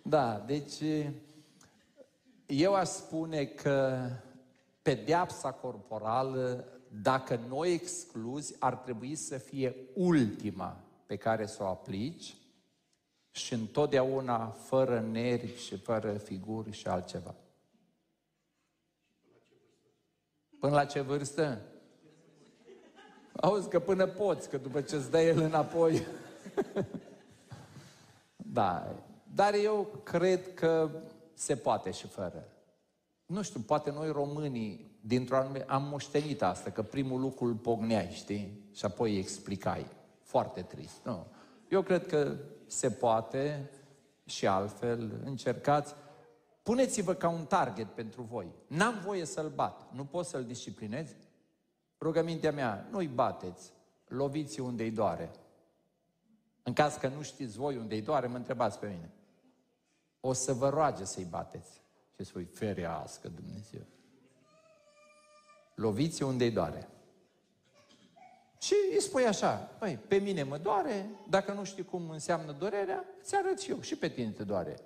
[0.05, 0.83] Da, deci
[2.47, 4.09] eu aș spune că
[4.83, 6.65] pedeapsa corporală,
[7.03, 10.77] dacă noi excluzi, ar trebui să fie ultima
[11.07, 12.37] pe care să o aplici
[13.31, 17.35] și întotdeauna fără nervi și fără figuri și altceva.
[20.61, 21.61] Până la ce vârstă?
[23.41, 26.07] Auzi că până poți, că după ce îți dă el înapoi.
[28.37, 28.95] da,
[29.35, 30.91] dar eu cred că
[31.35, 32.49] se poate și fără.
[33.27, 38.11] Nu știu, poate noi românii, dintr-o anume, am moștenit asta, că primul lucru îl pogneai,
[38.11, 38.69] știi?
[38.73, 39.87] Și apoi îi explicai.
[40.23, 41.01] Foarte trist.
[41.05, 41.27] Nu.
[41.69, 42.37] Eu cred că
[42.67, 43.71] se poate
[44.25, 45.21] și altfel.
[45.25, 45.95] Încercați.
[46.63, 48.47] Puneți-vă ca un target pentru voi.
[48.67, 49.87] N-am voie să-l bat.
[49.93, 51.09] Nu pot să-l disciplinez?
[52.03, 53.73] Rugămintea mea, nu-i bateți.
[54.09, 55.31] Loviți unde-i doare.
[56.63, 59.11] În caz că nu știți voi unde-i doare, mă întrebați pe mine
[60.25, 61.81] o să vă roage să-i bateți.
[62.15, 63.87] Și spui, ferească Dumnezeu.
[65.75, 66.89] Loviți unde-i doare.
[68.61, 73.05] Și îi spui așa, păi, pe mine mă doare, dacă nu știi cum înseamnă durerea,
[73.23, 74.79] ți arăt și eu, și pe tine te doare.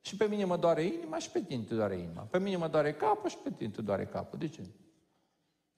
[0.00, 2.22] Și pe mine mă doare inima și pe tine te doare inima.
[2.22, 4.38] Pe mine mă doare capul și pe tine te doare capul.
[4.38, 4.62] De ce?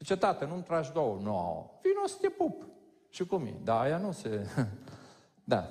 [0.01, 1.17] Zice, tată, nu-mi tragi două.
[1.17, 1.71] Nu, no.
[1.83, 2.67] vino să te pup.
[3.09, 3.61] Și cum e?
[3.63, 4.47] Da, aia nu se...
[5.45, 5.69] da.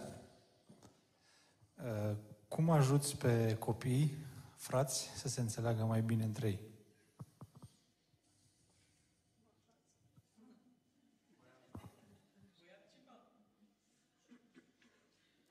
[1.84, 2.16] Uh,
[2.48, 4.18] cum ajuți pe copii,
[4.56, 6.60] frați, să se înțeleagă mai bine între ei?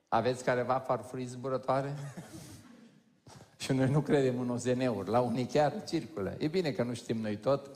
[0.08, 1.94] Aveți careva farfurii zburătoare?
[3.58, 6.34] și noi nu credem în OZN-uri, la unii chiar circulă.
[6.38, 7.70] E bine că nu știm noi tot.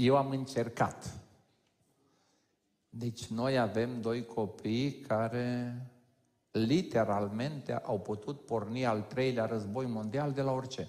[0.00, 1.20] Eu am încercat
[2.92, 5.74] deci noi avem doi copii care
[6.50, 10.88] literalmente au putut porni al treilea război mondial de la orice.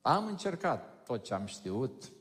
[0.00, 2.12] Am încercat tot ce am știut.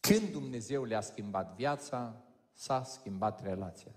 [0.00, 3.92] Când Dumnezeu le-a schimbat viața, s-a schimbat relația.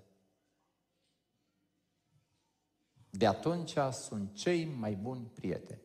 [3.10, 5.82] De atunci sunt cei mai buni prieteni.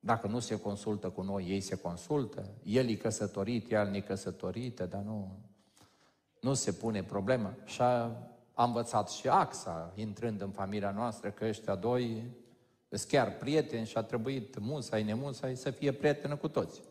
[0.00, 2.50] Dacă nu se consultă cu noi, ei se consultă.
[2.62, 5.38] El e căsătorit, el necăsătorită, dar nu,
[6.40, 7.54] nu se pune problemă.
[7.64, 8.02] Și a,
[8.54, 12.24] a învățat și AXA, intrând în familia noastră, că ăștia doi
[12.88, 16.82] sunt chiar prieteni și a trebuit musai, nemusai să fie prietenă cu toți.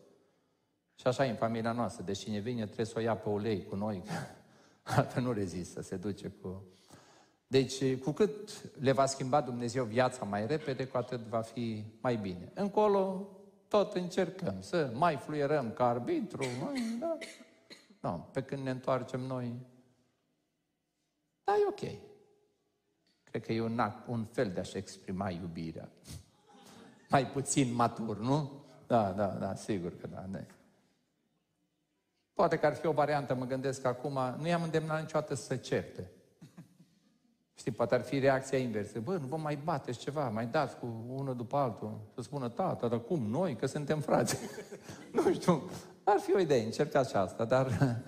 [0.94, 2.04] Și așa e în familia noastră.
[2.04, 4.02] Deci cine vine trebuie să o ia pe ulei cu noi,
[4.82, 6.62] altfel nu rezistă, se duce cu...
[7.46, 8.50] Deci, cu cât
[8.80, 12.50] le va schimba Dumnezeu viața mai repede, cu atât va fi mai bine.
[12.54, 13.28] Încolo,
[13.68, 17.18] tot încercăm să mai fluierăm ca arbitru, mai, da.
[18.00, 19.52] No, pe când ne întoarcem noi,
[21.44, 22.00] da, e ok.
[23.24, 25.88] Cred că e un, act, un fel de a-și exprima iubirea.
[27.10, 28.64] Mai puțin matur, nu?
[28.86, 30.24] Da, da, da, sigur că da.
[30.30, 30.38] da.
[32.32, 36.10] Poate că ar fi o variantă, mă gândesc acum, nu i-am îndemnat niciodată să certe.
[37.54, 39.00] Știi, poate ar fi reacția inversă.
[39.00, 42.00] Bă, nu vă mai bateți ceva, mai dați cu unul după altul.
[42.14, 44.36] Să spună, tata, dar cum noi, că suntem frați?
[45.14, 45.70] nu știu,
[46.04, 47.66] ar fi o idee, încercați și asta, dar...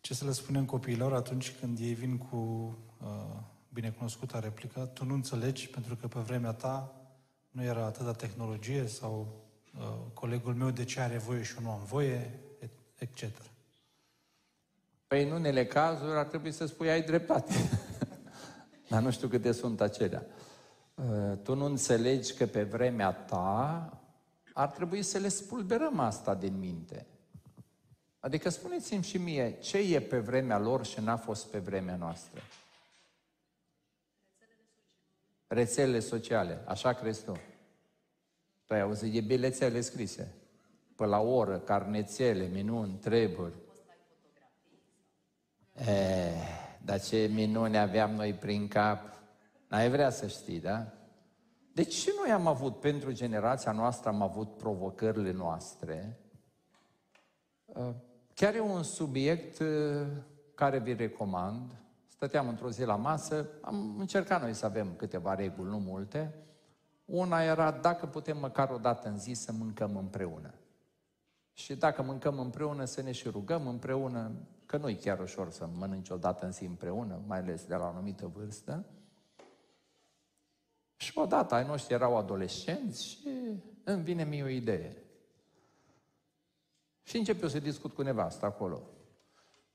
[0.00, 2.36] Ce să le spunem copiilor atunci când ei vin cu
[3.02, 3.36] uh,
[3.72, 6.94] binecunoscuta replică, tu nu înțelegi pentru că pe vremea ta
[7.50, 9.44] nu era atâta tehnologie sau
[9.78, 12.40] uh, colegul meu de ce are voie și eu nu am voie,
[12.98, 13.22] etc.
[15.06, 17.52] Păi în unele cazuri ar trebui să spui ai dreptate.
[18.88, 20.26] Dar nu știu câte sunt acelea.
[20.94, 23.90] Uh, tu nu înțelegi că pe vremea ta
[24.52, 27.06] ar trebui să le spulberăm asta din minte.
[28.20, 32.40] Adică spuneți-mi și mie, ce e pe vremea lor și n-a fost pe vremea noastră?
[35.46, 37.32] Rețelele sociale, așa crezi tu?
[38.64, 40.34] Tu ai auzit de bilețele scrise.
[40.96, 43.54] Pe la oră, carnețele, minuni, treburi.
[45.78, 46.32] E,
[46.84, 49.14] dar ce minuni aveam noi prin cap?
[49.68, 50.86] N-ai vrea să știi, da?
[51.72, 56.20] Deci și noi am avut, pentru generația noastră, am avut provocările noastre.
[58.34, 59.62] Chiar e un subiect
[60.54, 61.70] care vi recomand.
[62.06, 66.34] Stăteam într-o zi la masă, am încercat noi să avem câteva reguli, nu multe.
[67.04, 70.54] Una era dacă putem măcar o dată în zi să mâncăm împreună.
[71.52, 74.32] Și dacă mâncăm împreună, să ne și rugăm împreună,
[74.66, 77.74] că nu e chiar ușor să mănânci o dată în zi împreună, mai ales de
[77.74, 78.84] la o anumită vârstă.
[80.96, 83.28] Și odată ai noștri erau adolescenți și
[83.84, 84.96] îmi vine mie o idee.
[87.02, 88.82] Și încep eu să discut cu nevasta acolo.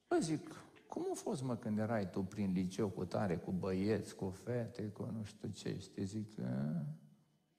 [0.07, 0.55] Bă, zic,
[0.87, 4.83] cum a fost, mă, când erai tu prin liceu cu tare, cu băieți, cu fete,
[4.83, 6.85] cu nu știu ce, știi, zic, a?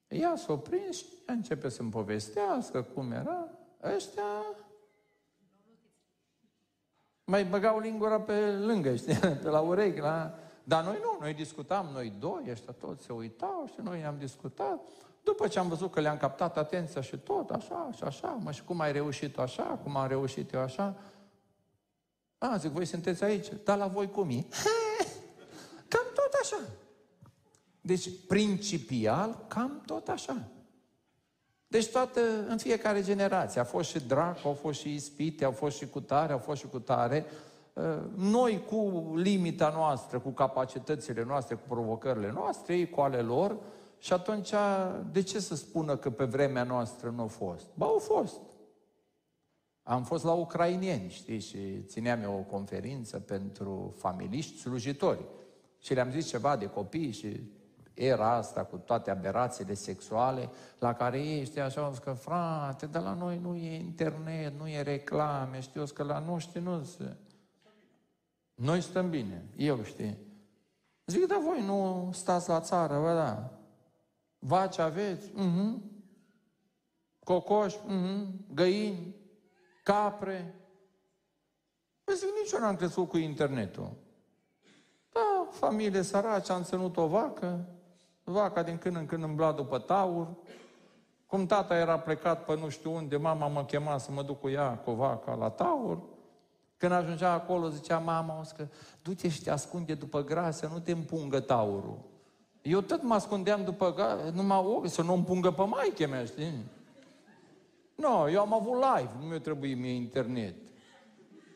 [0.09, 3.49] ea s-o prins și ea începe să-mi povestească cum era.
[3.83, 4.23] Ăștia
[7.33, 10.35] mai băgau lingura pe lângă, știi, pe la urechi, la...
[10.65, 14.81] Dar noi nu, noi discutam, noi doi, ăștia toți se uitau și noi am discutat.
[15.23, 18.65] După ce am văzut că le-am captat atenția și tot, așa și așa, mă, și
[18.65, 20.95] cum ai reușit așa, cum am reușit eu așa.
[22.39, 24.47] A, zic, voi sunteți aici, dar la voi cum e?
[25.93, 26.61] Cam tot așa.
[27.81, 30.49] Deci, principial, cam tot așa.
[31.73, 35.77] Deci toată, în fiecare generație, a fost și drac, au fost și ispite, au fost
[35.77, 37.25] și cutare, au fost și cutare.
[38.17, 43.57] Noi cu limita noastră, cu capacitățile noastre, cu provocările noastre, ei cu ale lor,
[43.99, 44.53] și atunci,
[45.13, 47.67] de ce să spună că pe vremea noastră nu a fost?
[47.75, 48.41] Ba, au fost.
[49.83, 55.25] Am fost la ucrainieni, știi, și țineam eu o conferință pentru familiști slujitori.
[55.79, 57.41] Și le-am zis ceva de copii și
[57.95, 63.03] era asta cu toate aberațiile sexuale, la care ei, știi, așa, au că, frate, dar
[63.03, 67.17] la noi nu e internet, nu e reclame, știu, că la noștri nu se...
[68.55, 70.19] Noi stăm bine, eu, știi.
[71.07, 73.51] Zic, da, voi nu stați la țară, bă, da.
[74.39, 75.31] Vaci aveți?
[75.35, 75.83] Mhm.
[77.25, 77.79] Cocoși?
[77.87, 78.55] Mhm.
[78.55, 79.17] Găini?
[79.83, 80.55] Capre?
[82.05, 83.93] Păi zic, nici eu n-am crescut cu internetul.
[85.13, 87.69] Da, familie sărace, am ținut o vacă,
[88.33, 90.29] vaca din când în când îmbla după taur.
[91.27, 94.49] Cum tata era plecat pe nu știu unde, mama mă chema să mă duc cu
[94.49, 95.99] ea, cu vaca, la taur.
[96.77, 98.67] Când ajungea acolo, zicea mama, o că
[99.03, 101.99] du-te și te ascunde după grasă, nu te împungă taurul.
[102.63, 106.65] Eu tot mă ascundeam după grasă, numai ochi, să nu împungă pe maiche mea, știi?
[107.95, 110.55] Nu, no, eu am avut live, nu mi-a trebuit mie internet.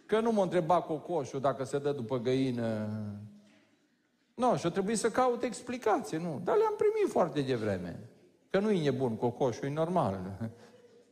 [0.07, 2.89] Că nu m-a întrebat cocoșul dacă se dă după găină.
[4.37, 6.41] Nu, no, și-a trebuit să caut explicație, nu.
[6.45, 8.01] Dar le-am primit foarte devreme.
[8.51, 10.21] Că nu e nebun cocoșul, e normal.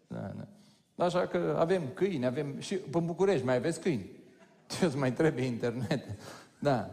[0.06, 1.04] Da, da.
[1.04, 2.60] Așa că avem câini, avem...
[2.60, 4.10] Și pe București mai aveți câini.
[4.78, 6.04] Ce îți mai trebuie internet?
[6.58, 6.90] Da.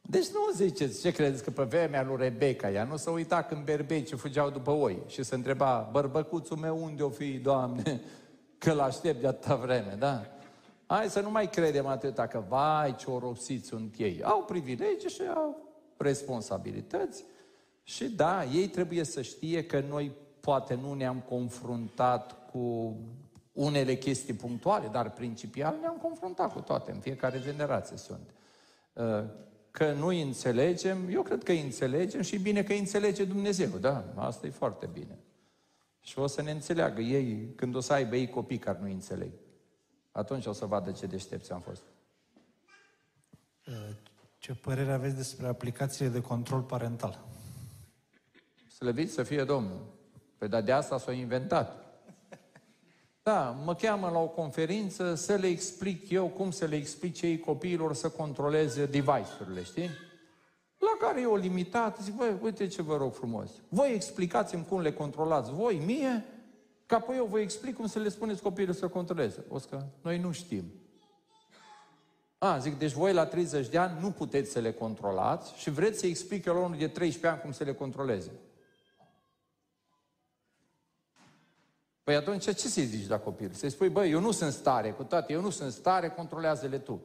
[0.00, 3.64] Deci nu ziceți, ce credeți că pe vremea lui Rebecca, ea nu se uita când
[3.64, 8.00] berbecii fugeau după oi și se întreba, bărbăcuțul meu unde o fi, Doamne,
[8.58, 10.26] că l-aștept de atâta vreme, da?
[10.86, 14.22] Hai să nu mai credem atâta că, vai, ce oropsiți sunt ei.
[14.22, 15.56] Au privilegii și au
[15.96, 17.24] responsabilități
[17.82, 22.96] și da, ei trebuie să știe că noi poate nu ne-am confruntat cu
[23.52, 28.30] unele chestii punctuale, dar principial ne-am confruntat cu toate, în fiecare generație sunt.
[28.92, 29.24] Uh,
[29.70, 33.68] că nu îi înțelegem, eu cred că îi înțelegem și bine că îi înțelege Dumnezeu,
[33.68, 35.18] da, asta e foarte bine.
[36.00, 39.30] Și o să ne înțeleagă ei, când o să aibă ei copii care nu înțeleg.
[40.14, 41.82] Atunci o să vadă ce deștepți am fost.
[44.38, 47.24] Ce părere aveți despre aplicațiile de control parental?
[48.76, 49.80] Slăvit să fie Domnul.
[50.38, 51.84] Păi dar de asta s-a inventat.
[53.22, 57.38] Da, mă cheamă la o conferință să le explic eu cum să le explic ei
[57.38, 59.88] copiilor să controleze device-urile, știi?
[60.78, 63.50] La care eu limitat, zic, băi, uite ce vă rog frumos.
[63.68, 66.24] Voi explicați-mi cum le controlați voi mie,
[66.86, 69.44] ca apoi eu vă explic cum să le spuneți copiilor să controleze.
[69.48, 70.72] O să noi nu știm.
[72.38, 75.98] A, zic, deci voi la 30 de ani nu puteți să le controlați și vreți
[75.98, 78.30] să explice la unul de 13 ani cum să le controleze.
[82.02, 83.50] Păi atunci ce să-i zici la copil?
[83.52, 87.02] Să-i spui, băi, eu nu sunt stare, cu toate, eu nu sunt stare, controlează-le tu.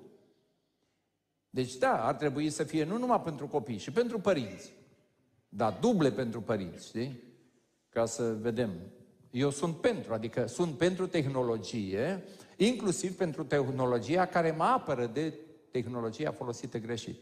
[1.49, 4.73] Deci da, ar trebui să fie nu numai pentru copii, și pentru părinți.
[5.49, 7.23] Da, duble pentru părinți, știi?
[7.89, 8.72] Ca să vedem.
[9.31, 12.23] Eu sunt pentru, adică sunt pentru tehnologie,
[12.57, 15.34] inclusiv pentru tehnologia care mă apără de
[15.72, 17.22] tehnologia folosită greșit.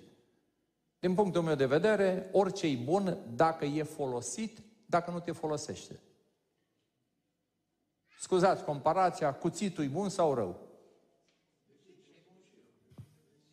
[0.99, 5.99] Din punctul meu de vedere, orice e bun dacă e folosit, dacă nu te folosește.
[8.19, 10.59] Scuzați comparația, cuțitul e bun sau rău?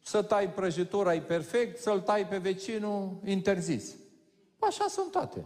[0.03, 3.95] Să tai prăjitura e perfect, să-l tai pe vecinul interzis.
[4.59, 5.45] Așa sunt toate.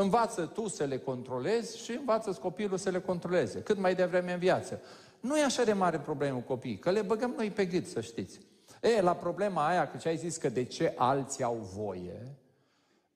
[0.00, 3.62] Învață tu să le controlezi și învață copilul să le controleze.
[3.62, 4.80] Cât mai devreme în viață.
[5.20, 8.00] Nu e așa de mare problemă cu copiii, că le băgăm noi pe gât, să
[8.00, 8.40] știți.
[8.80, 12.36] E, la problema aia, că ce ai zis că de ce alții au voie,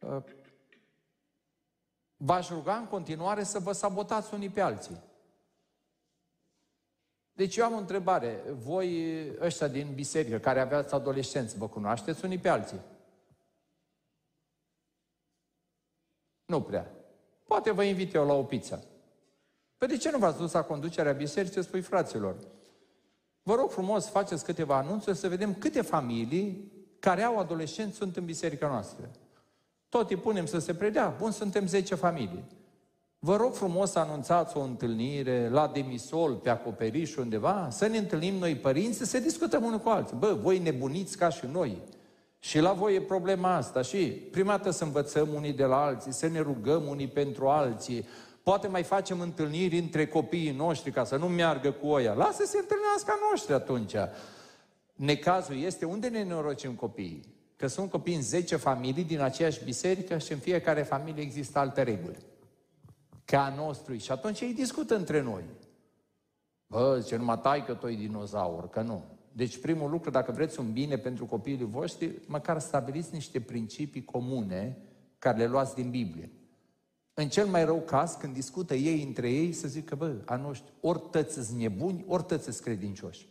[0.02, 0.24] ă,
[2.16, 5.00] v-aș ruga în continuare să vă sabotați unii pe alții.
[7.32, 8.42] Deci eu am o întrebare.
[8.62, 12.80] Voi ăștia din biserică, care aveați adolescenți, vă cunoașteți unii pe alții?
[16.46, 16.90] Nu prea.
[17.44, 18.82] Poate vă invit eu la o pizza.
[19.78, 22.36] Păi de ce nu v-ați dus la conducerea bisericii să spui fraților?
[23.42, 28.24] Vă rog frumos, faceți câteva anunțuri să vedem câte familii care au adolescenți sunt în
[28.24, 29.10] biserica noastră.
[29.88, 31.14] Tot îi punem să se predea.
[31.18, 32.44] Bun, suntem 10 familii.
[33.18, 38.34] Vă rog frumos să anunțați o întâlnire la demisol, pe acoperiș undeva, să ne întâlnim
[38.34, 40.16] noi părinți, să se discutăm unul cu alții.
[40.16, 41.82] Bă, voi nebuniți ca și noi.
[42.44, 46.12] Și la voi e problema asta și prima dată să învățăm unii de la alții,
[46.12, 48.06] să ne rugăm unii pentru alții,
[48.42, 52.12] poate mai facem întâlniri între copiii noștri ca să nu meargă cu oia.
[52.12, 53.94] Lasă să se întâlnească a noștri atunci.
[54.94, 57.34] Necazul este unde ne norocim copiii.
[57.56, 61.82] Că sunt copii în 10 familii din aceeași biserică și în fiecare familie există alte
[61.82, 62.18] reguli.
[63.24, 63.96] Ca a nostru.
[63.96, 65.44] Și atunci ei discută între noi.
[66.66, 69.13] Bă, zice, numai tai că tu dinozaur, că nu.
[69.36, 74.78] Deci primul lucru, dacă vreți un bine pentru copiii voștri, măcar stabiliți niște principii comune
[75.18, 76.30] care le luați din Biblie.
[77.14, 80.72] În cel mai rău caz, când discută ei între ei, să zică, bă, a noștri,
[80.80, 83.28] ori tăți nebuni, ori tăți credincioși.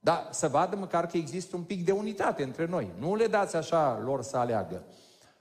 [0.00, 2.90] Da, să vadă măcar că există un pic de unitate între noi.
[2.98, 4.84] Nu le dați așa lor să aleagă.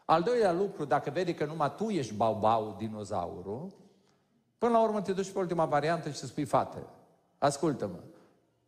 [0.06, 3.72] Al doilea lucru, dacă vede că numai tu ești bau-bau, dinozaurul,
[4.58, 6.88] până la urmă te duci pe ultima variantă și spui, fată,
[7.38, 8.00] ascultă-mă,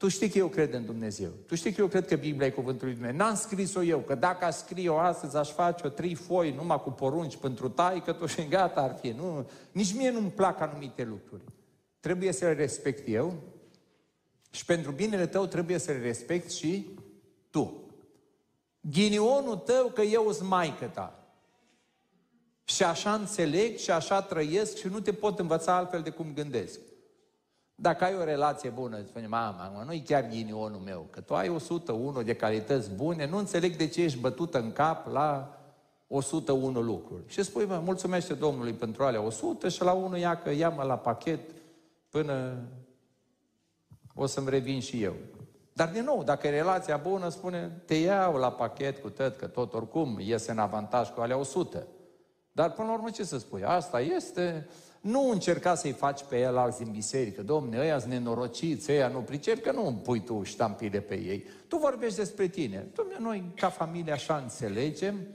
[0.05, 1.29] tu știi că eu cred în Dumnezeu.
[1.47, 3.17] Tu știi că eu cred că Biblia e cuvântul lui Dumnezeu.
[3.17, 6.91] N-am scris-o eu, că dacă aș scrie-o astăzi, aș face o trei foi numai cu
[6.91, 9.09] porunci pentru tai, că tu și gata ar fi.
[9.09, 11.41] Nu, nici mie nu-mi plac anumite lucruri.
[11.99, 13.33] Trebuie să le respect eu
[14.51, 16.87] și pentru binele tău trebuie să le respect și
[17.49, 17.73] tu.
[18.79, 21.23] Ghinionul tău că eu sunt maică ta.
[22.63, 26.79] Și așa înțeleg și așa trăiesc și nu te pot învăța altfel de cum gândesc.
[27.75, 31.49] Dacă ai o relație bună, spune, mama, mă, nu-i chiar ghinionul meu, că tu ai
[31.49, 35.59] 101 de calități bune, nu înțeleg de ce ești bătută în cap la
[36.07, 37.23] 101 lucruri.
[37.27, 40.97] Și spui, mă, mulțumește Domnului pentru alea 100 și la unul ia că ia-mă la
[40.97, 41.39] pachet
[42.09, 42.57] până
[44.15, 45.13] o să-mi revin și eu.
[45.73, 49.47] Dar din nou, dacă e relația bună, spune, te iau la pachet cu tot, că
[49.47, 51.87] tot oricum iese în avantaj cu alea 100.
[52.51, 53.63] Dar până la urmă ce să spui?
[53.63, 54.67] Asta este,
[55.05, 57.43] nu încerca să-i faci pe el alți din biserică.
[57.43, 61.45] Domne, ăia sunt nenorociți, ăia nu pricep, că nu îmi pui tu ștampile pe ei.
[61.67, 62.87] Tu vorbești despre tine.
[62.93, 65.27] Domne, noi ca familie așa înțelegem.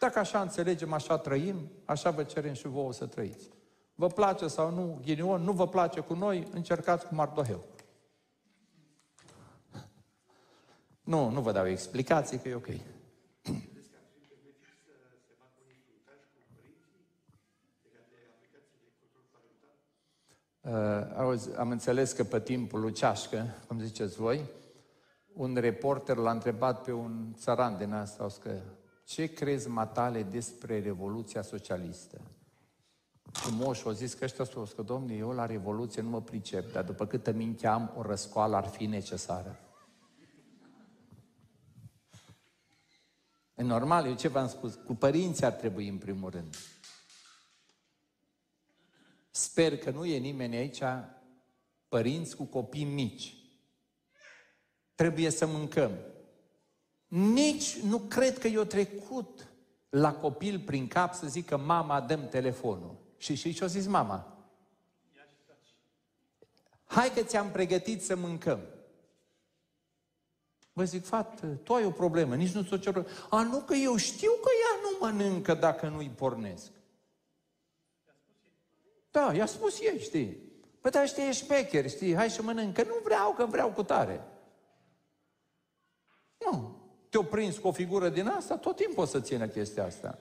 [0.00, 3.48] Dacă așa înțelegem, așa trăim, așa vă cerem și vouă să trăiți.
[3.94, 7.64] Vă place sau nu, ghinion, nu vă place cu noi, încercați cu Mardoheu.
[11.02, 12.68] Nu, nu vă dau explicații, că e ok.
[20.64, 20.72] Uh,
[21.16, 24.44] auzi, am înțeles că pe timpul lui Ceașcă, cum ziceți voi,
[25.32, 28.60] un reporter l-a întrebat pe un țăran din asta, că
[29.04, 32.20] ce crezi matale despre Revoluția Socialistă?
[33.32, 36.72] Și moșul a zis că ăștia spus că, domnule, eu la Revoluție nu mă pricep,
[36.72, 39.58] dar după câtă minte am, o răscoală ar fi necesară.
[43.54, 44.74] E normal, eu ce v-am spus?
[44.74, 46.56] Cu părinții ar trebui în primul rând.
[49.36, 50.82] Sper că nu e nimeni aici
[51.88, 53.34] părinți cu copii mici.
[54.94, 55.92] Trebuie să mâncăm.
[57.06, 59.48] Nici nu cred că eu trecut
[59.88, 62.96] la copil prin cap să zică mama, dăm telefonul.
[63.16, 64.46] Și și ce-a zis mama?
[66.84, 68.60] Hai că ți-am pregătit să mâncăm.
[70.72, 73.06] Vă zic, fată, tu ai o problemă, nici nu ți-o cer.
[73.30, 76.70] A, nu, că eu știu că ea nu mănâncă dacă nu-i pornesc.
[79.14, 80.52] Da, i-a spus ei, știi.
[80.80, 83.82] Păi da, știi, ești șmecher, știi, hai să mănânc, că nu vreau, că vreau cu
[83.82, 84.24] tare.
[86.38, 86.82] Nu.
[87.08, 90.18] Te-o prins cu o figură din asta, tot timpul o să țină chestia asta.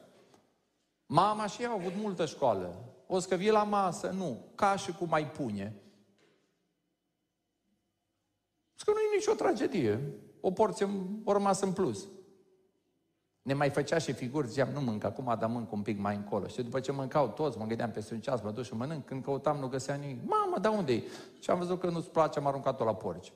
[1.06, 2.96] Mama și ea au avut multă școală.
[3.08, 5.76] O să vii la masă, nu, ca și cum mai pune.
[8.86, 10.14] Că nu e nicio tragedie.
[10.42, 10.88] O porție
[11.24, 12.08] o rămas în plus.
[13.44, 16.48] Ne mai făcea și figuri, ziceam, nu mânc acum, dar mânc un pic mai încolo.
[16.48, 19.24] Și după ce mâncau toți, mă gândeam peste un ceas, mă duc și mănânc, când
[19.24, 20.18] căutam, nu găseam nimic.
[20.26, 21.04] Mamă, dar unde e?
[21.40, 23.34] Și am văzut că nu-ți place, am aruncat-o la porci.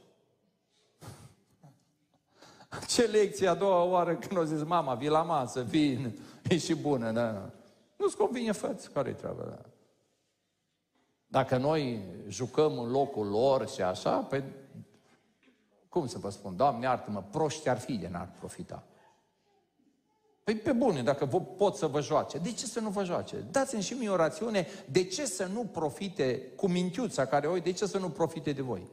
[2.93, 6.19] Ce lecție a doua oară când o zis, mama, vii la masă, vin,
[6.49, 7.49] e și bună, da.
[7.95, 9.61] Nu-ți convine, făți, care-i treaba, da?
[11.27, 14.43] Dacă noi jucăm în locul lor și așa, pe
[15.89, 18.83] cum să vă spun, Doamne, iartă-mă, proști ar fi de n-ar profita.
[20.47, 23.45] Păi pe bune, dacă vă pot să vă joace, de ce să nu vă joace?
[23.51, 27.71] Dați-mi și mie o rațiune, de ce să nu profite cu mintiuța care o de
[27.71, 28.87] ce să nu profite de voi?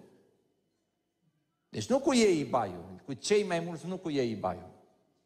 [1.68, 4.70] Deci nu cu ei baiul, cu cei mai mulți nu cu ei baiul.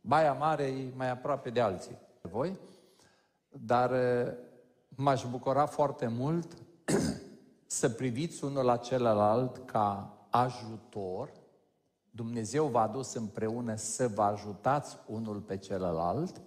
[0.01, 1.99] Baia mare e mai aproape de alții.
[2.21, 2.59] Voi?
[3.49, 4.33] Dar eh,
[4.89, 6.53] m-aș bucura foarte mult
[7.67, 11.31] să priviți unul la celălalt ca ajutor
[12.10, 16.40] Dumnezeu v-a adus împreună să vă ajutați unul pe celălalt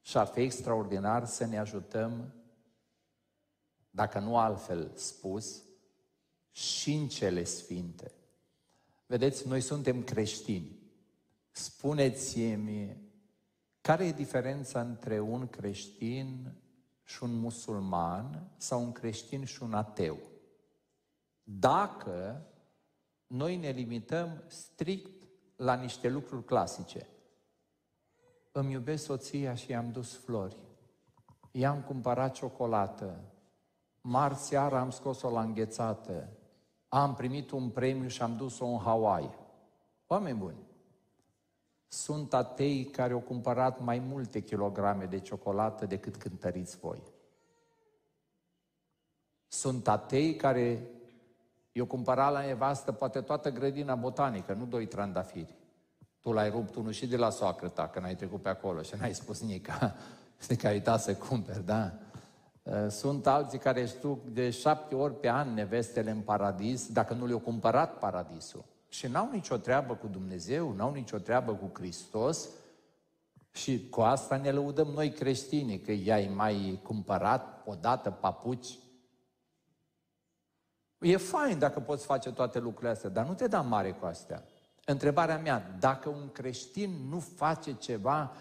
[0.00, 2.32] și ar fi extraordinar să ne ajutăm,
[3.90, 5.62] dacă nu altfel spus,
[6.50, 8.12] și în cele sfinte.
[9.06, 10.80] Vedeți, noi suntem creștini.
[11.50, 12.96] Spuneți-mi,
[13.80, 16.52] care e diferența între un creștin
[17.04, 20.18] și un musulman sau un creștin și un ateu?
[21.42, 22.46] Dacă
[23.32, 27.06] noi ne limităm strict la niște lucruri clasice.
[28.52, 30.56] Îmi iubesc soția și i-am dus flori.
[31.50, 33.24] I-am cumpărat ciocolată.
[34.00, 36.28] Marți seara am scos-o la înghețată.
[36.88, 39.38] Am primit un premiu și am dus-o în Hawaii.
[40.06, 40.66] Oameni buni,
[41.86, 47.02] sunt atei care au cumpărat mai multe kilograme de ciocolată decât cântăriți voi.
[49.48, 50.90] Sunt atei care
[51.72, 55.54] eu cumpăra la nevastă poate toată grădina botanică, nu doi trandafiri.
[56.20, 58.94] Tu l-ai rupt unul și de la soacră ta, că n-ai trecut pe acolo și
[58.98, 59.94] n-ai spus nica.
[60.46, 61.92] De că ai uitat să cumperi, da?
[62.62, 67.14] Uh, sunt alții care își duc de șapte ori pe an nevestele în paradis, dacă
[67.14, 68.64] nu le-au cumpărat paradisul.
[68.88, 72.48] Și n-au nicio treabă cu Dumnezeu, n-au nicio treabă cu Hristos,
[73.52, 78.78] și cu asta ne lăudăm noi creștini, că i-ai mai cumpărat odată papuci
[81.02, 84.44] E fain dacă poți face toate lucrurile astea, dar nu te da mare cu astea.
[84.84, 88.32] Întrebarea mea, dacă un creștin nu face ceva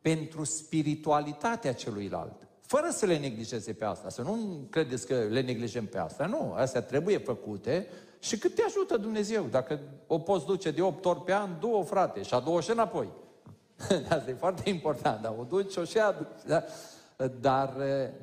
[0.00, 5.86] pentru spiritualitatea celuilalt, fără să le neglijeze pe asta, să nu credeți că le neglijăm
[5.86, 7.88] pe asta, nu, astea trebuie făcute
[8.18, 9.44] și cât te ajută Dumnezeu.
[9.44, 12.70] Dacă o poți duce de 8 ori pe an, două frate și a două și
[12.70, 13.08] înapoi.
[14.08, 16.42] Asta e foarte important, dar o duci, o și aduci.
[16.46, 16.64] Da?
[17.40, 17.74] Dar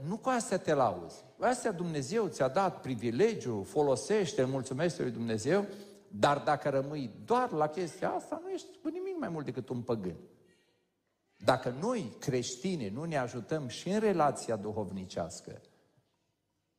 [0.07, 1.23] nu cu astea te lauzi.
[1.41, 5.65] Astea Dumnezeu ți-a dat privilegiu, folosește, mulțumește lui Dumnezeu,
[6.07, 9.81] dar dacă rămâi doar la chestia asta, nu ești cu nimic mai mult decât un
[9.81, 10.15] păgân.
[11.37, 15.61] Dacă noi, creștini, nu ne ajutăm și în relația duhovnicească,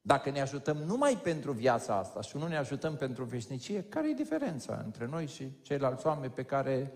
[0.00, 4.14] dacă ne ajutăm numai pentru viața asta și nu ne ajutăm pentru veșnicie, care e
[4.14, 6.92] diferența între noi și ceilalți oameni pe care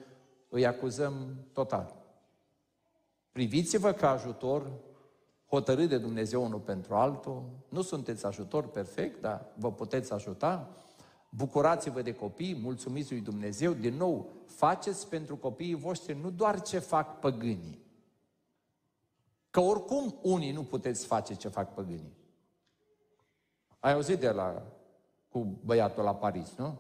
[0.49, 2.05] îi acuzăm total?
[3.33, 4.73] Priviți-vă ca ajutor
[5.57, 10.69] hotărât de Dumnezeu unul pentru altul, nu sunteți ajutor perfect, dar vă puteți ajuta,
[11.29, 16.79] bucurați-vă de copii, mulțumiți lui Dumnezeu, din nou, faceți pentru copiii voștri nu doar ce
[16.79, 17.85] fac păgânii,
[19.51, 22.17] că oricum unii nu puteți face ce fac păgânii.
[23.79, 24.63] Ai auzit de la
[25.29, 26.79] cu băiatul la Paris, nu?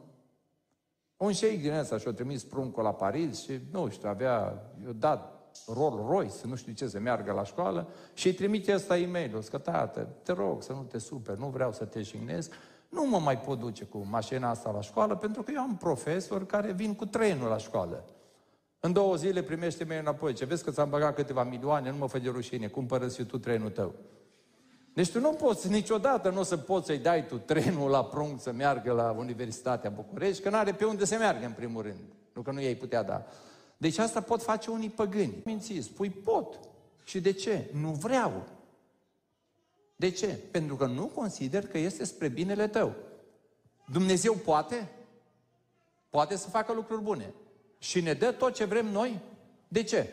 [1.17, 5.36] Un șeic din ăsta și-a trimis pruncul la Paris și, nu știu, avea, i-a dat
[5.67, 9.43] Rolls Royce, nu știu ce, să meargă la școală și îi trimite ăsta e mail
[9.51, 12.53] că tată, te rog să nu te super, nu vreau să te jignesc,
[12.89, 16.47] nu mă mai pot duce cu mașina asta la școală pentru că eu am profesori
[16.47, 18.05] care vin cu trenul la școală.
[18.81, 20.33] În două zile primește mail înapoi.
[20.33, 23.39] Ce vezi că ți-am băgat câteva milioane, nu mă fă de rușine, cumpără și tu
[23.39, 23.95] trenul tău.
[24.95, 28.41] Deci tu nu poți niciodată, nu o să poți să-i dai tu trenul la prunc
[28.41, 32.01] să meargă la Universitatea București, că nu are pe unde să meargă în primul rând.
[32.33, 33.25] Nu că nu i-ai putea da.
[33.77, 35.43] Deci asta pot face unii păgâni.
[35.45, 36.61] Minți, spui pot.
[37.05, 37.71] Și de ce?
[37.73, 38.49] Nu vreau.
[39.97, 40.27] De ce?
[40.27, 42.95] Pentru că nu consider că este spre binele tău.
[43.93, 44.89] Dumnezeu poate?
[46.11, 47.35] Poate să facă lucruri bune.
[47.79, 49.21] și ne dă tot ce vrem noi?
[49.69, 50.11] De ce?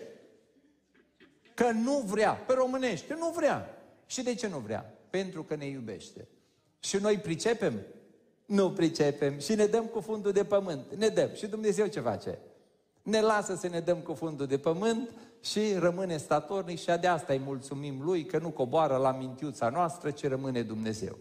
[1.53, 3.84] Că nu vrea, pe românește, nu vrea.
[4.06, 4.94] Și de ce nu vrea?
[5.10, 6.27] Pentru că ne iubește.
[6.80, 7.81] Și noi pricepem?
[8.45, 9.40] Nu pricepem.
[9.40, 10.94] Și ne dăm cu fundul de pământ.
[10.95, 11.30] Ne dăm.
[11.34, 12.38] Și Dumnezeu ce face?
[13.03, 15.09] Ne lasă să ne dăm cu fundul de pământ
[15.41, 20.11] și rămâne statornic și de asta îi mulțumim Lui că nu coboară la mintiuța noastră,
[20.11, 21.17] ci rămâne Dumnezeu.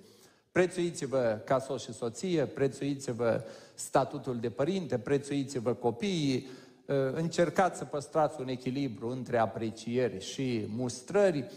[0.53, 3.45] Prețuiți-vă ca soț și soție, prețuiți-vă
[3.75, 6.47] statutul de părinte, prețuiți-vă copiii,
[6.89, 11.51] ă, încercați să păstrați un echilibru între aprecieri și mustrări,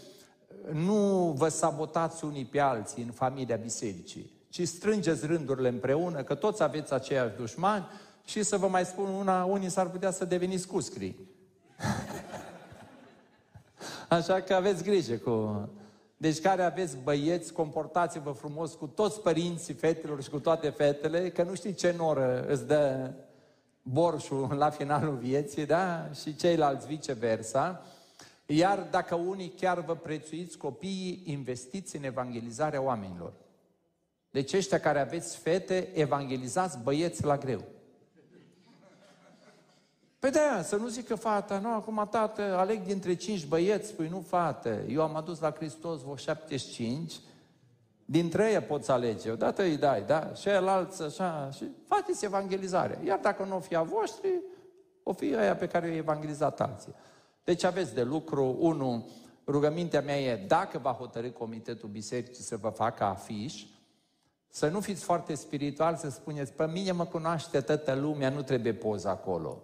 [0.72, 6.62] nu vă sabotați unii pe alții în familia bisericii, ci strângeți rândurile împreună, că toți
[6.62, 7.86] aveți aceiași dușmani
[8.26, 11.14] și să vă mai spun una, unii s-ar putea să deveniți cuscri.
[14.08, 15.68] Așa că aveți grijă cu...
[16.16, 21.42] Deci care aveți băieți, comportați-vă frumos cu toți părinții fetelor și cu toate fetele, că
[21.42, 23.10] nu știi ce noră îți dă
[23.82, 26.10] borșul la finalul vieții, da?
[26.20, 27.82] Și ceilalți viceversa.
[28.46, 33.32] Iar dacă unii chiar vă prețuiți copiii, investiți în evangelizarea oamenilor.
[34.30, 37.64] Deci ăștia care aveți fete, evangelizați băieți la greu.
[40.26, 44.20] Păi de să nu zică fata, nu, acum tată, aleg dintre cinci băieți, spui, nu
[44.20, 47.20] fată, eu am adus la Hristos vreo 75,
[48.04, 53.00] dintre ei poți alege, odată îi dai, da, și alți așa, și faceți evangelizare.
[53.04, 54.40] Iar dacă nu o fi a voștri,
[55.02, 56.94] o fi aia pe care o evangelizat alții.
[57.44, 59.08] Deci aveți de lucru, unu,
[59.44, 63.64] rugămintea mea e, dacă va hotărâ Comitetul Bisericii să vă facă afiș,
[64.48, 68.72] să nu fiți foarte spiritual, să spuneți, pe mine mă cunoaște toată lumea, nu trebuie
[68.74, 69.62] poză acolo.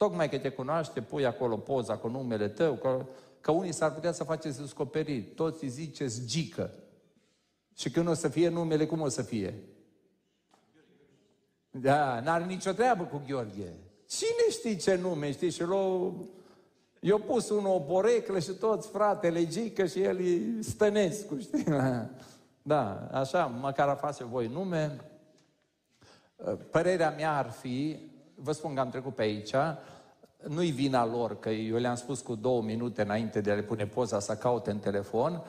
[0.00, 3.06] Tocmai că te cunoaște, pui acolo poza cu numele tău, că,
[3.40, 5.22] că unii s-ar putea să faceți descoperiri.
[5.22, 6.70] Toți îi ziceți gică.
[7.74, 9.54] Și când o să fie numele, cum o să fie?
[11.70, 13.72] Da, n-are nicio treabă cu Gheorghe.
[14.06, 15.50] Cine știe ce nume, știi?
[15.50, 16.12] Și l-o...
[17.00, 21.64] Eu pus unul o poreclă și toți fratele Gică și el e Stănescu, știi?
[22.62, 25.00] Da, așa, măcar a face voi nume.
[26.70, 28.09] Părerea mea ar fi,
[28.42, 29.54] vă spun că am trecut pe aici,
[30.48, 33.86] nu-i vina lor, că eu le-am spus cu două minute înainte de a le pune
[33.86, 35.42] poza să caute în telefon,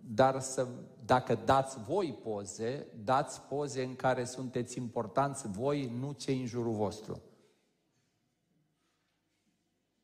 [0.00, 0.66] dar să,
[1.04, 6.72] dacă dați voi poze, dați poze în care sunteți importanți voi, nu cei în jurul
[6.72, 7.20] vostru.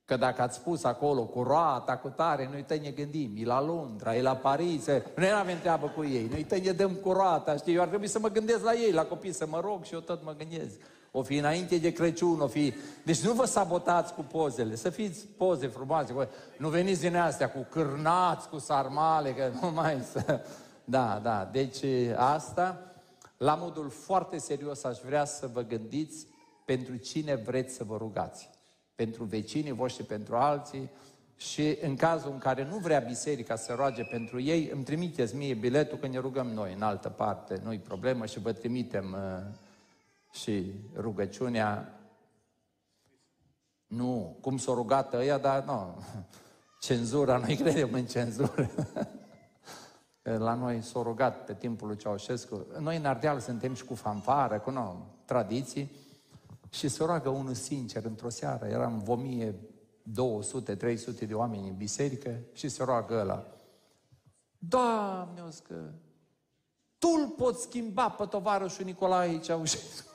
[0.04, 3.60] Că dacă ați spus acolo cu roata, cu tare, noi te ne gândim, e la
[3.60, 7.12] Londra, e la Paris, noi nu avem treabă cu ei, noi te ne dăm cu
[7.12, 9.84] roata, știi, eu ar trebui să mă gândesc la ei, la copii, să mă rog
[9.84, 10.80] și eu tot mă gândesc.
[11.14, 12.74] O fi înainte de Crăciun, o fi...
[13.04, 16.28] Deci nu vă sabotați cu pozele, să fiți poze frumoase.
[16.58, 20.40] Nu veniți din astea cu cârnați, cu sarmale, că nu mai să...
[20.84, 21.84] Da, da, deci
[22.16, 22.92] asta,
[23.36, 26.26] la modul foarte serios, aș vrea să vă gândiți
[26.64, 28.50] pentru cine vreți să vă rugați.
[28.94, 30.90] Pentru vecinii voștri, pentru alții,
[31.36, 35.54] și în cazul în care nu vrea biserica să roage pentru ei, îmi trimiteți mie
[35.54, 39.54] biletul că ne rugăm noi în altă parte, nu-i problemă și vă trimitem uh,
[40.32, 42.00] și rugăciunea,
[43.86, 46.02] nu, cum s-o rugat ăia, dar nu,
[46.86, 48.70] cenzura, noi credem în cenzură.
[50.22, 52.66] La noi s-a rugat pe timpul lui Ceaușescu.
[52.78, 55.90] Noi în Ardeal suntem și cu fanfară, cu nu, tradiții.
[56.70, 58.66] Și se roagă unul sincer într-o seară.
[58.66, 59.54] Eram vomie
[60.02, 63.46] 200, 300 de oameni în biserică și se roagă ăla.
[64.58, 65.74] Doamne, că
[66.98, 70.11] Tu îl poți schimba pe tovarășul Nicolae Ceaușescu.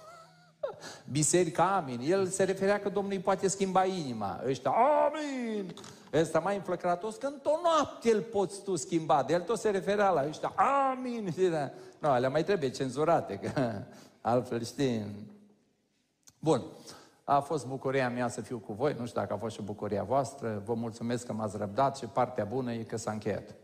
[1.12, 2.00] Biserica, amin.
[2.04, 4.42] El se referea că Domnul îi poate schimba inima.
[4.48, 5.74] Ăștia, amin!
[6.14, 9.24] Ăsta mai înflăcăratos, că într-o noapte îl poți tu schimba.
[9.24, 10.54] De el tot se referea la ăștia,
[10.92, 11.34] amin!
[12.00, 13.82] Nu, alea mai trebuie cenzurate, că
[14.22, 15.06] altfel știi.
[16.40, 16.62] Bun.
[17.24, 20.04] A fost bucuria mea să fiu cu voi, nu știu dacă a fost și bucuria
[20.04, 20.62] voastră.
[20.66, 23.56] Vă mulțumesc că m-ați răbdat și partea bună e că s-a încheiat.